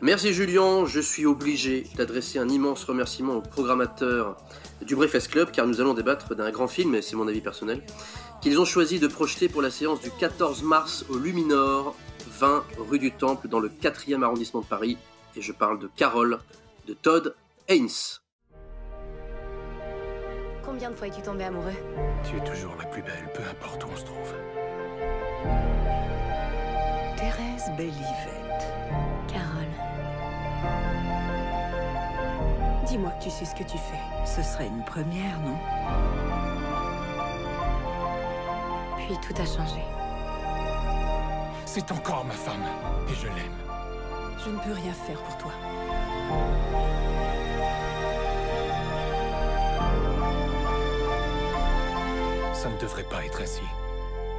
Merci 0.00 0.32
Julien, 0.32 0.84
je 0.86 0.98
suis 0.98 1.26
obligé 1.26 1.86
d'adresser 1.94 2.38
un 2.40 2.48
immense 2.48 2.82
remerciement 2.84 3.34
au 3.34 3.40
programmateur 3.40 4.36
du 4.80 4.96
Breakfast 4.96 5.28
Club 5.28 5.50
car 5.52 5.66
nous 5.66 5.80
allons 5.80 5.94
débattre 5.94 6.34
d'un 6.34 6.50
grand 6.50 6.66
film, 6.66 6.94
et 6.96 7.02
c'est 7.02 7.14
mon 7.14 7.28
avis 7.28 7.40
personnel, 7.40 7.82
qu'ils 8.40 8.58
ont 8.58 8.64
choisi 8.64 8.98
de 8.98 9.06
projeter 9.06 9.48
pour 9.48 9.62
la 9.62 9.70
séance 9.70 10.00
du 10.00 10.10
14 10.10 10.64
mars 10.64 11.04
au 11.08 11.18
Luminor, 11.18 11.94
20 12.40 12.64
rue 12.78 12.98
du 12.98 13.12
Temple 13.12 13.46
dans 13.46 13.60
le 13.60 13.68
4e 13.68 14.22
arrondissement 14.22 14.62
de 14.62 14.66
Paris, 14.66 14.98
et 15.36 15.42
je 15.42 15.52
parle 15.52 15.78
de 15.78 15.88
Carole, 15.94 16.40
de 16.88 16.94
Todd 16.94 17.36
Haynes. 17.68 17.88
Combien 20.64 20.90
de 20.90 20.96
fois 20.96 21.06
es-tu 21.06 21.22
tombé 21.22 21.44
amoureux? 21.44 21.70
Tu 22.24 22.36
es 22.36 22.44
toujours 22.44 22.74
la 22.78 22.86
plus 22.86 23.02
belle, 23.02 23.30
peu 23.34 23.42
importe 23.48 23.84
où 23.84 23.88
on 23.92 23.96
se 23.96 24.04
trouve. 24.04 24.34
Thérèse 27.62 27.76
Bellivette. 27.76 28.66
Carole. 29.28 29.66
Dis-moi 32.86 33.10
que 33.10 33.24
tu 33.24 33.30
sais 33.30 33.44
ce 33.44 33.54
que 33.54 33.62
tu 33.62 33.78
fais? 33.78 34.00
Ce 34.24 34.42
serait 34.42 34.66
une 34.66 34.84
première, 34.84 35.38
non? 35.40 35.58
Puis 38.98 39.16
tout 39.20 39.34
a 39.40 39.44
changé. 39.44 39.82
C'est 41.66 41.90
encore 41.92 42.24
ma 42.24 42.34
femme, 42.34 42.64
et 43.08 43.14
je 43.14 43.26
l'aime. 43.26 43.58
Je 44.44 44.50
ne 44.50 44.58
peux 44.58 44.72
rien 44.72 44.92
faire 44.92 45.18
pour 45.22 45.36
toi. 45.38 45.52
Ça 52.52 52.68
ne 52.68 52.78
devrait 52.78 53.04
pas 53.04 53.24
être 53.24 53.40
ainsi. 53.42 53.62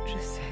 Je 0.05 0.19
sais. 0.19 0.42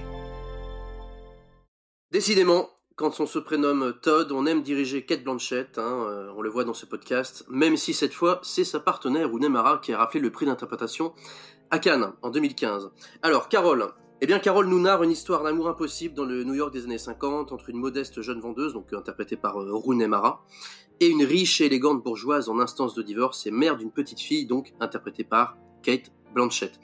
Décidément, 2.22 2.70
quand 2.98 3.20
on 3.20 3.26
se 3.26 3.40
prénomme 3.40 3.96
Todd, 4.00 4.32
on 4.32 4.46
aime 4.46 4.62
diriger 4.62 5.04
Kate 5.04 5.24
Blanchett, 5.24 5.80
hein, 5.80 6.06
euh, 6.08 6.32
on 6.38 6.44
le 6.44 6.52
voit 6.52 6.64
dans 6.64 6.76
ce 6.76 6.86
podcast, 6.86 7.44
même 7.50 7.78
si 7.78 7.96
cette 7.96 8.14
fois, 8.14 8.40
c'est 8.44 8.64
sa 8.64 8.80
partenaire 8.80 9.32
Rooney 9.32 9.50
Mara 9.50 9.80
qui 9.80 9.92
a 9.92 9.98
raflé 9.98 10.20
le 10.20 10.30
prix 10.30 10.46
d'interprétation 10.46 11.16
à 11.72 11.80
Cannes 11.80 12.14
en 12.22 12.30
2015. 12.30 12.92
Alors, 13.24 13.50
Carole. 13.50 13.88
Eh 14.22 14.28
bien, 14.28 14.38
Carole 14.38 14.68
nous 14.68 14.80
narre 14.80 15.02
une 15.02 15.10
histoire 15.10 15.42
d'amour 15.42 15.68
impossible 15.68 16.14
dans 16.14 16.26
le 16.26 16.44
New 16.44 16.54
York 16.54 16.72
des 16.72 16.84
années 16.84 17.00
50 17.00 17.52
entre 17.52 17.72
une 17.72 17.78
modeste 17.78 18.22
jeune 18.22 18.40
vendeuse, 18.40 18.74
donc 18.74 18.94
interprétée 18.94 19.36
par 19.36 19.60
euh, 19.60 19.74
Rooney 19.74 20.06
Mara, 20.06 20.46
et 21.00 21.08
une 21.08 21.24
riche 21.24 21.60
et 21.60 21.66
élégante 21.66 22.04
bourgeoise 22.04 22.50
en 22.50 22.60
instance 22.60 22.94
de 22.94 23.02
divorce 23.02 23.48
et 23.48 23.52
mère 23.52 23.78
d'une 23.78 23.92
petite 23.92 24.20
fille, 24.20 24.46
donc 24.46 24.76
interprétée 24.80 25.24
par 25.24 25.58
Kate 25.82 26.12
Blanchett. 26.36 26.80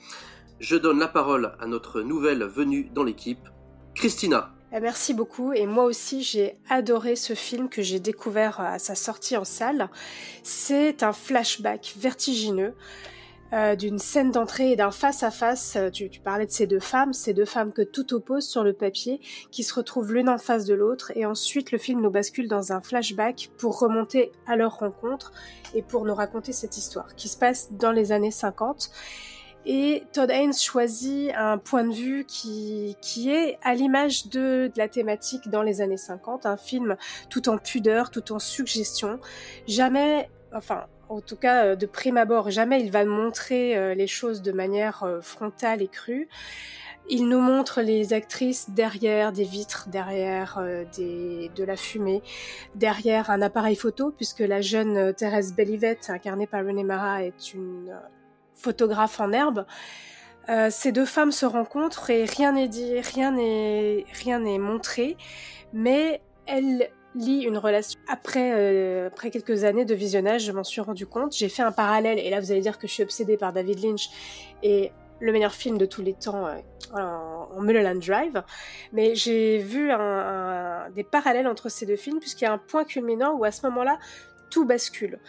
Je 0.60 0.78
donne 0.78 0.98
la 0.98 1.08
parole 1.08 1.56
à 1.60 1.68
notre 1.68 2.02
nouvelle 2.02 2.44
venue 2.44 2.90
dans 2.92 3.04
l'équipe, 3.04 3.48
Christina. 3.94 4.57
Eh, 4.74 4.82
Merci 4.82 5.14
beaucoup 5.14 5.54
et 5.54 5.66
moi 5.66 5.86
aussi 5.86 6.24
j'ai 6.24 6.58
adoré 6.70 7.16
ce 7.16 7.34
film 7.34 7.70
que 7.70 7.82
j'ai 7.82 8.02
découvert 8.02 8.60
à 8.60 8.80
sa 8.80 8.96
sortie 8.96 9.38
en 9.38 9.46
salle. 9.46 9.90
C'est 10.44 11.04
un 11.04 11.14
flashback 11.14 11.94
vertigineux 11.98 12.74
euh, 13.54 13.78
d'une 13.78 13.98
scène 13.98 14.32
d'entrée 14.32 14.74
et 14.74 14.76
d'un 14.76 14.92
face-à-face. 14.92 15.78
Euh, 15.78 15.90
tu 15.90 16.10
parlais 16.22 16.46
de 16.46 16.52
ces 16.52 16.68
deux 16.68 16.82
femmes, 16.82 17.14
ces 17.14 17.34
deux 17.34 17.46
femmes 17.46 17.72
que 17.72 17.82
tout 17.82 18.14
oppose 18.14 18.46
sur 18.46 18.66
le 18.66 18.74
papier, 18.74 19.22
qui 19.52 19.64
se 19.64 19.74
retrouvent 19.74 20.14
l'une 20.14 20.28
en 20.28 20.38
face 20.38 20.66
de 20.66 20.74
l'autre 20.74 21.14
et 21.16 21.26
ensuite 21.26 21.72
le 21.72 21.78
film 21.78 22.02
nous 22.02 22.12
bascule 22.12 22.50
dans 22.50 22.74
un 22.74 22.82
flashback 22.82 23.50
pour 23.58 23.80
remonter 23.80 24.34
à 24.48 24.58
leur 24.58 24.80
rencontre 24.80 25.32
et 25.76 25.82
pour 25.82 26.04
nous 26.04 26.16
raconter 26.16 26.52
cette 26.52 26.76
histoire 26.76 27.16
qui 27.16 27.30
se 27.30 27.38
passe 27.38 27.72
dans 27.72 27.94
les 27.94 28.12
années 28.12 28.32
50. 28.32 28.92
Et 29.70 30.06
Todd 30.14 30.32
Haynes 30.32 30.54
choisit 30.54 31.34
un 31.36 31.58
point 31.58 31.84
de 31.84 31.94
vue 31.94 32.24
qui, 32.26 32.96
qui 33.02 33.30
est 33.32 33.60
à 33.64 33.76
l'image 33.76 34.28
de, 34.28 34.72
de 34.74 34.78
la 34.78 34.88
thématique 34.88 35.50
dans 35.50 35.62
les 35.62 35.82
années 35.82 35.98
50, 35.98 36.46
un 36.46 36.56
film 36.56 36.96
tout 37.30 37.50
en 37.50 37.58
pudeur, 37.58 38.10
tout 38.10 38.32
en 38.32 38.40
suggestion. 38.40 39.20
Jamais, 39.68 40.30
enfin, 40.54 40.86
en 41.10 41.20
tout 41.20 41.36
cas 41.36 41.66
euh, 41.66 41.76
de 41.76 41.86
prime 41.86 42.16
abord, 42.16 42.50
jamais 42.50 42.82
il 42.82 42.92
va 42.92 43.04
montrer 43.04 43.78
euh, 43.78 43.94
les 43.94 44.08
choses 44.08 44.42
de 44.42 44.54
manière 44.54 45.04
euh, 45.04 45.20
frontale 45.20 45.82
et 45.82 45.90
crue. 45.90 46.30
Il 47.10 47.28
nous 47.28 47.42
montre 47.42 47.82
les 47.82 48.14
actrices 48.14 48.70
derrière 48.70 49.34
des 49.34 49.46
vitres, 49.46 49.90
derrière 49.90 50.62
des, 50.98 51.50
de 51.56 51.64
la 51.64 51.78
fumée, 51.78 52.22
derrière 52.76 53.30
un 53.30 53.42
appareil 53.42 53.78
photo, 53.78 54.12
puisque 54.12 54.42
la 54.42 54.60
jeune 54.60 55.14
Thérèse 55.14 55.54
Bellivet, 55.56 56.00
incarnée 56.10 56.48
par 56.48 56.66
Renée 56.66 56.84
Mara, 56.84 57.24
est 57.24 57.54
une 57.54 57.98
photographe 58.58 59.20
en 59.20 59.32
herbe. 59.32 59.66
Euh, 60.50 60.70
ces 60.70 60.92
deux 60.92 61.06
femmes 61.06 61.32
se 61.32 61.46
rencontrent 61.46 62.10
et 62.10 62.26
rien 62.26 62.54
n'est 62.54 62.70
dit, 62.70 63.00
rien 63.02 63.32
n'est 63.32 64.06
rien 64.24 64.40
n'est 64.40 64.60
montré, 64.60 65.18
mais 65.74 66.22
elles 66.46 66.90
lient 67.16 67.44
une 67.44 67.58
relation. 67.58 68.00
Après 68.08 68.54
euh, 68.56 69.08
après 69.08 69.30
quelques 69.30 69.66
années 69.66 69.84
de 69.84 69.94
visionnage, 69.94 70.46
je 70.46 70.52
m'en 70.54 70.64
suis 70.64 70.80
rendu 70.80 71.06
compte. 71.06 71.36
J'ai 71.36 71.50
fait 71.50 71.64
un 71.64 71.74
parallèle 71.74 72.18
et 72.20 72.30
là 72.30 72.40
vous 72.40 72.52
allez 72.52 72.62
dire 72.62 72.78
que 72.78 72.88
je 72.88 72.94
suis 72.94 73.04
obsédée 73.04 73.36
par 73.38 73.52
David 73.52 73.84
Lynch 73.84 74.10
et 74.64 74.92
le 75.20 75.32
meilleur 75.32 75.54
film 75.54 75.78
de 75.78 75.86
tous 75.86 76.02
les 76.02 76.14
temps 76.14 76.48
euh, 76.48 76.56
en, 76.94 77.50
en 77.58 77.62
Mulholland 77.62 78.00
Drive, 78.00 78.42
mais 78.94 79.16
j'ai 79.16 79.58
vu 79.58 79.90
des 80.96 81.04
parallèles 81.04 81.48
entre 81.48 81.68
ces 81.68 81.86
deux 81.86 81.98
films 81.98 82.20
puisqu'il 82.20 82.46
y 82.46 82.48
a 82.48 82.54
un 82.54 82.58
point 82.58 82.86
culminant 82.86 83.34
où 83.34 83.44
à 83.44 83.52
ce 83.52 83.66
moment-là 83.66 83.98
tout 84.50 84.66
bascule. 84.66 85.20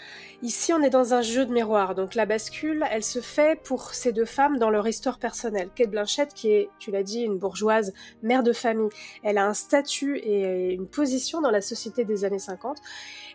Ici, 0.42 0.72
on 0.72 0.82
est 0.82 0.90
dans 0.90 1.14
un 1.14 1.22
jeu 1.22 1.44
de 1.44 1.52
miroir, 1.52 1.94
donc 1.94 2.14
la 2.14 2.26
bascule, 2.26 2.84
elle 2.90 3.02
se 3.02 3.20
fait 3.20 3.60
pour 3.60 3.94
ces 3.94 4.12
deux 4.12 4.24
femmes 4.24 4.58
dans 4.58 4.70
leur 4.70 4.86
histoire 4.86 5.18
personnelle. 5.18 5.70
Kate 5.74 5.90
Blanchett, 5.90 6.32
qui 6.32 6.50
est, 6.50 6.70
tu 6.78 6.90
l'as 6.90 7.02
dit, 7.02 7.22
une 7.22 7.38
bourgeoise, 7.38 7.92
mère 8.22 8.42
de 8.42 8.52
famille, 8.52 8.90
elle 9.22 9.38
a 9.38 9.46
un 9.46 9.54
statut 9.54 10.18
et 10.18 10.72
une 10.72 10.86
position 10.86 11.40
dans 11.40 11.50
la 11.50 11.60
société 11.60 12.04
des 12.04 12.24
années 12.24 12.38
50, 12.38 12.78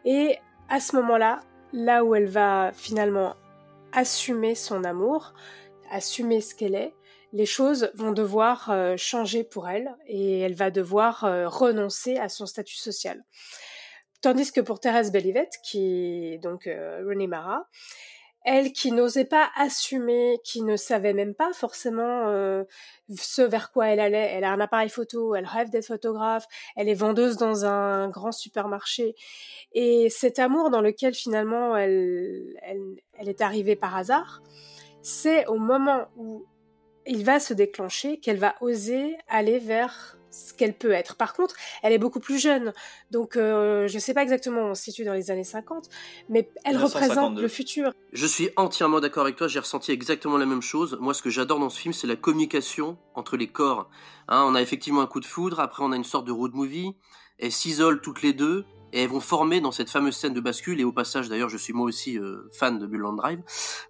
et 0.05 0.37
à 0.69 0.79
ce 0.79 0.95
moment-là, 0.95 1.41
là 1.73 2.03
où 2.03 2.15
elle 2.15 2.27
va 2.27 2.71
finalement 2.73 3.35
assumer 3.91 4.55
son 4.55 4.83
amour, 4.83 5.33
assumer 5.91 6.41
ce 6.41 6.55
qu'elle 6.55 6.75
est, 6.75 6.93
les 7.33 7.45
choses 7.47 7.91
vont 7.95 8.11
devoir 8.11 8.69
euh, 8.69 8.95
changer 8.95 9.43
pour 9.43 9.67
elle 9.67 9.95
et 10.07 10.39
elle 10.39 10.53
va 10.53 10.69
devoir 10.69 11.23
euh, 11.23 11.49
renoncer 11.49 12.17
à 12.17 12.29
son 12.29 12.45
statut 12.45 12.75
social. 12.75 13.23
Tandis 14.23 14.53
que 14.53 14.61
pour 14.61 14.79
Thérèse 14.79 15.11
Bellivet, 15.11 15.49
qui 15.63 16.39
donc 16.41 16.67
euh, 16.67 17.03
Renée 17.05 17.27
Mara, 17.27 17.67
elle 18.45 18.71
qui 18.71 18.93
n'osait 18.93 19.25
pas 19.25 19.49
assumer, 19.57 20.39
qui 20.45 20.61
ne 20.61 20.77
savait 20.77 21.11
même 21.11 21.35
pas 21.35 21.51
forcément 21.51 22.29
euh, 22.29 22.63
ce 23.13 23.41
vers 23.41 23.69
quoi 23.73 23.87
elle 23.87 23.99
allait. 23.99 24.31
Elle 24.31 24.45
a 24.45 24.53
un 24.53 24.61
appareil 24.61 24.87
photo, 24.87 25.35
elle 25.35 25.45
rêve 25.45 25.69
d'être 25.71 25.87
photographe, 25.87 26.45
elle 26.77 26.87
est 26.87 26.93
vendeuse 26.93 27.35
dans 27.35 27.65
un 27.65 28.07
grand 28.07 28.31
supermarché. 28.31 29.13
Et 29.73 30.09
cet 30.09 30.39
amour 30.39 30.69
dans 30.69 30.81
lequel 30.81 31.13
finalement 31.13 31.75
elle, 31.75 32.57
elle 32.61 33.27
est 33.27 33.41
arrivée 33.41 33.75
par 33.75 33.93
hasard, 33.93 34.41
c'est 35.01 35.45
au 35.47 35.57
moment 35.57 36.05
où 36.15 36.45
il 37.05 37.25
va 37.25 37.41
se 37.41 37.53
déclencher 37.53 38.21
qu'elle 38.21 38.37
va 38.37 38.55
oser 38.61 39.17
aller 39.27 39.59
vers 39.59 40.17
ce 40.33 40.53
qu'elle 40.53 40.73
peut 40.73 40.91
être. 40.91 41.15
Par 41.15 41.33
contre, 41.33 41.55
elle 41.83 41.93
est 41.93 41.97
beaucoup 41.99 42.19
plus 42.19 42.39
jeune, 42.39 42.73
donc 43.11 43.37
euh, 43.37 43.87
je 43.87 43.93
ne 43.95 43.99
sais 43.99 44.13
pas 44.13 44.23
exactement 44.23 44.61
où 44.63 44.65
on 44.71 44.75
se 44.75 44.83
situe 44.83 45.05
dans 45.05 45.13
les 45.13 45.29
années 45.31 45.43
50, 45.43 45.89
mais 46.29 46.49
elle 46.65 46.77
représente 46.77 47.33
1952. 47.35 47.41
le 47.41 47.47
futur. 47.47 47.93
Je 48.11 48.25
suis 48.25 48.49
entièrement 48.57 48.99
d'accord 48.99 49.23
avec 49.23 49.35
toi, 49.35 49.47
j'ai 49.47 49.59
ressenti 49.59 49.91
exactement 49.91 50.37
la 50.37 50.45
même 50.45 50.61
chose. 50.61 50.97
Moi, 50.99 51.13
ce 51.13 51.21
que 51.21 51.29
j'adore 51.29 51.59
dans 51.59 51.69
ce 51.69 51.79
film, 51.79 51.93
c'est 51.93 52.07
la 52.07 52.15
communication 52.15 52.97
entre 53.13 53.37
les 53.37 53.47
corps. 53.47 53.89
Hein, 54.27 54.43
on 54.47 54.55
a 54.55 54.61
effectivement 54.61 55.01
un 55.01 55.07
coup 55.07 55.19
de 55.19 55.25
foudre, 55.25 55.59
après 55.59 55.83
on 55.83 55.91
a 55.91 55.95
une 55.95 56.03
sorte 56.03 56.25
de 56.25 56.31
road 56.31 56.53
movie, 56.53 56.95
elles 57.39 57.51
s'isolent 57.51 58.01
toutes 58.01 58.21
les 58.23 58.33
deux, 58.33 58.65
et 58.95 59.01
elles 59.03 59.09
vont 59.09 59.19
former 59.19 59.59
dans 59.59 59.71
cette 59.71 59.89
fameuse 59.89 60.15
scène 60.15 60.33
de 60.33 60.39
bascule, 60.39 60.79
et 60.79 60.83
au 60.83 60.91
passage 60.91 61.27
d'ailleurs, 61.29 61.49
je 61.49 61.57
suis 61.57 61.73
moi 61.73 61.85
aussi 61.85 62.17
euh, 62.17 62.49
fan 62.53 62.77
de 62.79 62.85
Mulholland 62.87 63.17
Drive, 63.17 63.39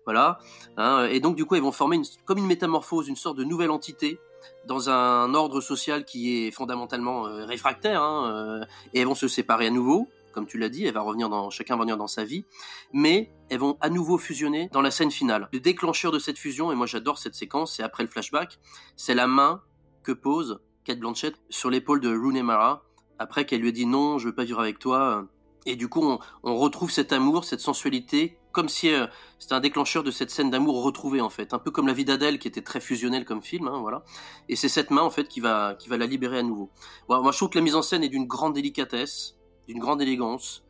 voilà. 0.06 0.40
Hein, 0.78 1.06
et 1.12 1.20
donc 1.20 1.36
du 1.36 1.46
coup, 1.46 1.56
elles 1.56 1.62
vont 1.62 1.72
former 1.72 1.98
une- 1.98 2.06
comme 2.26 2.38
une 2.38 2.48
métamorphose, 2.48 3.08
une 3.08 3.16
sorte 3.16 3.38
de 3.38 3.44
nouvelle 3.44 3.70
entité, 3.72 4.18
dans 4.66 4.90
un 4.90 5.34
ordre 5.34 5.62
social 5.62 6.06
qui 6.06 6.46
est 6.46 6.52
fondamentalement 6.52 7.28
euh, 7.28 7.46
réfractaire, 7.46 8.02
hein, 8.02 8.32
euh, 8.32 8.66
et 8.94 9.02
elles 9.02 9.08
vont 9.08 9.16
se 9.16 9.28
séparer 9.28 9.68
à 9.68 9.70
nouveau, 9.70 10.08
comme 10.34 10.48
tu 10.48 10.58
l'as 10.58 10.70
dit, 10.70 10.86
elle 10.86 10.94
va 10.94 11.02
revenir 11.02 11.30
dans, 11.30 11.50
chacun 11.50 11.76
va 11.76 11.80
revenir 11.80 11.98
dans 11.98 12.08
sa 12.08 12.24
vie, 12.24 12.46
mais 12.92 13.32
elles 13.50 13.60
vont 13.60 13.78
à 13.82 13.90
nouveau 13.90 14.18
fusionner 14.18 14.70
dans 14.74 14.82
la 14.82 14.92
scène 14.92 15.12
finale. 15.12 15.48
Le 15.54 15.60
déclencheur 15.60 16.12
de 16.12 16.20
cette 16.20 16.38
fusion, 16.38 16.72
et 16.72 16.76
moi 16.76 16.88
j'adore 16.88 17.18
cette 17.18 17.36
séquence, 17.36 17.76
c'est 17.76 17.84
après 17.84 18.04
le 18.04 18.10
flashback, 18.10 18.60
c'est 18.98 19.14
la 19.14 19.28
main 19.28 19.62
que 20.04 20.12
pose 20.12 20.60
Kate 20.84 21.00
Blanchett 21.00 21.36
sur 21.50 21.70
l'épaule 21.70 22.02
de 22.02 22.10
Rooney 22.10 22.44
Mara, 22.44 22.84
après 23.20 23.46
qu'elle 23.46 23.62
lui 23.62 23.70
ait 23.70 23.74
dit 23.74 23.86
non, 23.86 24.18
je 24.18 24.28
veux 24.28 24.36
pas 24.36 24.44
vivre 24.44 24.60
avec 24.60 24.80
toi. 24.80 25.26
Et 25.66 25.78
du 25.78 25.88
coup, 25.88 26.02
on, 26.04 26.20
on 26.44 26.58
retrouve 26.58 26.92
cet 26.92 27.14
amour, 27.14 27.46
cette 27.46 27.62
sensualité, 27.62 28.38
comme 28.54 28.70
si 28.70 28.94
euh, 28.94 29.08
c'était 29.40 29.56
un 29.56 29.60
déclencheur 29.60 30.04
de 30.04 30.12
cette 30.12 30.30
scène 30.30 30.50
d'amour 30.50 30.82
retrouvée 30.84 31.20
en 31.20 31.30
fait, 31.30 31.54
un 31.54 31.60
peu 31.60 31.72
comme 31.72 31.88
la 31.88 31.94
vie 31.94 32.06
d'Adèle 32.06 32.40
qui 32.40 32.48
était 32.48 32.62
très 32.62 32.80
fusionnelle 32.80 33.26
comme 33.26 33.42
film, 33.42 33.68
hein, 33.68 33.80
voilà. 33.82 34.04
Et 34.48 34.56
c'est 34.56 34.70
cette 34.70 34.92
main 34.92 35.02
en 35.02 35.10
fait 35.10 35.28
qui 35.28 35.42
va 35.42 35.76
qui 35.78 35.90
va 35.90 35.98
la 35.98 36.06
libérer 36.06 36.40
à 36.40 36.44
nouveau. 36.44 36.70
Moi 37.10 37.32
je 37.32 37.38
trouve 37.38 37.50
que 37.50 37.58
la 37.58 37.64
mise 37.64 37.76
en 37.76 37.82
scène 37.82 38.04
est 38.04 38.10
d'une 38.10 38.28
grande 38.28 38.54
délicatesse, 38.54 39.36
d'une 39.68 39.80
grande 39.80 40.02
élégance. 40.02 40.64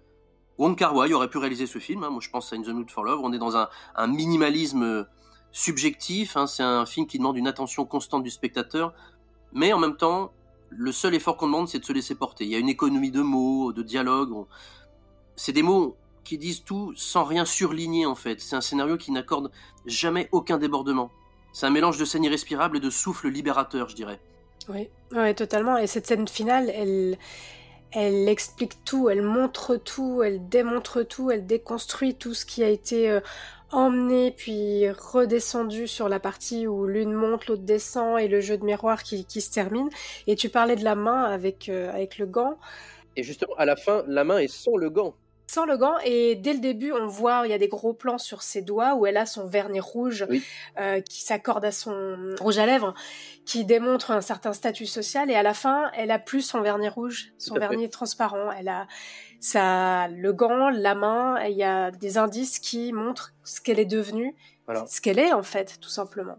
Wong 0.57 0.75
Kar 0.77 0.95
aurait 0.95 1.29
pu 1.29 1.39
réaliser 1.39 1.65
ce 1.67 1.79
film. 1.79 2.03
hein. 2.03 2.11
Moi, 2.11 2.21
je 2.21 2.29
pense 2.29 2.53
à 2.53 2.55
In 2.55 2.61
the 2.61 2.67
Mood 2.67 2.89
for 2.91 3.03
Love. 3.03 3.19
On 3.23 3.33
est 3.33 3.39
dans 3.39 3.57
un, 3.57 3.69
un 3.95 4.05
minimalisme 4.05 4.83
euh, 4.83 5.03
subjectif. 5.51 6.37
hein. 6.37 6.45
C'est 6.45 6.61
un 6.61 6.85
film 6.85 7.07
qui 7.07 7.17
demande 7.17 7.37
une 7.37 7.47
attention 7.47 7.85
constante 7.85 8.21
du 8.21 8.29
spectateur, 8.29 8.93
mais 9.51 9.73
en 9.73 9.79
même 9.79 9.97
temps, 9.97 10.31
le 10.69 10.91
seul 10.91 11.15
effort 11.15 11.37
qu'on 11.37 11.47
demande, 11.47 11.67
c'est 11.69 11.79
de 11.79 11.85
se 11.85 11.91
laisser 11.93 12.13
porter. 12.13 12.43
Il 12.45 12.51
y 12.51 12.55
a 12.55 12.59
une 12.59 12.69
économie 12.69 13.09
de 13.09 13.21
mots, 13.21 13.73
de 13.73 13.81
dialogue. 13.81 14.31
On- 14.31 14.47
C'est 15.35 15.53
des 15.53 15.63
mots 15.63 15.97
qui 16.23 16.37
disent 16.37 16.63
tout 16.63 16.93
sans 16.95 17.23
rien 17.23 17.45
surligner 17.45 18.05
en 18.05 18.15
fait. 18.15 18.39
C'est 18.39 18.55
un 18.55 18.61
scénario 18.61 18.97
qui 18.97 19.11
n'accorde 19.11 19.51
jamais 19.85 20.29
aucun 20.31 20.57
débordement. 20.57 21.11
C'est 21.51 21.65
un 21.65 21.71
mélange 21.71 21.97
de 21.97 22.05
scène 22.05 22.23
irrespirable 22.23 22.77
et 22.77 22.79
de 22.79 22.89
souffle 22.89 23.29
libérateur, 23.29 23.89
je 23.89 23.95
dirais. 23.95 24.19
Oui, 24.69 24.89
ouais, 25.11 25.33
totalement. 25.33 25.77
Et 25.77 25.87
cette 25.87 26.07
scène 26.07 26.27
finale, 26.27 26.71
elle, 26.73 27.17
elle 27.91 28.27
explique 28.27 28.83
tout, 28.85 29.09
elle 29.09 29.21
montre 29.21 29.75
tout, 29.75 30.23
elle 30.23 30.47
démontre 30.49 31.03
tout, 31.03 31.29
elle 31.29 31.45
déconstruit 31.45 32.15
tout 32.15 32.33
ce 32.33 32.45
qui 32.45 32.63
a 32.63 32.69
été 32.69 33.09
euh, 33.09 33.19
emmené 33.71 34.31
puis 34.31 34.89
redescendu 34.89 35.87
sur 35.87 36.09
la 36.09 36.19
partie 36.19 36.65
où 36.65 36.87
l'une 36.87 37.13
monte, 37.13 37.47
l'autre 37.47 37.63
descend 37.63 38.19
et 38.19 38.27
le 38.27 38.41
jeu 38.41 38.57
de 38.57 38.65
miroir 38.65 39.03
qui, 39.03 39.25
qui 39.25 39.41
se 39.41 39.51
termine. 39.51 39.89
Et 40.27 40.35
tu 40.35 40.49
parlais 40.49 40.75
de 40.75 40.83
la 40.83 40.95
main 40.95 41.23
avec, 41.23 41.69
euh, 41.69 41.93
avec 41.93 42.17
le 42.17 42.25
gant. 42.25 42.57
Et 43.15 43.23
justement, 43.23 43.53
à 43.57 43.65
la 43.65 43.75
fin, 43.75 44.03
la 44.07 44.23
main 44.23 44.39
est 44.39 44.47
sans 44.47 44.75
le 44.75 44.89
gant. 44.89 45.13
Sans 45.47 45.65
le 45.65 45.77
gant, 45.77 45.95
et 46.03 46.35
dès 46.35 46.53
le 46.53 46.59
début, 46.59 46.91
on 46.93 47.05
voit, 47.05 47.41
il 47.45 47.51
y 47.51 47.53
a 47.53 47.57
des 47.57 47.67
gros 47.67 47.93
plans 47.93 48.17
sur 48.17 48.41
ses 48.41 48.61
doigts 48.61 48.95
où 48.95 49.05
elle 49.05 49.17
a 49.17 49.25
son 49.25 49.45
vernis 49.45 49.79
rouge 49.81 50.25
euh, 50.79 50.99
qui 51.01 51.21
s'accorde 51.21 51.63
à 51.65 51.71
son 51.71 52.17
rouge 52.39 52.57
à 52.57 52.65
lèvres, 52.65 52.93
qui 53.45 53.65
démontre 53.65 54.11
un 54.11 54.21
certain 54.21 54.53
statut 54.53 54.85
social, 54.85 55.29
et 55.29 55.35
à 55.35 55.43
la 55.43 55.53
fin, 55.53 55.91
elle 55.95 56.11
a 56.11 56.17
plus 56.19 56.41
son 56.41 56.61
vernis 56.61 56.89
rouge, 56.89 57.33
son 57.37 57.55
vernis 57.55 57.89
transparent. 57.89 58.51
Elle 58.51 58.69
a 58.69 58.87
ça, 59.39 60.07
le 60.07 60.31
gant, 60.31 60.69
la 60.69 60.95
main, 60.95 61.43
il 61.43 61.57
y 61.57 61.63
a 61.63 61.91
des 61.91 62.17
indices 62.17 62.59
qui 62.59 62.93
montrent 62.93 63.33
ce 63.43 63.59
qu'elle 63.59 63.79
est 63.79 63.85
devenue, 63.85 64.35
Voilà. 64.65 64.85
ce 64.87 65.01
qu'elle 65.01 65.19
est 65.19 65.33
en 65.33 65.43
fait, 65.43 65.77
tout 65.81 65.89
simplement. 65.89 66.37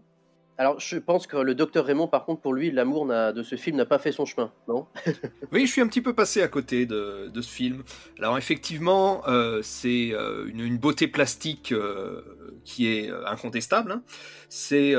Alors, 0.57 0.79
je 0.79 0.97
pense 0.97 1.27
que 1.27 1.35
le 1.35 1.53
docteur 1.53 1.85
Raymond, 1.85 2.07
par 2.07 2.23
contre, 2.23 2.41
pour 2.41 2.53
lui, 2.53 2.71
l'amour 2.71 3.05
de 3.05 3.43
ce 3.43 3.55
film 3.55 3.75
n'a 3.75 3.85
pas 3.85 3.99
fait 3.99 4.13
son 4.13 4.25
chemin, 4.25 4.51
non? 4.67 4.87
Oui, 5.51 5.65
je 5.65 5.71
suis 5.71 5.81
un 5.81 5.87
petit 5.87 6.01
peu 6.01 6.13
passé 6.13 6.41
à 6.41 6.47
côté 6.47 6.85
de, 6.85 7.29
ce 7.35 7.49
film. 7.49 7.83
Alors, 8.19 8.37
effectivement, 8.37 9.21
euh, 9.27 9.59
c'est 9.61 10.11
euh, 10.13 10.47
une, 10.47 10.77
beauté 10.77 11.07
plastique 11.07 11.73
euh, 11.73 12.21
qui 12.63 12.87
est 12.87 13.11
incontestable. 13.25 13.91
Hein. 13.91 14.03
C'est 14.47 14.95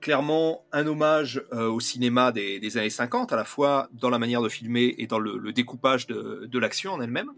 clairement 0.00 0.64
un 0.72 0.86
hommage 0.86 1.42
au 1.52 1.80
cinéma 1.80 2.32
des, 2.32 2.76
années 2.78 2.88
50, 2.88 3.32
à 3.32 3.36
la 3.36 3.44
fois 3.44 3.88
dans 3.92 4.08
la 4.08 4.18
manière 4.18 4.40
de 4.40 4.48
filmer 4.48 4.94
et 4.96 5.06
dans 5.06 5.18
le, 5.18 5.52
découpage 5.52 6.06
de 6.06 6.58
l'action 6.58 6.92
en 6.92 7.00
elle-même. 7.00 7.30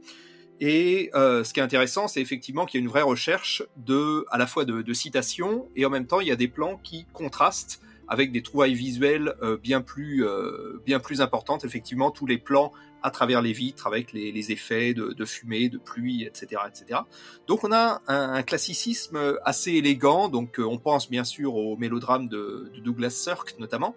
Et 0.61 1.11
euh, 1.15 1.45
ce 1.45 1.53
qui 1.53 1.61
est 1.61 1.63
intéressant, 1.63 2.09
c'est 2.09 2.21
effectivement 2.21 2.65
qu'il 2.65 2.81
y 2.81 2.83
a 2.83 2.85
une 2.85 2.91
vraie 2.91 3.03
recherche 3.03 3.63
de, 3.77 4.25
à 4.31 4.39
la 4.39 4.47
fois 4.47 4.65
de, 4.65 4.93
citations 4.93 5.69
et 5.77 5.85
en 5.85 5.91
même 5.91 6.07
temps, 6.07 6.21
il 6.21 6.29
y 6.29 6.33
a 6.33 6.37
des 6.37 6.49
plans 6.49 6.81
qui 6.83 7.07
contrastent 7.13 7.83
avec 8.09 8.31
des 8.31 8.43
trouvailles 8.43 8.75
visuelles 8.75 9.35
euh, 9.43 9.57
bien 9.57 9.81
plus 9.81 10.25
euh, 10.25 10.81
bien 10.87 11.01
plus 11.01 11.21
importantes. 11.21 11.65
Effectivement, 11.65 12.11
tous 12.11 12.27
les 12.27 12.39
plans 12.39 12.73
à 13.03 13.11
travers 13.11 13.43
les 13.43 13.53
vitres 13.53 13.87
avec 13.87 14.13
les, 14.13 14.53
effets 14.53 14.95
de, 14.95 15.25
fumée, 15.25 15.69
de 15.69 15.79
pluie, 15.79 16.25
etc., 16.25 16.63
etc. 16.67 17.01
Donc, 17.47 17.63
on 17.63 17.71
a 17.71 18.01
un, 18.09 18.43
classicisme 18.43 19.39
assez 19.45 19.73
élégant. 19.73 20.29
Donc, 20.29 20.57
on 20.59 20.79
pense 20.79 21.09
bien 21.09 21.23
sûr 21.23 21.55
au 21.55 21.77
mélodrame 21.77 22.29
de, 22.29 22.73
Douglas 22.83 23.11
Sirk 23.11 23.57
notamment, 23.61 23.95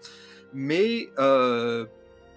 mais 0.53 1.09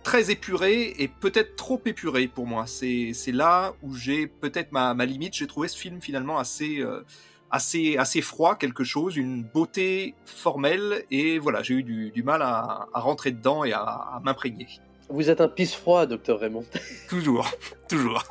très 0.02 0.30
épuré 0.30 0.94
et 0.98 1.08
peut-être 1.08 1.56
trop 1.56 1.80
épuré 1.84 2.26
pour 2.28 2.46
moi. 2.46 2.66
C'est 2.66 3.14
là 3.28 3.74
où 3.82 3.94
j'ai 3.94 4.26
peut-être 4.26 4.72
ma, 4.72 4.94
ma, 4.94 5.06
limite. 5.06 5.34
J'ai 5.34 5.46
trouvé 5.46 5.68
ce 5.68 5.78
film 5.78 6.00
finalement 6.00 6.38
assez, 6.38 6.80
euh, 6.80 7.04
assez, 7.50 7.96
assez 7.96 8.22
froid, 8.22 8.56
quelque 8.56 8.82
chose, 8.84 9.16
une 9.16 9.42
beauté 9.42 10.14
formelle, 10.24 11.04
et 11.10 11.38
voilà, 11.38 11.62
j'ai 11.62 11.74
eu 11.74 11.82
du, 11.82 12.10
du, 12.10 12.22
mal 12.22 12.42
à, 12.42 12.88
à, 12.92 13.00
rentrer 13.00 13.30
dedans 13.30 13.64
et 13.64 13.72
à, 13.72 14.20
m'imprégner. 14.24 14.66
Vous 15.08 15.30
êtes 15.30 15.40
un 15.40 15.48
pisse 15.48 15.74
froid, 15.74 16.06
docteur 16.06 16.40
Raymond. 16.40 16.64
toujours, 17.08 17.50
toujours. 17.88 18.24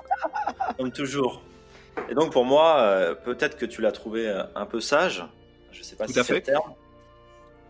Comme 0.78 0.92
toujours. 0.92 1.44
Et 2.10 2.16
donc 2.16 2.32
pour 2.32 2.46
moi, 2.46 2.80
euh, 2.80 3.14
peut-être 3.14 3.58
que 3.58 3.66
tu 3.66 3.82
l'as 3.82 3.92
trouvé 3.92 4.28
euh, 4.28 4.44
un 4.56 4.66
peu 4.66 4.82
sage. 4.82 5.24
Je 5.72 5.84
sais 5.84 5.96
pas 5.96 6.08
si 6.08 6.14
c'est 6.14 6.34
le 6.34 6.42
terme. 6.42 6.74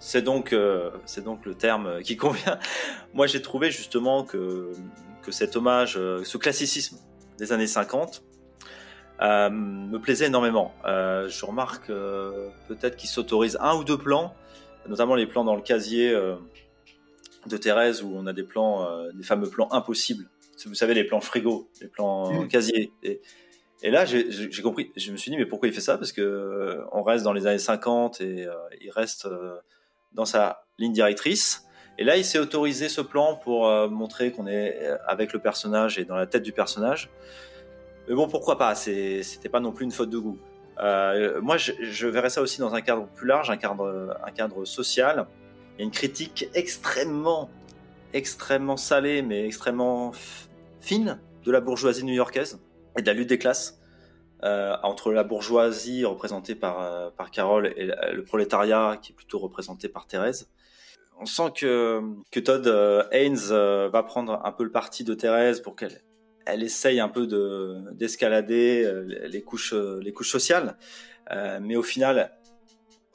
C'est 0.01 0.23
donc, 0.23 0.51
euh, 0.51 0.89
c'est 1.05 1.23
donc 1.23 1.45
le 1.45 1.53
terme 1.53 2.01
qui 2.01 2.17
convient. 2.17 2.57
Moi, 3.13 3.27
j'ai 3.27 3.41
trouvé 3.41 3.69
justement 3.69 4.23
que, 4.23 4.71
que 5.21 5.31
cet 5.31 5.55
hommage, 5.55 5.95
euh, 5.95 6.23
ce 6.23 6.37
classicisme 6.37 6.97
des 7.37 7.53
années 7.53 7.67
50, 7.67 8.23
euh, 9.21 9.49
me 9.51 9.99
plaisait 9.99 10.25
énormément. 10.25 10.73
je 10.83 11.45
remarque 11.45 11.87
peut-être 11.87 12.97
qu'il 12.97 13.09
s'autorise 13.09 13.57
un 13.61 13.75
ou 13.75 13.83
deux 13.83 13.97
plans, 13.97 14.33
notamment 14.89 15.13
les 15.13 15.27
plans 15.27 15.43
dans 15.43 15.55
le 15.55 15.61
casier 15.61 16.11
de 17.45 17.57
Thérèse 17.57 18.01
où 18.01 18.11
on 18.15 18.25
a 18.25 18.33
des 18.33 18.43
plans, 18.43 18.87
des 19.13 19.23
fameux 19.23 19.49
plans 19.49 19.71
impossibles. 19.71 20.27
Vous 20.65 20.73
savez, 20.73 20.95
les 20.95 21.03
plans 21.03 21.21
frigo, 21.21 21.69
les 21.79 21.87
plans 21.87 22.31
mmh. 22.31 22.47
casier. 22.47 22.91
Et, 23.03 23.21
et 23.83 23.91
là, 23.91 24.05
j'ai 24.05 24.61
compris. 24.63 24.91
Je 24.95 25.11
me 25.11 25.17
suis 25.17 25.29
dit, 25.29 25.37
mais 25.37 25.45
pourquoi 25.45 25.67
il 25.67 25.73
fait 25.73 25.81
ça? 25.81 25.99
Parce 25.99 26.11
que 26.11 26.81
on 26.91 27.03
reste 27.03 27.23
dans 27.23 27.33
les 27.33 27.45
années 27.45 27.59
50 27.59 28.21
et 28.21 28.47
il 28.81 28.89
reste 28.89 29.27
dans 30.13 30.25
sa 30.25 30.65
ligne 30.77 30.93
directrice. 30.93 31.65
Et 31.97 32.03
là, 32.03 32.17
il 32.17 32.25
s'est 32.25 32.39
autorisé 32.39 32.89
ce 32.89 33.01
plan 33.01 33.35
pour 33.35 33.67
euh, 33.67 33.87
montrer 33.87 34.31
qu'on 34.31 34.47
est 34.47 34.77
euh, 34.81 34.97
avec 35.07 35.33
le 35.33 35.39
personnage 35.39 35.99
et 35.99 36.05
dans 36.05 36.15
la 36.15 36.25
tête 36.25 36.43
du 36.43 36.51
personnage. 36.51 37.09
Mais 38.07 38.15
bon, 38.15 38.27
pourquoi 38.27 38.57
pas? 38.57 38.73
C'était 38.75 39.49
pas 39.49 39.59
non 39.59 39.71
plus 39.71 39.85
une 39.85 39.91
faute 39.91 40.09
de 40.09 40.17
goût. 40.17 40.39
Euh, 40.79 41.39
moi, 41.41 41.57
je, 41.57 42.07
verrais 42.07 42.29
ça 42.29 42.41
aussi 42.41 42.59
dans 42.59 42.73
un 42.73 42.81
cadre 42.81 43.07
plus 43.07 43.27
large, 43.27 43.49
un 43.49 43.57
cadre, 43.57 44.17
un 44.25 44.31
cadre 44.31 44.65
social. 44.65 45.27
Il 45.75 45.79
y 45.79 45.81
a 45.83 45.85
une 45.85 45.91
critique 45.91 46.49
extrêmement, 46.53 47.49
extrêmement 48.13 48.77
salée, 48.77 49.21
mais 49.21 49.45
extrêmement 49.45 50.11
fine 50.79 51.19
de 51.45 51.51
la 51.51 51.61
bourgeoisie 51.61 52.03
new-yorkaise 52.03 52.59
et 52.97 53.01
de 53.01 53.07
la 53.07 53.13
lutte 53.13 53.29
des 53.29 53.37
classes. 53.37 53.80
Euh, 54.43 54.75
entre 54.81 55.11
la 55.11 55.23
bourgeoisie 55.23 56.03
représentée 56.03 56.55
par, 56.55 56.81
euh, 56.81 57.11
par 57.11 57.29
Carole 57.29 57.71
et 57.77 57.85
le 57.85 58.23
prolétariat 58.23 58.97
qui 58.99 59.11
est 59.11 59.15
plutôt 59.15 59.37
représenté 59.37 59.87
par 59.87 60.07
Thérèse. 60.07 60.49
On 61.19 61.27
sent 61.27 61.51
que, 61.55 62.01
que 62.31 62.39
Todd 62.39 62.65
euh, 62.65 63.03
Haynes 63.11 63.35
va 63.35 64.01
prendre 64.01 64.41
un 64.43 64.51
peu 64.51 64.63
le 64.63 64.71
parti 64.71 65.03
de 65.03 65.13
Thérèse 65.13 65.61
pour 65.61 65.75
qu'elle 65.75 66.01
elle 66.47 66.63
essaye 66.63 66.99
un 66.99 67.07
peu 67.07 67.27
de, 67.27 67.83
d'escalader 67.91 68.91
les, 69.27 69.43
couches, 69.43 69.75
les 69.75 70.11
couches 70.11 70.31
sociales. 70.31 70.75
mais 71.61 71.75
au 71.75 71.83
final, 71.83 72.31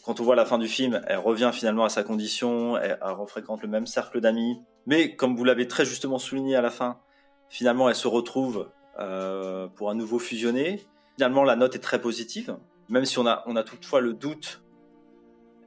quand 0.05 0.21
on 0.21 0.23
voit 0.23 0.37
la 0.37 0.45
fin 0.45 0.59
du 0.59 0.69
film, 0.69 1.03
elle 1.09 1.19
revient 1.19 1.51
finalement 1.53 1.85
à 1.85 1.89
sa 1.89 2.05
condition, 2.05 2.77
elle, 2.77 3.01
elle 3.05 3.13
refréquente 3.15 3.63
le 3.63 3.69
même 3.69 3.89
cercle 3.89 4.21
d'amis. 4.21 4.61
Mais 4.87 5.17
comme 5.17 5.35
vous 5.35 5.43
l'avez 5.43 5.67
très 5.67 5.85
justement 5.85 6.19
souligné 6.19 6.55
à 6.55 6.63
la 6.63 6.71
fin, 6.71 7.01
finalement 7.49 7.89
elle 7.89 7.97
se 7.97 8.07
retrouve 8.07 8.71
pour 9.75 9.91
un 9.91 9.95
nouveau 9.97 10.21
fusionné. 10.21 10.87
Finalement, 11.17 11.45
la 11.45 11.57
note 11.57 11.75
est 11.75 11.81
très 11.81 12.01
positive, 12.01 12.57
même 12.89 13.07
si 13.07 13.19
on 13.19 13.27
a, 13.27 13.43
on 13.47 13.57
a 13.57 13.63
toutefois 13.63 14.01
le 14.01 14.13
doute. 14.13 14.63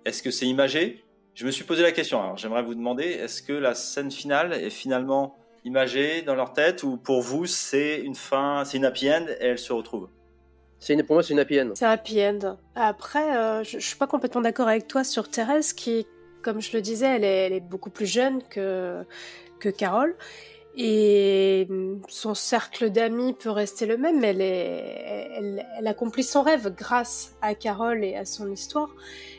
Est-ce 0.05 0.21
que 0.21 0.29
c'est 0.29 0.45
imagé? 0.45 1.03
Je 1.33 1.45
me 1.45 1.51
suis 1.51 1.63
posé 1.63 1.81
la 1.81 1.91
question. 1.91 2.21
Alors, 2.21 2.37
j'aimerais 2.37 2.61
vous 2.61 2.75
demander, 2.75 3.05
est-ce 3.05 3.41
que 3.41 3.53
la 3.53 3.73
scène 3.73 4.11
finale 4.11 4.53
est 4.53 4.69
finalement 4.69 5.35
imagée 5.65 6.21
dans 6.21 6.35
leur 6.35 6.53
tête 6.53 6.83
ou 6.83 6.97
pour 6.97 7.21
vous, 7.21 7.47
c'est 7.47 7.99
une 7.99 8.15
fin, 8.15 8.63
c'est 8.63 8.77
une 8.77 8.85
happy 8.85 9.09
end 9.09 9.25
et 9.39 9.45
elle 9.45 9.59
se 9.59 9.73
retrouve? 9.73 10.09
C'est 10.77 10.93
une, 10.93 11.03
pour 11.03 11.15
moi, 11.15 11.23
c'est 11.23 11.33
une 11.33 11.39
happy 11.39 11.59
end. 11.59 11.71
C'est 11.73 11.85
un 11.85 11.91
happy 11.91 12.21
end. 12.21 12.57
Après, 12.75 13.35
euh, 13.35 13.63
je, 13.63 13.79
je, 13.79 13.85
suis 13.85 13.97
pas 13.97 14.07
complètement 14.07 14.41
d'accord 14.41 14.67
avec 14.67 14.87
toi 14.87 15.03
sur 15.03 15.29
Thérèse, 15.29 15.73
qui, 15.73 16.05
comme 16.43 16.61
je 16.61 16.71
le 16.73 16.81
disais, 16.81 17.07
elle 17.07 17.23
est, 17.23 17.47
elle 17.47 17.53
est 17.53 17.59
beaucoup 17.59 17.89
plus 17.89 18.05
jeune 18.05 18.43
que, 18.43 19.03
que 19.59 19.69
Carole. 19.69 20.15
Et 20.75 21.65
mm, 21.67 22.01
son 22.07 22.35
cercle 22.35 22.89
d'amis 22.89 23.33
peut 23.33 23.49
rester 23.49 23.85
le 23.85 23.97
même, 23.97 24.23
elle, 24.23 24.41
est, 24.41 25.31
elle, 25.35 25.67
elle, 25.77 25.87
accomplit 25.87 26.23
son 26.23 26.43
rêve 26.43 26.73
grâce 26.75 27.35
à 27.41 27.55
Carole 27.55 28.03
et 28.03 28.15
à 28.15 28.25
son 28.25 28.51
histoire. 28.51 28.89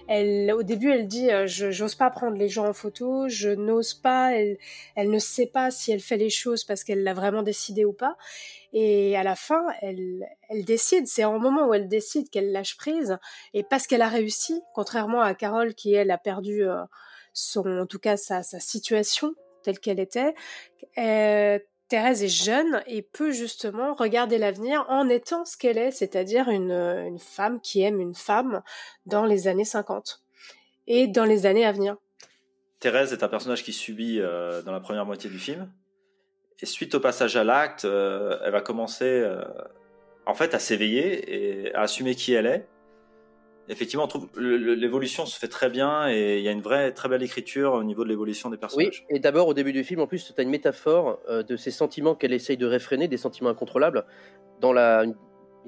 Elle, 0.09 0.53
au 0.53 0.65
début, 0.65 0.91
elle 0.91 1.07
dit 1.07 1.31
euh, 1.31 1.47
je 1.47 1.71
j'ose 1.71 1.95
pas 1.95 2.11
prendre 2.11 2.37
les 2.37 2.49
gens 2.49 2.67
en 2.67 2.73
photo, 2.73 3.29
je 3.29 3.51
n'ose 3.51 3.95
pas. 3.95 4.35
Elle, 4.35 4.59
elle 4.97 5.11
ne 5.11 5.19
sait 5.21 5.47
pas 5.47 5.71
si 5.71 5.93
elle 5.93 6.01
fait 6.01 6.17
les 6.17 6.31
choses 6.31 6.65
parce 6.65 6.83
qu'elle 6.83 7.05
l'a 7.05 7.15
vraiment 7.15 7.43
décidé 7.43 7.85
ou 7.85 7.93
pas. 7.93 8.17
Et 8.73 9.17
à 9.17 9.23
la 9.23 9.37
fin, 9.37 9.65
elle, 9.83 10.27
elle 10.49 10.65
décide. 10.65 11.07
C'est 11.07 11.23
un 11.23 11.39
moment 11.39 11.69
où 11.69 11.75
elle 11.75 11.89
décide 11.89 12.29
qu'elle 12.29 12.51
lâche 12.51 12.77
prise 12.77 13.19
et 13.55 13.63
parce 13.63 13.87
qu'elle 13.87 14.03
a 14.03 14.09
réussi, 14.09 14.61
contrairement 14.75 15.21
à 15.21 15.35
Carole 15.35 15.75
qui 15.75 15.95
elle 15.95 16.11
a 16.11 16.19
perdu 16.19 16.65
euh, 16.65 16.83
son, 17.33 17.65
en 17.79 17.87
tout 17.87 18.01
cas 18.01 18.17
sa, 18.17 18.43
sa 18.43 18.59
situation 18.59 19.35
telle 19.63 19.79
qu'elle 19.79 20.01
était. 20.01 20.35
Euh, 20.99 21.59
Thérèse 21.89 22.23
est 22.23 22.29
jeune 22.29 22.83
et 22.87 23.03
peut 23.03 23.33
justement 23.33 23.95
regarder 23.95 24.39
l'avenir 24.39 24.85
en 24.89 25.09
étant 25.09 25.45
ce 25.45 25.57
qu'elle 25.57 25.79
est, 25.79 25.91
c'est-à-dire 25.91 26.49
une, 26.49 27.19
femme 27.19 27.61
qui 27.61 27.83
aime 27.83 28.01
une 28.01 28.15
femme 28.15 28.63
dans 29.07 29.25
les 29.25 29.49
années 29.49 29.65
50 29.65 30.23
et 30.87 31.09
dans 31.09 31.25
les 31.25 31.47
années 31.47 31.65
à 31.65 31.73
venir. 31.73 31.97
Thérèse 32.79 33.13
est 33.13 33.25
un 33.25 33.29
personnage 33.29 33.65
qui 33.65 33.73
subit 33.73 34.21
euh, 34.21 34.63
dans 34.63 34.73
la 34.73 34.81
première 34.81 35.05
moitié 35.05 35.29
du 35.29 35.39
film. 35.39 35.71
Et 36.61 36.67
suite 36.67 36.95
au 36.95 37.01
passage 37.01 37.37
à 37.37 37.45
l'acte, 37.45 37.85
euh, 37.85 38.39
elle 38.45 38.53
va 38.53 38.61
commencer 38.61 39.27
en 40.27 40.35
fait 40.35 40.55
à 40.55 40.59
s'éveiller 40.59 41.65
et 41.67 41.75
à 41.75 41.83
assumer 41.83 42.15
qui 42.15 42.35
elle 42.35 42.47
est 42.47 42.69
effectivement, 43.71 44.05
on 44.05 44.09
trouve 44.09 44.29
l'évolution 44.37 45.25
se 45.27 45.39
fait 45.39 45.49
très 45.49 45.71
bien 45.71 46.09
et 46.09 46.39
il 46.39 46.45
y 46.45 46.49
a 46.49 46.53
une 46.53 46.61
vraie 46.61 46.93
très 46.93 47.09
belle 47.09 47.23
écriture 47.23 47.73
au 47.73 47.85
niveau 47.85 48.05
de 48.05 48.09
l'évolution 48.09 48.51
des 48.51 48.57
personnages. 48.57 49.05
Oui, 49.09 49.17
et 49.17 49.21
d'abord 49.21 49.49
au 49.49 49.55
début 49.55 49.73
du 49.73 49.85
film, 49.85 50.01
en 50.01 50.07
plus, 50.07 50.33
tu 50.35 50.39
as 50.39 50.43
une 50.43 50.51
métaphore 50.51 51.21
euh, 51.29 51.43
de 51.43 51.57
ces 51.57 51.71
sentiments 51.71 52.15
qu'elle 52.15 52.33
essaye 52.33 52.57
de 52.57 52.67
réfréner, 52.67 53.09
des 53.09 53.17
sentiments 53.17 53.51
incontrôlables. 53.51 54.05
Dans 54.61 54.73
la, 54.73 55.05
une, 55.05 55.15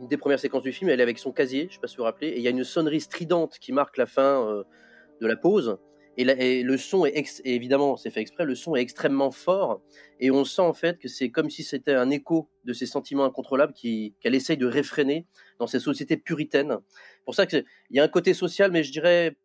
des 0.09 0.17
premières 0.17 0.41
séquences 0.41 0.63
du 0.63 0.73
film, 0.73 0.91
elle 0.91 1.01
est 1.01 1.05
avec 1.05 1.19
son 1.19 1.33
casier, 1.33 1.63
je 1.63 1.67
ne 1.67 1.73
sais 1.73 1.81
pas 1.81 1.87
si 1.87 1.97
vous 1.97 2.03
vous 2.03 2.07
rappelez, 2.07 2.29
et 2.29 2.39
il 2.39 2.43
y 2.43 2.49
a 2.49 2.51
une 2.51 2.65
sonnerie 2.65 3.01
stridente 3.01 3.59
qui 3.61 3.73
marque 3.73 3.97
la 3.97 4.07
fin 4.07 4.47
euh, 4.49 4.65
de 5.21 5.27
la 5.27 5.37
pause. 5.37 5.79
Et, 6.19 6.63
le 6.63 6.77
son 6.77 7.07
est 7.07 7.41
évidemment, 7.45 7.97
c'est 7.97 8.11
fait 8.11 8.21
exprès, 8.21 8.45
le 8.45 8.55
son 8.55 8.77
est 8.77 8.81
extrêmement 8.81 9.31
fort 9.31 9.81
et 10.21 10.31
on 10.31 10.45
sent 10.45 10.61
en 10.61 10.75
fait 10.75 10.99
que 10.99 11.09
c'est 11.09 11.31
comme 11.31 11.49
si 11.49 11.63
c'était 11.63 11.95
un 11.95 12.11
écho 12.11 12.49
de 12.65 12.75
ces 12.75 12.85
sentiments 12.85 13.25
incontrôlables 13.25 13.73
qu'elle 13.73 14.35
essaye 14.35 14.59
de 14.59 14.67
réfréner 14.67 15.27
dans 15.59 15.67
ces 15.67 15.81
sociétés 15.81 16.19
puritaines. 16.19 16.79
Pour 17.25 17.35
ça 17.35 17.47
qu'il 17.47 17.65
y 17.91 18.01
a 18.01 18.05
un 18.05 18.09
côté 18.09 18.35
social, 18.35 18.71
mais 18.71 18.83
je 18.83 18.93
dirais, 18.93 19.37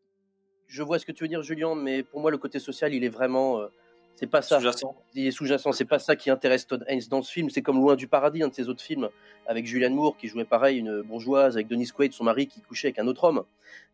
je 0.68 0.84
vois 0.84 0.99
ce 0.99 1.05
que 1.05 1.13
tu 1.13 1.24
veux 1.24 1.30
dire, 1.30 1.41
Julien, 1.41 1.74
mais 1.76 2.03
pour 2.03 2.20
moi 2.20 2.32
le 2.32 2.38
côté 2.38 2.59
social, 2.59 2.93
il 2.93 3.05
est 3.05 3.09
vraiment, 3.09 3.59
euh, 3.59 3.68
c'est 4.15 4.28
pas 4.28 4.41
ça. 4.41 4.59
Il 5.13 5.28
est 5.28 5.32
sous-jacent. 5.32 5.72
C'est 5.72 5.86
pas 5.86 5.99
ça 5.99 6.15
qui 6.15 6.32
intéresse 6.32 6.65
Todd 6.65 6.84
Haynes 6.88 7.03
dans 7.09 7.22
ce 7.22 7.32
film. 7.32 7.51
C'est 7.51 7.61
comme 7.61 7.80
Loin 7.80 7.95
du 7.95 8.07
paradis, 8.07 8.41
un 8.41 8.47
de 8.47 8.53
ses 8.53 8.68
autres 8.68 8.82
films, 8.82 9.09
avec 9.45 9.68
Julianne 9.68 9.93
Moore 9.93 10.18
qui 10.18 10.28
jouait 10.28 10.43
pareil 10.43 10.80
une 10.80 11.03
bourgeoise, 11.03 11.55
avec 11.55 11.68
Denise 11.68 11.91
Quaid, 11.91 12.13
son 12.13 12.24
mari 12.24 12.47
qui 12.47 12.61
couchait 12.61 12.88
avec 12.88 12.97
un 12.99 13.05
autre 13.05 13.26
homme. 13.26 13.43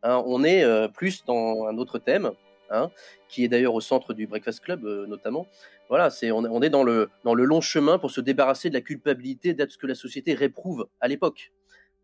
Hein, 0.02 0.24
on 0.26 0.44
est 0.46 0.64
euh, 0.64 0.88
plus 0.88 1.26
dans 1.26 1.66
un 1.66 1.78
autre 1.78 2.00
thème. 2.00 2.32
Hein, 2.74 2.90
qui 3.30 3.44
est 3.44 3.48
d'ailleurs 3.48 3.76
au 3.76 3.82
centre 3.82 4.16
du 4.16 4.26
Breakfast 4.26 4.62
Club 4.62 4.84
euh, 4.84 5.06
notamment. 5.06 5.48
Voilà, 5.90 6.10
c'est 6.10 6.32
on, 6.32 6.62
est 6.64 6.72
dans 6.72 6.84
le 6.84 7.12
dans 7.24 7.36
le 7.36 7.46
long 7.46 7.62
chemin 7.62 8.00
pour 8.00 8.10
se 8.10 8.20
débarrasser 8.20 8.70
de 8.70 8.74
la 8.74 8.82
culpabilité 8.82 9.54
d'être 9.54 9.74
ce 9.74 9.78
que 9.78 9.86
la 9.86 9.94
société 9.94 10.34
réprouve 10.34 10.88
à 11.00 11.08
l'époque. 11.08 11.52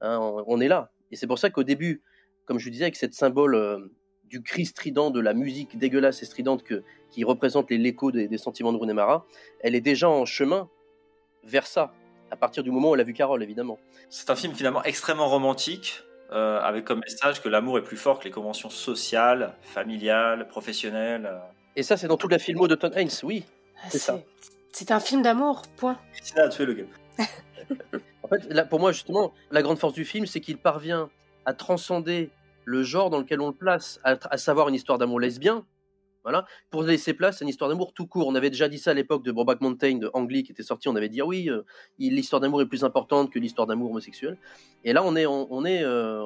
Hein, 0.01 0.19
on, 0.45 0.61
est 0.61 0.67
là, 0.67 0.91
et 1.09 1.15
c'est 1.15 1.25
pour 1.25 1.39
ça 1.39 1.49
qu'au 1.49 1.63
début, 1.63 2.03
comme 2.45 2.59
je 2.59 2.69
disais, 2.69 2.83
avec 2.83 2.97
cette 2.97 3.15
symbole 3.15 3.55
euh, 3.55 3.79
du 4.25 4.43
cri 4.43 4.63
strident, 4.65 5.09
de 5.09 5.19
la 5.19 5.33
musique 5.33 5.75
dégueulasse 5.75 6.21
et 6.21 6.25
stridente 6.25 6.63
que, 6.63 6.83
qui 7.09 7.23
représente 7.23 7.71
l'écho 7.71 8.11
des, 8.11 8.27
des, 8.27 8.37
sentiments 8.37 8.71
de 8.71 8.77
René 8.77 8.93
Mara, 8.93 9.25
elle 9.61 9.73
est 9.73 9.81
déjà 9.81 10.07
en 10.07 10.25
chemin 10.25 10.69
vers 11.43 11.65
ça, 11.65 11.93
à 12.29 12.37
partir 12.37 12.63
du 12.63 12.69
moment 12.69 12.91
où 12.91 12.93
elle 12.93 13.01
a 13.01 13.05
vu 13.05 13.13
Carole, 13.13 13.41
évidemment. 13.41 13.79
C'est 14.09 14.29
un 14.29 14.35
film 14.35 14.53
finalement 14.53 14.83
extrêmement 14.83 15.27
romantique, 15.27 16.03
euh, 16.31 16.59
avec 16.61 16.85
comme 16.85 16.99
message 16.99 17.41
que 17.41 17.49
l'amour 17.49 17.77
est 17.77 17.83
plus 17.83 17.97
fort 17.97 18.19
que 18.19 18.25
les 18.25 18.31
conventions 18.31 18.69
sociales, 18.69 19.53
familiales, 19.61 20.47
professionnelles. 20.47 21.25
euh. 21.25 21.37
Et 21.75 21.83
ça, 21.83 21.97
c'est 21.97 22.07
dans 22.07 22.17
toute 22.17 22.31
la 22.31 22.39
filmo 22.39 22.67
de 22.67 22.75
Tom 22.75 22.91
Hanks, 22.95 23.23
oui, 23.23 23.45
c'est 23.89 23.99
ça. 23.99 24.19
C'est 24.71 24.91
un 24.91 24.99
film 24.99 25.21
d'amour, 25.21 25.63
point. 25.77 25.97
Christina 26.13 26.43
a 26.43 26.49
tué 26.49 26.65
le 26.65 26.73
gars. 26.73 26.85
En 28.23 28.27
fait, 28.27 28.45
là, 28.53 28.63
pour 28.63 28.79
moi, 28.79 28.91
justement, 28.91 29.33
la 29.49 29.63
grande 29.63 29.79
force 29.79 29.93
du 29.93 30.05
film, 30.05 30.27
c'est 30.27 30.39
qu'il 30.39 30.59
parvient 30.59 31.09
à 31.45 31.53
transcender 31.55 32.29
le 32.63 32.83
genre 32.83 33.09
dans 33.09 33.17
lequel 33.17 33.41
on 33.41 33.47
le 33.47 33.55
place, 33.55 33.99
à, 34.03 34.17
à 34.29 34.37
savoir 34.37 34.69
une 34.69 34.75
histoire 34.75 34.99
d'amour 34.99 35.19
lesbien, 35.19 35.65
voilà, 36.29 36.45
pour 36.69 36.83
laisser 36.83 37.15
place 37.15 37.41
à 37.41 37.45
une 37.45 37.49
histoire 37.49 37.71
d'amour 37.71 37.91
tout 37.91 38.05
court. 38.05 38.27
On 38.27 38.35
avait 38.35 38.51
déjà 38.51 38.69
dit 38.69 38.77
ça 38.77 38.91
à 38.91 38.93
l'époque 38.93 39.23
de 39.23 39.31
Broback 39.31 39.61
Mountain 39.61 39.95
de 39.95 40.11
Ang 40.13 40.29
Lee 40.29 40.43
qui 40.43 40.51
était 40.51 40.61
sorti. 40.61 40.87
On 40.87 40.95
avait 40.95 41.09
dit 41.09 41.21
ah 41.21 41.25
oui, 41.25 41.49
euh, 41.49 41.63
l'histoire 41.97 42.39
d'amour 42.39 42.61
est 42.61 42.67
plus 42.67 42.83
importante 42.83 43.31
que 43.31 43.39
l'histoire 43.39 43.65
d'amour 43.65 43.89
homosexuel. 43.89 44.37
Et 44.83 44.93
là, 44.93 45.03
on 45.03 45.15
est, 45.15 45.25
on, 45.25 45.65
est, 45.65 45.83
euh, 45.83 46.21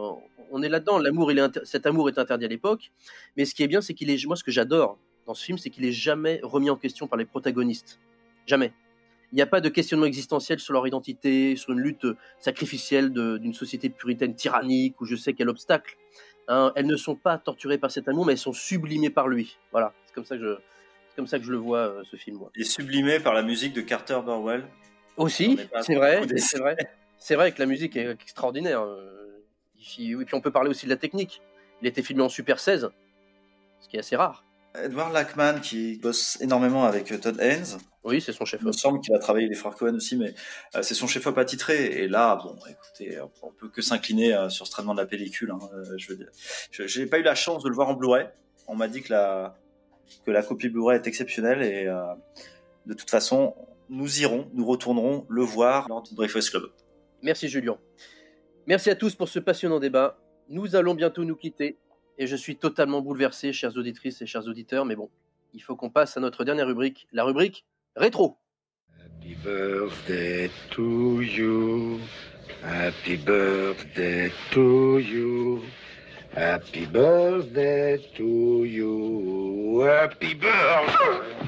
on 0.52 0.62
est 0.62 0.68
là-dedans. 0.68 0.98
L'amour, 0.98 1.32
il 1.32 1.40
est 1.40 1.64
cet 1.64 1.86
amour 1.86 2.10
est 2.10 2.18
interdit 2.18 2.44
à 2.44 2.50
l'époque. 2.50 2.92
Mais 3.38 3.46
ce 3.46 3.56
qui 3.56 3.64
est 3.64 3.68
bien, 3.68 3.80
c'est 3.80 3.94
qu'il 3.94 4.10
est, 4.10 4.26
moi, 4.26 4.36
ce 4.36 4.44
que 4.44 4.52
j'adore 4.52 5.00
dans 5.26 5.34
ce 5.34 5.46
film, 5.46 5.58
c'est 5.58 5.70
qu'il 5.70 5.86
est 5.86 5.94
jamais 5.94 6.42
remis 6.44 6.70
en 6.70 6.76
question 6.76 7.08
par 7.08 7.18
les 7.18 7.26
protagonistes. 7.26 8.02
Jamais. 8.46 8.74
Il 9.32 9.38
n'y 9.38 9.42
a 9.42 9.48
pas 9.48 9.62
de 9.62 9.70
questionnement 9.70 10.06
existentiel 10.06 10.60
sur 10.60 10.74
leur 10.74 10.86
identité, 10.86 11.56
sur 11.56 11.72
une 11.72 11.80
lutte 11.80 12.06
sacrificielle 12.40 13.12
d'une 13.12 13.54
société 13.54 13.90
puritaine 13.90 14.36
tyrannique 14.36 15.00
ou 15.00 15.06
je 15.06 15.16
sais 15.16 15.34
quel 15.34 15.48
obstacle. 15.48 15.98
Hein, 16.48 16.72
elles 16.76 16.88
ne 16.88 16.98
sont 16.98 17.16
pas 17.16 17.38
torturées 17.38 17.78
par 17.78 17.90
cet 17.92 18.08
amour, 18.08 18.26
mais 18.26 18.34
elles 18.34 18.38
sont 18.38 18.54
sublimées 18.54 19.10
par 19.10 19.28
lui. 19.28 19.58
Voilà, 19.72 19.94
c'est 20.06 20.14
comme 20.14 20.26
ça 20.26 20.36
que 20.38 20.44
je, 20.44 20.56
c'est 21.10 21.16
comme 21.16 21.28
ça 21.28 21.40
que 21.40 21.46
je 21.46 21.52
le 21.52 21.58
vois 21.58 21.80
euh, 21.80 22.04
ce 22.04 22.16
film. 22.18 22.38
Moi. 22.38 22.52
Il 22.56 22.62
est 22.62 22.66
sublimé 22.66 23.20
par 23.20 23.34
la 23.34 23.44
musique 23.44 23.74
de 23.74 23.82
Carter 23.82 24.20
Burwell. 24.26 24.66
Aussi, 25.16 25.58
c'est 25.82 25.96
vrai, 25.96 26.22
c'est 26.38 26.60
vrai, 26.60 26.76
c'est 27.18 27.36
vrai 27.36 27.52
que 27.52 27.60
la 27.60 27.66
musique 27.66 27.96
est 27.96 28.10
extraordinaire. 28.12 28.82
euh, 28.82 29.40
Et 30.00 30.16
puis 30.26 30.36
on 30.36 30.42
peut 30.42 30.52
parler 30.52 30.70
aussi 30.70 30.86
de 30.86 30.90
la 30.90 30.98
technique. 30.98 31.42
Il 31.82 31.86
a 31.86 31.90
été 31.90 32.02
filmé 32.02 32.24
en 32.24 32.30
Super 32.30 32.60
16, 32.60 32.90
ce 33.80 33.88
qui 33.90 33.96
est 33.96 34.00
assez 34.00 34.16
rare. 34.16 34.44
Edward 34.76 35.14
Lackman 35.14 35.60
qui 35.62 35.98
bosse 35.98 36.38
énormément 36.42 36.84
avec 36.84 37.12
euh, 37.12 37.18
Todd 37.18 37.40
Haynes. 37.40 37.78
Oui, 38.04 38.22
c'est 38.22 38.34
son 38.34 38.46
chef. 38.46 38.60
Il 38.62 38.68
me 38.68 38.72
semble 38.72 39.00
qu'il 39.00 39.16
a 39.16 39.20
travaillé 39.20 39.48
les 39.48 39.56
frères 39.56 39.76
Cohen 39.76 39.96
aussi, 39.96 40.18
mais 40.18 40.34
euh, 40.76 40.82
c'est 40.82 40.94
son 40.94 41.08
chef-op 41.08 41.38
attitré. 41.38 42.04
Et 42.04 42.08
là, 42.08 42.36
bon, 42.44 42.58
écoutez, 42.70 43.20
on 43.42 43.52
peut 43.52 43.70
que 43.70 43.82
s'incliner 43.82 44.36
euh, 44.36 44.50
sur 44.50 44.68
ce 44.68 44.72
traitement 44.72 44.94
de 44.94 45.00
la 45.00 45.06
pellicule. 45.06 45.52
hein, 45.52 45.60
je 45.98 46.10
veux 46.10 46.18
dire, 46.18 46.30
j'ai 46.72 47.06
pas 47.06 47.20
eu 47.20 47.24
la 47.24 47.36
chance 47.36 47.64
de 47.64 47.70
le 47.70 47.76
voir 47.76 47.90
en 47.90 47.94
Blu-ray. 47.94 48.28
On 48.68 48.76
m'a 48.76 48.88
dit 48.88 49.02
que 49.02 49.14
la 49.14 49.56
que 50.26 50.32
la 50.32 50.44
copie 50.44 50.70
Blu-ray 50.70 50.98
est 50.98 51.08
exceptionnelle 51.08 51.62
et 51.62 51.88
euh, 51.88 52.02
de 52.86 52.94
toute 52.94 53.10
façon, 53.10 53.56
nous 53.90 54.22
irons, 54.22 54.50
nous 54.54 54.66
retournerons 54.66 55.26
le 55.30 55.42
voir 55.42 55.88
lors 55.90 56.04
du 56.04 56.14
Breakfast 56.14 56.50
Club. 56.50 56.64
Merci 57.22 57.48
Julien. 57.48 57.78
Merci 58.68 58.90
à 58.90 58.96
tous 58.96 59.16
pour 59.16 59.30
ce 59.30 59.40
passionnant 59.40 59.80
débat. 59.80 60.18
Nous 60.50 60.76
allons 60.76 60.94
bientôt 60.94 61.24
nous 61.24 61.36
quitter 61.36 61.78
et 62.18 62.28
je 62.28 62.36
suis 62.36 62.58
totalement 62.58 63.02
bouleversé, 63.02 63.54
chères 63.54 63.76
auditrices 63.78 64.22
et 64.22 64.26
chers 64.26 64.48
auditeurs, 64.48 64.86
mais 64.86 64.96
bon, 64.96 65.10
il 65.54 65.62
faut 65.62 65.76
qu'on 65.76 65.90
passe 65.90 66.18
à 66.18 66.20
notre 66.20 66.44
dernière 66.44 66.68
rubrique, 66.68 67.08
la 67.12 67.24
rubrique 67.24 67.66
rétro. 67.96 68.38
Happy 69.00 69.36
birthday 69.36 70.50
to 70.72 71.22
you. 71.22 72.00
Happy 72.64 73.18
birthday 73.18 74.32
to 74.52 75.00
you. 75.00 75.62
Happy 76.36 76.86
birthday 76.86 78.00
to 78.16 78.66
you. 78.66 79.82
Happy 79.82 80.36
birthday. 80.36 81.44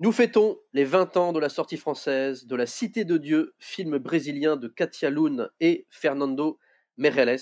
Nous 0.00 0.12
fêtons 0.12 0.58
les 0.72 0.84
20 0.84 1.16
ans 1.16 1.32
de 1.32 1.40
la 1.40 1.48
sortie 1.48 1.76
française 1.76 2.46
de 2.46 2.56
La 2.56 2.66
Cité 2.66 3.04
de 3.04 3.16
Dieu, 3.16 3.54
film 3.58 3.98
brésilien 3.98 4.56
de 4.56 4.68
Katia 4.68 5.08
Lune 5.08 5.48
et 5.60 5.86
Fernando 5.88 6.58
Meirelles. 6.96 7.38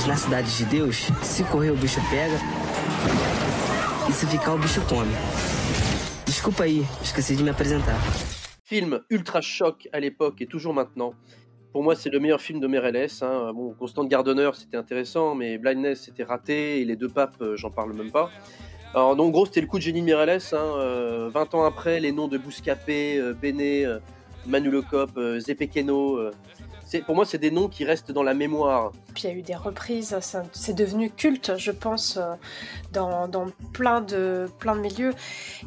Mas 0.00 0.06
na 0.06 0.16
cidade 0.16 0.56
de 0.56 0.64
Deus, 0.64 1.08
se 1.22 1.44
correr 1.44 1.70
o 1.70 1.76
bicho 1.76 2.00
pega. 2.08 2.38
E 4.08 4.12
se 4.14 4.26
ficar 4.26 4.54
o 4.54 4.58
bicho. 4.58 4.80
Desculpa 6.24 6.64
aí, 6.64 6.86
esqueci 7.02 7.36
de 7.36 7.42
me 7.42 7.50
apresentar. 7.50 7.98
Film 8.64 9.00
ultra 9.10 9.42
choc 9.42 9.86
à 9.92 10.00
l'époque 10.00 10.40
et 10.40 10.46
toujours 10.46 10.72
maintenant. 10.72 11.12
Pour 11.70 11.82
moi, 11.82 11.94
c'est 11.94 12.08
le 12.08 12.18
meilleur 12.18 12.40
film 12.40 12.60
de 12.60 12.66
Meirelles. 12.66 13.10
Hein. 13.20 13.52
Bon, 13.54 13.74
Constant 13.74 14.06
Gardener, 14.06 14.50
c'était 14.54 14.78
intéressant, 14.78 15.34
mais 15.34 15.58
Blindness, 15.58 16.04
c'était 16.04 16.24
raté. 16.24 16.80
Et 16.80 16.86
les 16.86 16.96
deux 16.96 17.10
papes, 17.10 17.36
euh, 17.42 17.58
j'en 17.58 17.70
parle 17.70 17.92
même 17.92 18.10
pas. 18.10 18.30
Donc, 18.94 19.20
en 19.20 19.28
gros, 19.28 19.44
c'était 19.44 19.60
le 19.60 19.66
coup 19.66 19.76
de 19.76 19.82
génie 19.82 20.00
de 20.00 20.06
Meirelles. 20.06 20.40
Hein. 20.52 20.56
Euh, 20.78 21.28
20 21.28 21.54
ans 21.54 21.64
après, 21.64 22.00
les 22.00 22.12
noms 22.12 22.26
de 22.26 22.38
Bouscapé, 22.38 23.18
euh, 23.18 23.34
Béné, 23.34 23.84
euh, 23.84 23.98
Manu 24.46 24.70
euh. 24.74 26.30
Pour 26.98 27.14
moi, 27.14 27.24
c'est 27.24 27.38
des 27.38 27.50
noms 27.50 27.68
qui 27.68 27.84
restent 27.84 28.10
dans 28.10 28.22
la 28.22 28.34
mémoire. 28.34 28.92
Puis 29.14 29.24
il 29.24 29.30
y 29.30 29.32
a 29.32 29.36
eu 29.36 29.42
des 29.42 29.54
reprises, 29.54 30.18
ça- 30.20 30.42
c'est 30.52 30.74
devenu 30.74 31.10
culte, 31.10 31.52
je 31.56 31.70
pense, 31.70 32.16
euh, 32.16 32.34
dans, 32.92 33.28
plein, 33.72 34.00
de, 34.00 34.48
milieux. 34.76 35.12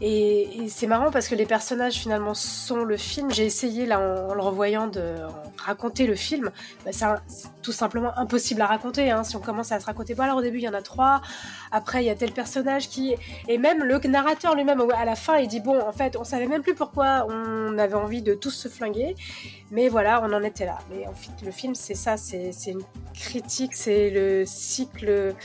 Et, 0.01 0.67
c'est 0.67 0.87
marrant 0.87 1.11
parce 1.11 1.27
que 1.27 1.35
les 1.35 1.45
personnages 1.45 1.95
finalement 1.95 2.33
sont 2.33 2.83
le 2.83 2.97
film. 2.97 3.31
J'ai 3.31 3.45
essayé 3.45 3.85
là 3.85 3.99
en, 3.99 4.33
le 4.33 4.41
revoyant 4.41 4.87
de 4.87 5.15
raconter 5.57 6.07
le 6.07 6.15
film. 6.15 6.51
Bah, 6.85 6.91
c'est 6.91 7.47
tout 7.61 7.71
simplement 7.71 8.17
impossible 8.17 8.61
à 8.61 8.67
raconter. 8.67 9.11
hein. 9.11 9.23
Si 9.23 9.35
on 9.35 9.39
commence 9.39 9.71
à 9.71 9.79
se 9.79 9.85
raconter, 9.85 10.15
bon 10.15 10.23
alors 10.23 10.37
au 10.37 10.41
début 10.41 10.57
il 10.57 10.63
y 10.63 10.69
en 10.69 10.73
a 10.73 10.81
trois, 10.81 11.21
après 11.71 12.03
il 12.03 12.07
y 12.07 12.09
a 12.09 12.15
tel 12.15 12.31
personnage 12.31 12.89
qui... 12.89 13.15
Et 13.47 13.57
même 13.57 13.83
le 13.83 13.97
narrateur 14.07 14.55
lui-même 14.55 14.81
à 14.93 15.05
la 15.05 15.15
fin 15.15 15.37
il 15.37 15.47
dit 15.47 15.61
bon 15.61 15.79
en 15.81 15.91
fait 15.93 16.17
on 16.17 16.23
savait 16.25 16.47
même 16.47 16.61
plus 16.61 16.75
pourquoi 16.75 17.25
on 17.29 17.77
avait 17.77 17.93
envie 17.93 18.21
de 18.21 18.33
tous 18.33 18.51
se 18.51 18.67
flinguer. 18.67 19.15
Mais 19.71 19.87
voilà, 19.89 20.21
on 20.23 20.31
en 20.33 20.43
était 20.43 20.65
là. 20.65 20.77
Le 21.43 21.51
film, 21.51 21.75
c'est 21.75 21.95
ça, 21.95 22.17
c'est 22.17 22.51
une 22.67 22.83
critique, 23.13 23.75
c'est 23.75 24.09
le 24.09 24.45
cycle 24.45 25.35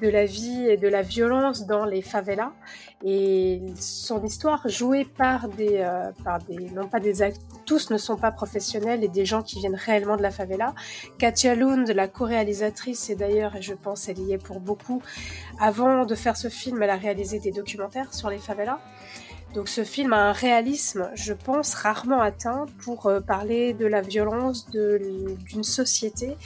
de 0.00 0.08
la 0.08 0.24
vie 0.24 0.66
et 0.68 0.76
de 0.76 0.88
la 0.88 1.02
violence 1.02 1.66
dans 1.66 1.84
les 1.84 2.02
favelas. 2.02 2.52
Et 3.04 3.60
son 3.76 4.24
histoire, 4.24 4.66
jouée 4.68 5.04
par 5.04 5.48
des, 5.48 5.78
euh, 5.78 6.10
par 6.24 6.38
des, 6.38 6.70
non 6.70 6.88
pas 6.88 7.00
des 7.00 7.22
acteurs, 7.22 7.42
tous 7.66 7.90
ne 7.90 7.98
sont 7.98 8.16
pas 8.16 8.30
professionnels 8.30 9.04
et 9.04 9.08
des 9.08 9.24
gens 9.24 9.42
qui 9.42 9.58
viennent 9.58 9.74
réellement 9.74 10.16
de 10.16 10.22
la 10.22 10.30
favela. 10.30 10.74
Katia 11.18 11.54
Lund, 11.54 11.88
la 11.90 12.08
co-réalisatrice, 12.08 13.10
et 13.10 13.14
d'ailleurs, 13.14 13.56
je 13.60 13.74
pense 13.74 14.08
elle 14.08 14.18
y 14.20 14.32
est 14.32 14.38
pour 14.38 14.60
beaucoup, 14.60 15.02
avant 15.60 16.06
de 16.06 16.14
faire 16.14 16.36
ce 16.36 16.48
film, 16.48 16.82
elle 16.82 16.90
a 16.90 16.96
réalisé 16.96 17.38
des 17.38 17.52
documentaires 17.52 18.12
sur 18.14 18.30
les 18.30 18.38
favelas. 18.38 18.78
Donc 19.54 19.68
ce 19.68 19.84
film 19.84 20.12
a 20.12 20.28
un 20.30 20.32
réalisme, 20.32 21.08
je 21.14 21.32
pense, 21.32 21.74
rarement 21.74 22.20
atteint 22.20 22.66
pour 22.82 23.06
euh, 23.06 23.20
parler 23.20 23.72
de 23.72 23.86
la 23.86 24.00
violence 24.00 24.68
d'une 24.70 25.62
société 25.62 26.36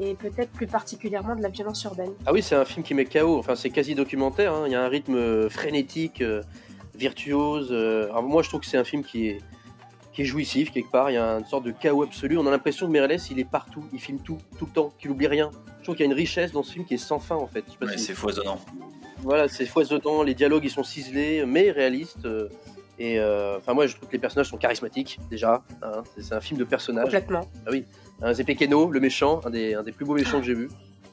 et 0.00 0.14
peut-être 0.14 0.50
plus 0.52 0.66
particulièrement 0.66 1.36
de 1.36 1.42
la 1.42 1.50
violence 1.50 1.84
urbaine. 1.84 2.12
Ah 2.24 2.32
oui, 2.32 2.42
c'est 2.42 2.54
un 2.54 2.64
film 2.64 2.82
qui 2.84 2.94
met 2.94 3.04
KO. 3.04 3.38
Enfin, 3.38 3.56
c'est 3.56 3.68
quasi 3.70 3.94
documentaire. 3.94 4.54
hein. 4.54 4.62
Il 4.66 4.72
y 4.72 4.74
a 4.74 4.82
un 4.82 4.88
rythme 4.88 5.16
euh, 5.16 5.50
frénétique, 5.50 6.22
euh, 6.22 6.42
virtuose. 6.94 7.72
Alors, 7.72 8.22
moi, 8.22 8.42
je 8.42 8.48
trouve 8.48 8.60
que 8.60 8.66
c'est 8.66 8.78
un 8.78 8.84
film 8.84 9.04
qui 9.04 9.28
est, 9.28 9.38
qui 10.14 10.22
est 10.22 10.24
jouissif 10.24 10.70
quelque 10.72 10.90
part. 10.90 11.10
Il 11.10 11.14
y 11.14 11.18
a 11.18 11.32
une 11.38 11.44
sorte 11.44 11.64
de 11.64 11.72
chaos 11.72 12.04
absolu. 12.04 12.38
On 12.38 12.46
a 12.46 12.50
l'impression 12.50 12.86
que 12.86 12.92
Meirelles, 12.92 13.20
il 13.30 13.38
est 13.38 13.44
partout. 13.50 13.84
Il 13.92 14.00
filme 14.00 14.18
tout, 14.20 14.38
tout 14.58 14.64
le 14.64 14.72
temps, 14.72 14.92
qu'il 14.98 15.10
oublie 15.10 15.26
rien. 15.26 15.50
Je 15.80 15.84
trouve 15.84 15.94
qu'il 15.96 16.06
y 16.06 16.08
a 16.08 16.10
une 16.10 16.16
richesse 16.18 16.52
dans 16.52 16.62
ce 16.62 16.72
film 16.72 16.86
qui 16.86 16.94
est 16.94 16.98
sans 16.98 17.18
fin 17.18 17.36
en 17.36 17.46
fait. 17.46 17.64
Ouais, 17.82 17.96
si- 17.98 18.04
c'est 18.04 18.14
foisonnant. 18.14 18.58
Voilà, 19.26 19.48
c'est 19.48 19.66
foisonnant. 19.66 20.22
Les 20.22 20.34
dialogues, 20.34 20.64
ils 20.64 20.70
sont 20.70 20.84
ciselés, 20.84 21.44
mais 21.46 21.70
réalistes. 21.70 22.24
euh, 22.24 22.48
Et 22.98 23.18
euh, 23.20 23.58
enfin, 23.58 23.74
moi, 23.74 23.86
je 23.86 23.94
trouve 23.94 24.08
que 24.08 24.12
les 24.14 24.18
personnages 24.18 24.48
sont 24.48 24.56
charismatiques 24.56 25.18
déjà. 25.30 25.62
hein. 25.82 26.02
C'est- 26.14 26.22
c'est 26.22 26.34
un 26.34 26.40
film 26.40 26.58
de 26.58 26.64
personnages. 26.64 27.04
Complètement. 27.04 27.46
Ah 27.66 27.70
oui. 27.70 27.84
Un 28.22 28.32
Zepekeno, 28.32 28.90
le 28.90 29.00
méchant, 29.00 29.40
un 29.44 29.50
des, 29.50 29.74
un 29.74 29.82
des 29.82 29.92
plus 29.92 30.06
beaux 30.06 30.14
méchants 30.14 30.40
que 30.40 30.46
j'ai 30.46 30.54
vu. 30.54 30.70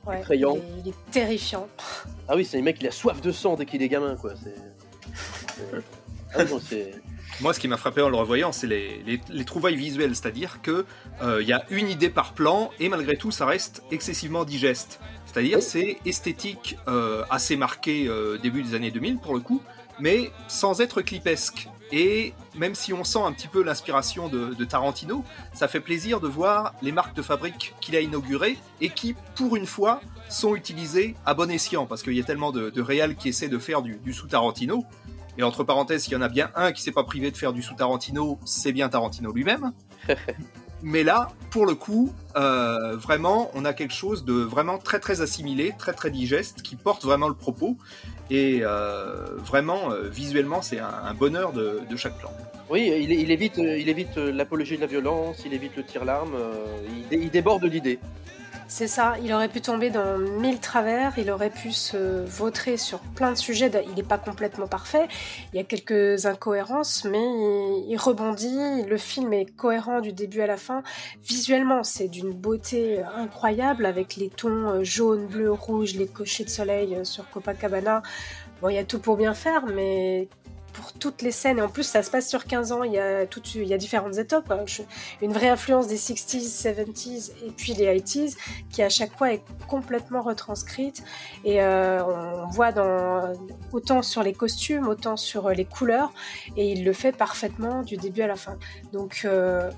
Ouais, 0.07 0.19
Effrayant. 0.21 0.55
Il 0.55 0.59
est, 0.59 0.81
il 0.85 0.89
est 0.91 1.11
terrifiant. 1.11 1.67
Ah 2.29 2.35
oui, 2.37 2.45
c'est 2.45 2.57
un 2.57 2.61
mec, 2.61 2.77
il 2.79 2.87
a 2.87 2.91
soif 2.91 3.19
de 3.19 3.31
sang 3.33 3.55
dès 3.57 3.65
qu'il 3.65 3.81
est 3.83 3.89
gamin, 3.89 4.15
quoi. 4.15 4.31
C'est. 4.41 4.55
c'est- 5.13 5.83
Ah 6.35 6.45
non, 6.45 6.59
c'est. 6.65 6.91
Moi, 7.41 7.53
ce 7.53 7.59
qui 7.59 7.67
m'a 7.67 7.77
frappé 7.77 8.01
en 8.01 8.09
le 8.09 8.15
revoyant, 8.15 8.51
c'est 8.51 8.67
les, 8.67 9.01
les- 9.05 9.19
les 9.29 9.43
trouvailles 9.45 9.75
visuelles, 9.75 10.15
c'est-à-dire 10.15 10.61
que 10.61 10.85
euh, 11.23 11.41
il 11.41 11.47
y 11.47 11.53
a 11.53 11.65
une 11.71 11.89
idée 11.89 12.09
par 12.09 12.33
plan 12.33 12.69
et 12.79 12.89
malgré 12.89 13.17
tout, 13.17 13.31
ça 13.31 13.45
reste 13.45 13.81
excessivement 13.91 14.45
digeste. 14.45 14.99
C'est-à-dire, 15.33 15.63
c'est 15.63 15.97
esthétique 16.05 16.77
euh, 16.87 17.23
assez 17.31 17.55
marqué 17.55 18.07
euh, 18.07 18.37
début 18.37 18.61
des 18.61 18.75
années 18.75 18.91
2000 18.91 19.17
pour 19.17 19.33
le 19.33 19.39
coup, 19.39 19.63
mais 19.99 20.31
sans 20.47 20.79
être 20.79 21.01
clipesque. 21.01 21.69
Et 21.91 22.33
même 22.55 22.75
si 22.75 22.93
on 22.93 23.03
sent 23.03 23.19
un 23.23 23.31
petit 23.31 23.47
peu 23.47 23.63
l'inspiration 23.63 24.27
de, 24.27 24.53
de 24.53 24.65
Tarantino, 24.65 25.23
ça 25.53 25.67
fait 25.67 25.79
plaisir 25.79 26.19
de 26.19 26.27
voir 26.27 26.75
les 26.83 26.91
marques 26.91 27.15
de 27.15 27.23
fabrique 27.23 27.73
qu'il 27.81 27.95
a 27.95 27.99
inaugurées 27.99 28.57
et 28.79 28.89
qui, 28.89 29.15
pour 29.35 29.55
une 29.55 29.65
fois, 29.65 30.01
sont 30.29 30.55
utilisées 30.55 31.15
à 31.25 31.33
bon 31.33 31.49
escient, 31.49 31.87
parce 31.87 32.03
qu'il 32.03 32.13
y 32.13 32.19
a 32.19 32.23
tellement 32.23 32.51
de, 32.51 32.69
de 32.69 32.81
réals 32.81 33.15
qui 33.15 33.29
essaient 33.29 33.49
de 33.49 33.57
faire 33.57 33.81
du, 33.81 33.95
du 33.97 34.13
sous 34.13 34.27
Tarantino. 34.27 34.85
Et 35.39 35.43
entre 35.43 35.63
parenthèses, 35.63 36.03
s'il 36.03 36.13
y 36.13 36.15
en 36.15 36.21
a 36.21 36.29
bien 36.29 36.51
un 36.55 36.71
qui 36.71 36.83
s'est 36.83 36.91
pas 36.91 37.03
privé 37.03 37.31
de 37.31 37.37
faire 37.37 37.53
du 37.53 37.63
sous 37.63 37.73
Tarantino, 37.73 38.37
c'est 38.45 38.71
bien 38.71 38.87
Tarantino 38.87 39.31
lui-même. 39.31 39.73
Mais 40.85 41.03
là, 41.03 41.29
pour 41.49 41.65
le 41.65 41.75
coup, 41.75 42.13
euh, 42.35 42.97
vraiment, 42.97 43.49
on 43.53 43.63
a 43.63 43.71
quelque 43.73 43.93
chose 43.93 44.25
de 44.25 44.33
vraiment 44.33 44.77
très 44.77 44.99
très 44.99 45.21
assimilé, 45.21 45.73
très 45.77 45.93
très 45.93 46.11
digeste, 46.11 46.61
qui 46.61 46.75
porte 46.75 47.05
vraiment 47.05 47.29
le 47.29 47.35
propos. 47.35 47.77
Et 48.29 48.59
euh, 48.63 49.27
vraiment, 49.37 49.91
euh, 49.91 50.09
visuellement, 50.09 50.61
c'est 50.61 50.79
un, 50.79 51.13
bonheur 51.13 51.53
de, 51.53 51.79
chaque 51.95 52.17
plan. 52.19 52.31
Oui, 52.69 52.91
il, 53.01 53.31
évite, 53.31 53.57
il 53.57 53.87
évite 53.87 54.17
l'apologie 54.17 54.75
de 54.75 54.81
la 54.81 54.87
violence, 54.87 55.43
il 55.45 55.53
évite 55.53 55.77
le 55.77 55.83
tir-larme, 55.83 56.35
il, 57.11 57.19
il 57.23 57.29
déborde 57.29 57.63
l'idée. 57.63 57.99
C'est 58.67 58.87
ça, 58.87 59.15
il 59.23 59.31
aurait 59.33 59.49
pu 59.49 59.61
tomber 59.61 59.89
dans 59.89 60.17
mille 60.17 60.59
travers, 60.59 61.17
il 61.17 61.29
aurait 61.29 61.49
pu 61.49 61.71
se 61.71 62.25
vautrer 62.25 62.77
sur 62.77 62.99
plein 62.99 63.31
de 63.31 63.37
sujets. 63.37 63.71
Il 63.87 63.93
n'est 63.93 64.03
pas 64.03 64.17
complètement 64.17 64.67
parfait, 64.67 65.07
il 65.53 65.57
y 65.57 65.59
a 65.59 65.63
quelques 65.63 66.25
incohérences, 66.25 67.05
mais 67.05 67.23
il, 67.87 67.97
rebondit. 67.97 68.83
Le 68.87 68.97
film 68.97 69.33
est 69.33 69.45
cohérent 69.45 70.01
du 70.01 70.11
début 70.11 70.41
à 70.41 70.47
la 70.47 70.57
fin. 70.57 70.81
Visuellement, 71.23 71.83
c'est 71.83 72.07
d'une 72.07 72.31
beauté 72.31 73.01
incroyable 73.15 73.85
avec 73.85 74.15
les 74.15 74.29
tons 74.29 74.69
euh, 74.69 74.83
jaune, 74.83 75.27
bleu, 75.27 75.51
rouge, 75.51 75.95
les 75.95 76.07
cochers 76.07 76.45
de 76.45 76.49
soleil 76.49 76.95
euh, 76.95 77.03
sur 77.03 77.29
Copacabana. 77.29 78.01
Bon, 78.61 78.69
il 78.69 78.75
y 78.75 78.79
a 78.79 78.83
tout 78.83 78.99
pour 78.99 79.17
bien 79.17 79.33
faire, 79.33 79.65
mais 79.65 80.27
pour 80.73 80.93
toutes 80.93 81.21
les 81.21 81.31
scènes, 81.31 81.59
et 81.59 81.61
en 81.61 81.69
plus 81.69 81.83
ça 81.83 82.03
se 82.03 82.11
passe 82.11 82.27
sur 82.27 82.45
15 82.45 82.71
ans, 82.71 82.83
il 82.83 82.93
y 82.93 82.99
a, 82.99 83.25
tout, 83.25 83.41
il 83.55 83.67
y 83.67 83.73
a 83.73 83.77
différentes 83.77 84.17
étapes, 84.17 84.51
hein. 84.51 84.65
Une 85.21 85.31
vraie 85.31 85.49
influence 85.49 85.87
des 85.87 85.97
60s, 85.97 86.63
70s 86.63 87.31
et 87.45 87.51
puis 87.51 87.73
les 87.73 87.85
80s 87.85 88.35
qui 88.71 88.81
à 88.81 88.89
chaque 88.89 89.15
fois 89.17 89.33
est 89.33 89.43
complètement 89.67 90.21
retranscrite 90.21 91.03
et 91.45 91.61
euh, 91.61 92.03
on 92.03 92.47
voit 92.47 92.71
dans, 92.71 93.33
autant 93.71 94.01
sur 94.01 94.23
les 94.23 94.33
costumes, 94.33 94.87
autant 94.87 95.17
sur 95.17 95.49
les 95.49 95.65
couleurs 95.65 96.11
et 96.57 96.71
il 96.71 96.83
le 96.83 96.93
fait 96.93 97.11
parfaitement 97.11 97.83
du 97.83 97.97
début 97.97 98.21
à 98.21 98.27
la 98.27 98.35
fin. 98.35 98.57
Donc 98.91 99.21
euh, 99.25 99.69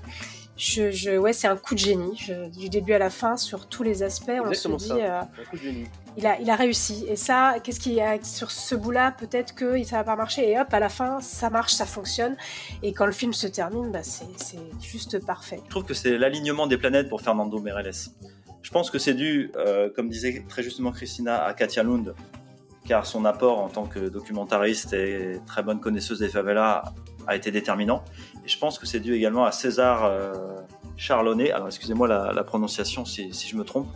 je, 0.56 0.90
je- 0.90 1.16
ouais, 1.18 1.32
c'est 1.32 1.48
un 1.48 1.56
coup 1.56 1.74
de 1.74 1.78
génie 1.80 2.16
je- 2.16 2.48
du 2.48 2.68
début 2.68 2.92
à 2.94 2.98
la 2.98 3.10
fin 3.10 3.36
sur 3.36 3.68
tous 3.68 3.82
les 3.82 4.02
aspects. 4.02 4.30
on 4.44 4.52
se 4.52 4.68
dit, 4.68 4.88
ça. 4.88 4.94
euh, 4.94 5.20
Un 5.20 5.44
coup 5.50 5.56
de 5.56 5.62
génie. 5.62 5.84
il 6.16 6.26
a, 6.26 6.40
il 6.40 6.48
a 6.50 6.56
réussi. 6.56 7.04
Et 7.08 7.16
ça, 7.16 7.56
qu'est-ce 7.62 7.78
qu'il 7.80 7.92
y 7.92 8.00
a 8.00 8.22
sur 8.24 8.50
ce 8.50 8.74
bout-là? 8.74 9.12
Peut-être 9.12 9.54
que 9.54 9.82
ça 9.84 9.96
va 9.98 10.04
pas 10.04 10.16
marcher. 10.16 10.50
Et 10.50 10.58
hop, 10.58 10.72
à 10.72 10.80
la 10.80 10.88
fin, 10.88 11.20
ça 11.20 11.50
marche, 11.50 11.72
ça 11.74 11.84
fonctionne. 11.86 12.36
Et 12.82 12.92
quand 12.94 13.06
le 13.06 13.12
film 13.12 13.32
se 13.34 13.46
termine, 13.46 13.90
bah, 13.92 14.02
c'est 14.02 14.24
c'est 14.36 14.58
juste 14.80 15.24
parfait. 15.24 15.60
Je 15.64 15.70
trouve 15.70 15.84
que 15.84 15.94
c'est 15.94 16.16
l'alignement 16.16 16.66
des 16.66 16.78
planètes 16.78 17.08
pour 17.08 17.20
Fernando 17.20 17.58
Meirelles. 17.60 17.92
Je 18.62 18.70
pense 18.70 18.90
que 18.90 18.98
c'est 18.98 19.14
dû, 19.14 19.52
euh, 19.56 19.90
comme 19.94 20.08
disait 20.08 20.44
très 20.48 20.62
justement 20.62 20.90
Christina, 20.90 21.44
à 21.44 21.52
Katia 21.54 21.82
Lund, 21.84 22.14
car 22.88 23.04
son 23.06 23.24
apport 23.24 23.58
en 23.60 23.68
tant 23.68 23.84
que 23.86 23.98
documentariste 24.08 24.92
et 24.92 25.38
très 25.46 25.62
bonne 25.62 25.80
connaisseuse 25.80 26.18
des 26.20 26.28
favelas 26.28 26.82
a 27.28 27.36
été 27.36 27.50
déterminant. 27.50 28.02
Et 28.46 28.48
je 28.48 28.58
pense 28.58 28.78
que 28.78 28.86
c'est 28.86 29.00
dû 29.00 29.12
également 29.12 29.44
à 29.44 29.50
César 29.50 30.04
euh, 30.04 30.32
Charlonnet. 30.96 31.50
Alors 31.50 31.66
excusez-moi 31.66 32.06
la, 32.06 32.44
prononciation 32.44 33.04
si, 33.04 33.32
je 33.32 33.56
me 33.56 33.64
trompe, 33.64 33.88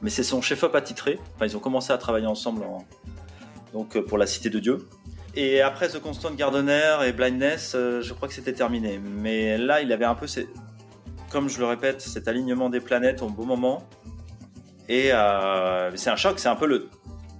mais 0.00 0.08
c'est 0.08 0.22
son 0.22 0.40
chef-op 0.40 0.74
attitré. 0.74 1.20
Enfin, 1.34 1.44
ils 1.44 1.54
ont 1.54 1.60
commencé 1.60 1.92
à 1.92 1.98
travailler 1.98 2.26
ensemble 2.26 2.62
en- 2.62 2.86
donc 3.74 3.96
euh, 3.96 4.02
pour 4.02 4.16
La 4.16 4.26
Cité 4.26 4.48
de 4.48 4.58
Dieu. 4.58 4.88
Et 5.34 5.60
après 5.60 5.88
The 5.88 6.00
Constant 6.00 6.30
Gardener 6.32 6.96
et 7.06 7.12
Blindness, 7.12 7.74
euh, 7.74 8.00
je 8.00 8.14
crois 8.14 8.26
que 8.26 8.32
c'était 8.32 8.54
terminé. 8.54 8.98
Mais 8.98 9.58
là, 9.58 9.82
il 9.82 9.92
avait 9.92 10.06
un 10.06 10.14
peu, 10.14 10.26
comme 11.28 11.50
je 11.50 11.58
le 11.58 11.66
répète, 11.66 12.00
cet 12.00 12.26
alignement 12.26 12.70
des 12.70 12.80
planètes 12.80 13.20
au 13.20 13.28
bon 13.28 13.44
moment. 13.44 13.86
Et 14.88 15.10
c'est 15.96 16.08
un 16.08 16.16
choc, 16.16 16.38
c'est 16.38 16.48
un 16.48 16.56
peu 16.56 16.66
le, 16.66 16.88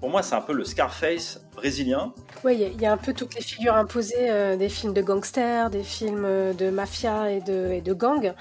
pour 0.00 0.10
moi, 0.10 0.22
c'est 0.22 0.34
un 0.34 0.40
peu 0.40 0.52
le 0.52 0.64
Scarface 0.64 1.40
brésilien. 1.54 2.12
Oui, 2.44 2.54
il 2.54 2.60
y 2.60 2.64
a- 2.64 2.68
il 2.68 2.80
y, 2.80 2.86
a 2.86 2.92
un 2.92 2.96
peu 2.96 3.12
toutes 3.12 3.34
les 3.34 3.40
figures 3.40 3.74
imposées 3.74 4.30
euh, 4.30 4.56
des 4.56 4.68
films 4.68 4.92
de 4.92 5.02
gangsters, 5.02 5.70
des 5.70 5.82
films 5.82 6.24
euh, 6.24 6.52
de 6.52 6.70
mafia 6.70 7.30
et 7.32 7.40
de, 7.40 7.72
et 7.72 7.80
de 7.80 7.92
gang. 7.92 8.32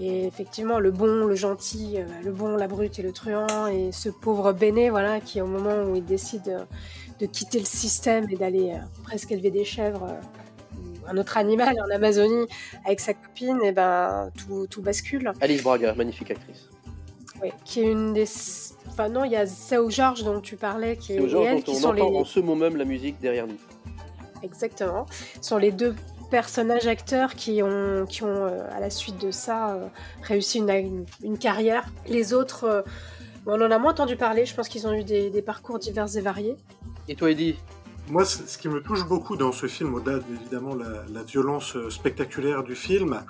Et 0.00 0.24
effectivement, 0.26 0.78
le 0.78 0.90
bon, 0.90 1.26
le 1.26 1.34
gentil, 1.34 1.96
euh, 1.98 2.04
le 2.24 2.32
bon, 2.32 2.56
la 2.56 2.66
brute 2.68 2.98
et 2.98 3.02
le 3.02 3.12
truand, 3.12 3.66
et 3.66 3.92
ce 3.92 4.08
pauvre 4.08 4.52
Béné, 4.52 4.88
voilà, 4.90 5.20
qui 5.20 5.40
au 5.42 5.46
moment 5.46 5.82
où 5.84 5.94
il 5.94 6.04
décide 6.04 6.48
euh, 6.48 6.64
de 7.20 7.26
quitter 7.26 7.58
le 7.58 7.66
système 7.66 8.26
et 8.30 8.36
d'aller 8.36 8.72
euh, 8.72 8.78
presque 9.04 9.30
élever 9.30 9.50
des 9.50 9.64
chèvres, 9.64 10.04
euh, 10.08 10.78
ou 10.78 11.06
un 11.06 11.18
autre 11.18 11.36
animal 11.36 11.76
en 11.86 11.94
Amazonie, 11.94 12.46
avec 12.86 13.00
sa 13.00 13.12
copine, 13.12 13.58
et 13.62 13.72
ben 13.72 14.30
tout, 14.38 14.66
tout 14.68 14.80
bascule. 14.80 15.30
Alice 15.42 15.62
Braga, 15.62 15.94
magnifique 15.94 16.30
actrice. 16.30 16.70
Oui, 17.42 17.50
qui 17.64 17.80
est 17.80 17.90
une 17.92 18.14
des. 18.14 18.24
Enfin, 18.88 19.08
non, 19.08 19.24
il 19.24 19.32
y 19.32 19.36
a 19.36 19.46
Sao 19.46 19.90
George 19.90 20.22
dont 20.24 20.40
tu 20.40 20.56
parlais, 20.56 20.96
qui 20.96 21.12
est 21.12 21.16
et 21.16 21.24
elle, 21.24 21.56
dont 21.56 21.62
qui 21.62 21.70
on 21.70 21.74
sont 21.74 21.88
entend 21.88 22.10
les. 22.10 22.16
en 22.18 22.24
ce 22.24 22.40
moment 22.40 22.56
même 22.56 22.76
la 22.76 22.84
musique 22.84 23.20
derrière 23.20 23.46
nous. 23.46 23.58
Exactement. 24.42 25.06
Ce 25.40 25.48
sont 25.48 25.58
les 25.58 25.72
deux 25.72 25.94
personnages 26.30 26.86
acteurs 26.86 27.34
qui 27.34 27.62
ont, 27.62 28.06
qui 28.06 28.22
ont 28.24 28.28
euh, 28.28 28.68
à 28.72 28.80
la 28.80 28.90
suite 28.90 29.18
de 29.20 29.30
ça, 29.30 29.74
euh, 29.74 29.86
réussi 30.22 30.58
une, 30.58 30.70
une, 30.70 31.06
une 31.22 31.38
carrière. 31.38 31.84
Les 32.08 32.34
autres, 32.34 32.64
euh, 32.64 32.82
on 33.46 33.60
en 33.60 33.70
a 33.70 33.78
moins 33.78 33.92
entendu 33.92 34.16
parler. 34.16 34.44
Je 34.46 34.54
pense 34.54 34.68
qu'ils 34.68 34.86
ont 34.86 34.92
eu 34.92 35.04
des, 35.04 35.30
des 35.30 35.42
parcours 35.42 35.78
divers 35.78 36.16
et 36.16 36.20
variés. 36.20 36.56
Et 37.08 37.14
toi, 37.14 37.30
Eddie 37.30 37.56
Moi, 38.08 38.24
ce 38.24 38.58
qui 38.58 38.68
me 38.68 38.82
touche 38.82 39.06
beaucoup 39.06 39.36
dans 39.36 39.52
ce 39.52 39.66
film, 39.66 39.94
au-delà 39.94 40.18
de, 40.18 40.24
évidemment 40.40 40.74
la, 40.74 41.04
la 41.12 41.22
violence 41.22 41.76
spectaculaire 41.88 42.62
du 42.62 42.74
film, 42.74 43.22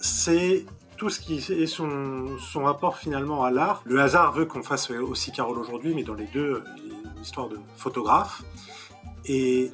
c'est 0.00 0.64
tout 0.96 1.10
ce 1.10 1.20
qui 1.20 1.36
est 1.36 1.66
son, 1.66 2.38
son 2.38 2.64
rapport 2.64 2.96
finalement 2.96 3.44
à 3.44 3.50
l'art. 3.50 3.82
Le 3.84 4.00
hasard 4.00 4.32
veut 4.32 4.46
qu'on 4.46 4.62
fasse 4.62 4.90
aussi 4.90 5.32
Carole 5.32 5.58
aujourd'hui, 5.58 5.94
mais 5.94 6.02
dans 6.02 6.14
les 6.14 6.26
deux, 6.26 6.62
il 6.78 6.92
y 6.92 6.94
a 6.94 6.98
une 7.16 7.22
histoire 7.22 7.48
de 7.48 7.58
photographe. 7.76 8.42
Et 9.26 9.72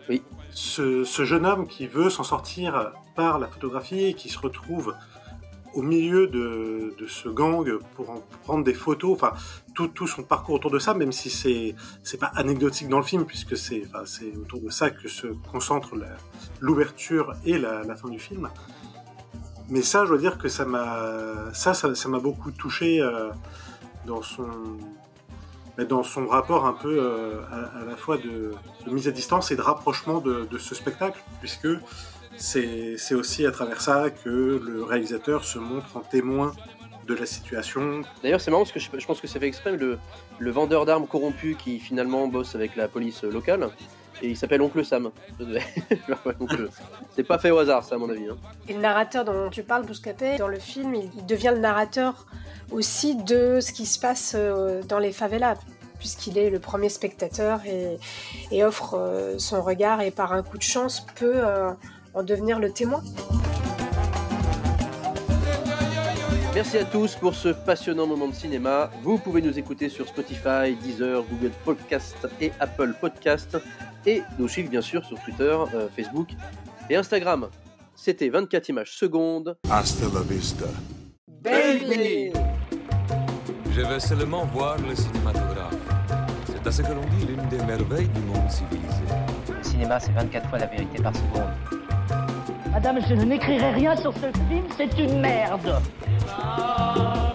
ce, 0.51 1.05
ce 1.05 1.25
jeune 1.25 1.47
homme 1.47 1.67
qui 1.67 1.87
veut 1.87 2.11
s'en 2.11 2.25
sortir 2.25 2.93
par 3.15 3.39
la 3.39 3.47
photographie 3.47 4.05
et 4.07 4.15
qui 4.15 4.29
se 4.29 4.39
retrouve 4.39 4.95
au 5.75 5.83
milieu 5.83 6.27
de, 6.27 6.95
de 6.99 7.07
ce 7.07 7.29
gang 7.29 7.67
pour 7.95 8.11
en 8.11 8.23
prendre 8.45 8.65
des 8.65 8.75
photos, 8.75 9.13
enfin 9.15 9.33
tout, 9.75 9.89
tout 9.89 10.07
son 10.07 10.23
parcours 10.23 10.57
autour 10.57 10.71
de 10.71 10.79
ça, 10.79 10.93
même 10.93 11.13
si 11.13 11.31
c'est 11.31 11.75
c'est 12.03 12.19
pas 12.19 12.31
anecdotique 12.35 12.89
dans 12.89 12.99
le 12.99 13.05
film 13.05 13.25
puisque 13.25 13.57
c'est 13.57 13.83
enfin, 13.87 14.05
c'est 14.05 14.37
autour 14.37 14.61
de 14.61 14.69
ça 14.69 14.91
que 14.91 15.09
se 15.09 15.29
concentre 15.51 15.95
l'ouverture 16.61 17.33
et 17.47 17.59
la, 17.59 17.85
la 17.85 17.97
fin 17.97 18.09
du 18.09 18.19
film. 18.19 18.51
Mais 19.73 19.81
ça, 19.81 20.05
je 20.05 20.11
dois 20.11 20.19
dire 20.19 20.37
que 20.37 20.49
ça 20.49 20.67
m'a 20.67 21.51
ça 21.55 21.73
ça 21.73 21.89
beaucoup 22.23 22.51
touché 22.51 23.01
euh, 23.01 23.31
dans 24.07 24.21
son 24.21 24.47
dans 25.89 26.03
son 26.03 26.27
rapport 26.27 26.67
un 26.67 26.75
peu 26.75 26.99
euh, 27.01 27.41
à, 27.51 27.83
la 27.87 27.97
fois 27.97 28.19
de, 28.19 28.53
mise 28.87 29.09
à 29.09 29.13
distance 29.13 29.51
et 29.51 29.57
de 29.57 29.63
rapprochement 29.63 30.21
de, 30.21 30.59
ce 30.59 30.75
spectacle, 30.75 31.19
puisque 31.41 31.69
c'est 32.37 32.97
c'est 32.99 33.15
aussi 33.15 33.47
à 33.47 33.51
travers 33.51 33.81
ça 33.81 34.11
que 34.11 34.61
le 34.63 34.85
réalisateur 34.85 35.43
se 35.43 35.59
montre 35.59 35.97
en 35.97 36.01
témoin 36.01 36.53
de 37.07 37.15
la 37.15 37.25
situation. 37.25 38.03
D'ailleurs, 38.23 38.43
c'est 38.43 38.51
marrant 38.51 38.65
parce 38.65 38.73
que 38.73 38.81
je, 38.81 38.91
je 38.95 39.07
pense 39.07 39.23
que 39.23 39.27
c'est 39.27 39.41
fait 39.41 39.47
exprès. 39.47 39.75
Le, 39.75 39.99
le 40.39 40.51
vendeur 40.51 40.85
d'armes 40.85 41.07
corrompu 41.07 41.57
qui 41.59 41.81
finalement 41.81 42.29
bosse 42.29 42.55
avec 42.55 42.77
la 42.77 42.89
police 42.89 43.23
locale, 43.25 43.71
et 44.21 44.29
il 44.31 44.37
s'appelle 44.37 44.61
Oncle 44.63 44.85
Sam. 44.85 45.11
C'est 47.15 47.25
pas 47.25 47.39
fait 47.39 47.51
au 47.51 47.59
hasard, 47.59 47.85
ça, 47.85 47.95
à 47.95 47.99
mon 47.99 48.11
avis. 48.11 48.29
hein. 48.29 48.37
Et 48.69 48.75
le 48.75 48.81
narrateur 48.81 49.25
dont 49.25 49.51
tu 49.51 49.63
parles, 49.63 49.85
Bouscapé, 49.87 50.37
dans 50.39 50.49
le 50.49 50.59
film, 50.59 50.95
il, 50.95 51.27
devient 51.27 51.53
le 51.55 51.61
narrateur 51.61 52.27
aussi 52.71 53.17
de 53.17 53.61
ce 53.61 53.73
qui 53.73 53.87
se 53.87 53.99
passe 53.99 54.35
euh, 54.37 54.83
dans 54.83 54.99
les 54.99 55.13
favelas, 55.13 55.57
puisqu'il 55.99 56.39
est 56.39 56.51
le 56.51 56.59
premier 56.59 56.89
spectateur 56.89 57.61
et, 57.67 57.99
et 58.51 58.65
offre 58.65 58.95
euh, 58.99 59.39
son 59.39 59.63
regard 59.63 60.01
et 60.01 60.11
par 60.11 60.33
un 60.33 60.43
coup 60.43 60.59
de 60.59 60.63
chance 60.63 61.07
peut 61.17 61.35
euh, 61.37 61.71
en 62.15 62.23
devenir 62.23 62.59
le 62.59 62.71
témoin. 62.73 63.03
Merci 66.55 66.77
à 66.77 66.85
tous 66.85 67.15
pour 67.17 67.35
ce 67.35 67.49
passionnant 67.49 68.07
moment 68.07 68.29
de 68.29 68.35
cinéma. 68.35 68.91
Vous 69.03 69.17
pouvez 69.17 69.41
nous 69.41 69.59
écouter 69.59 69.89
sur 69.89 70.07
Spotify, 70.07 70.77
Deezer, 70.83 71.25
Google 71.25 71.53
Podcast 71.65 72.29
et 72.43 72.53
Apple 72.61 72.93
Podcast. 73.01 73.57
Et 74.05 74.23
nous 74.39 74.49
suivre 74.49 74.69
bien 74.69 74.83
sûr 74.83 75.03
sur 75.03 75.19
Twitter, 75.21 75.57
euh, 75.75 75.89
Facebook 75.97 76.29
et 76.91 76.97
Instagram. 76.97 77.49
C'était 77.95 78.29
24 78.29 78.69
images 78.69 78.93
secondes. 78.93 79.57
Hasta 79.71 80.05
la 80.13 80.21
vista. 80.21 80.67
Baby 81.27 82.33
Je 83.71 83.81
vais 83.81 84.01
seulement 84.01 84.45
voir 84.45 84.77
le 84.77 84.95
cinématographe. 84.95 85.75
C'est 86.45 86.67
à 86.67 86.71
ce 86.71 86.83
que 86.83 86.93
l'on 86.93 87.07
dit 87.17 87.27
l'une 87.29 87.49
des 87.49 87.65
merveilles 87.65 88.09
du 88.09 88.21
monde 88.21 88.51
civilisé. 88.51 89.05
Le 89.57 89.65
cinéma, 89.65 89.99
c'est 89.99 90.13
24 90.13 90.51
fois 90.51 90.59
la 90.59 90.67
vérité 90.67 91.03
par 91.03 91.15
seconde. 91.17 91.82
Madame, 92.73 93.01
je 93.07 93.15
n'écrirai 93.15 93.71
rien 93.73 93.95
sur 93.97 94.15
ce 94.15 94.33
film, 94.49 94.65
c'est 94.77 94.99
une 94.99 95.21
merde. 95.21 95.81
Ah 96.31 97.33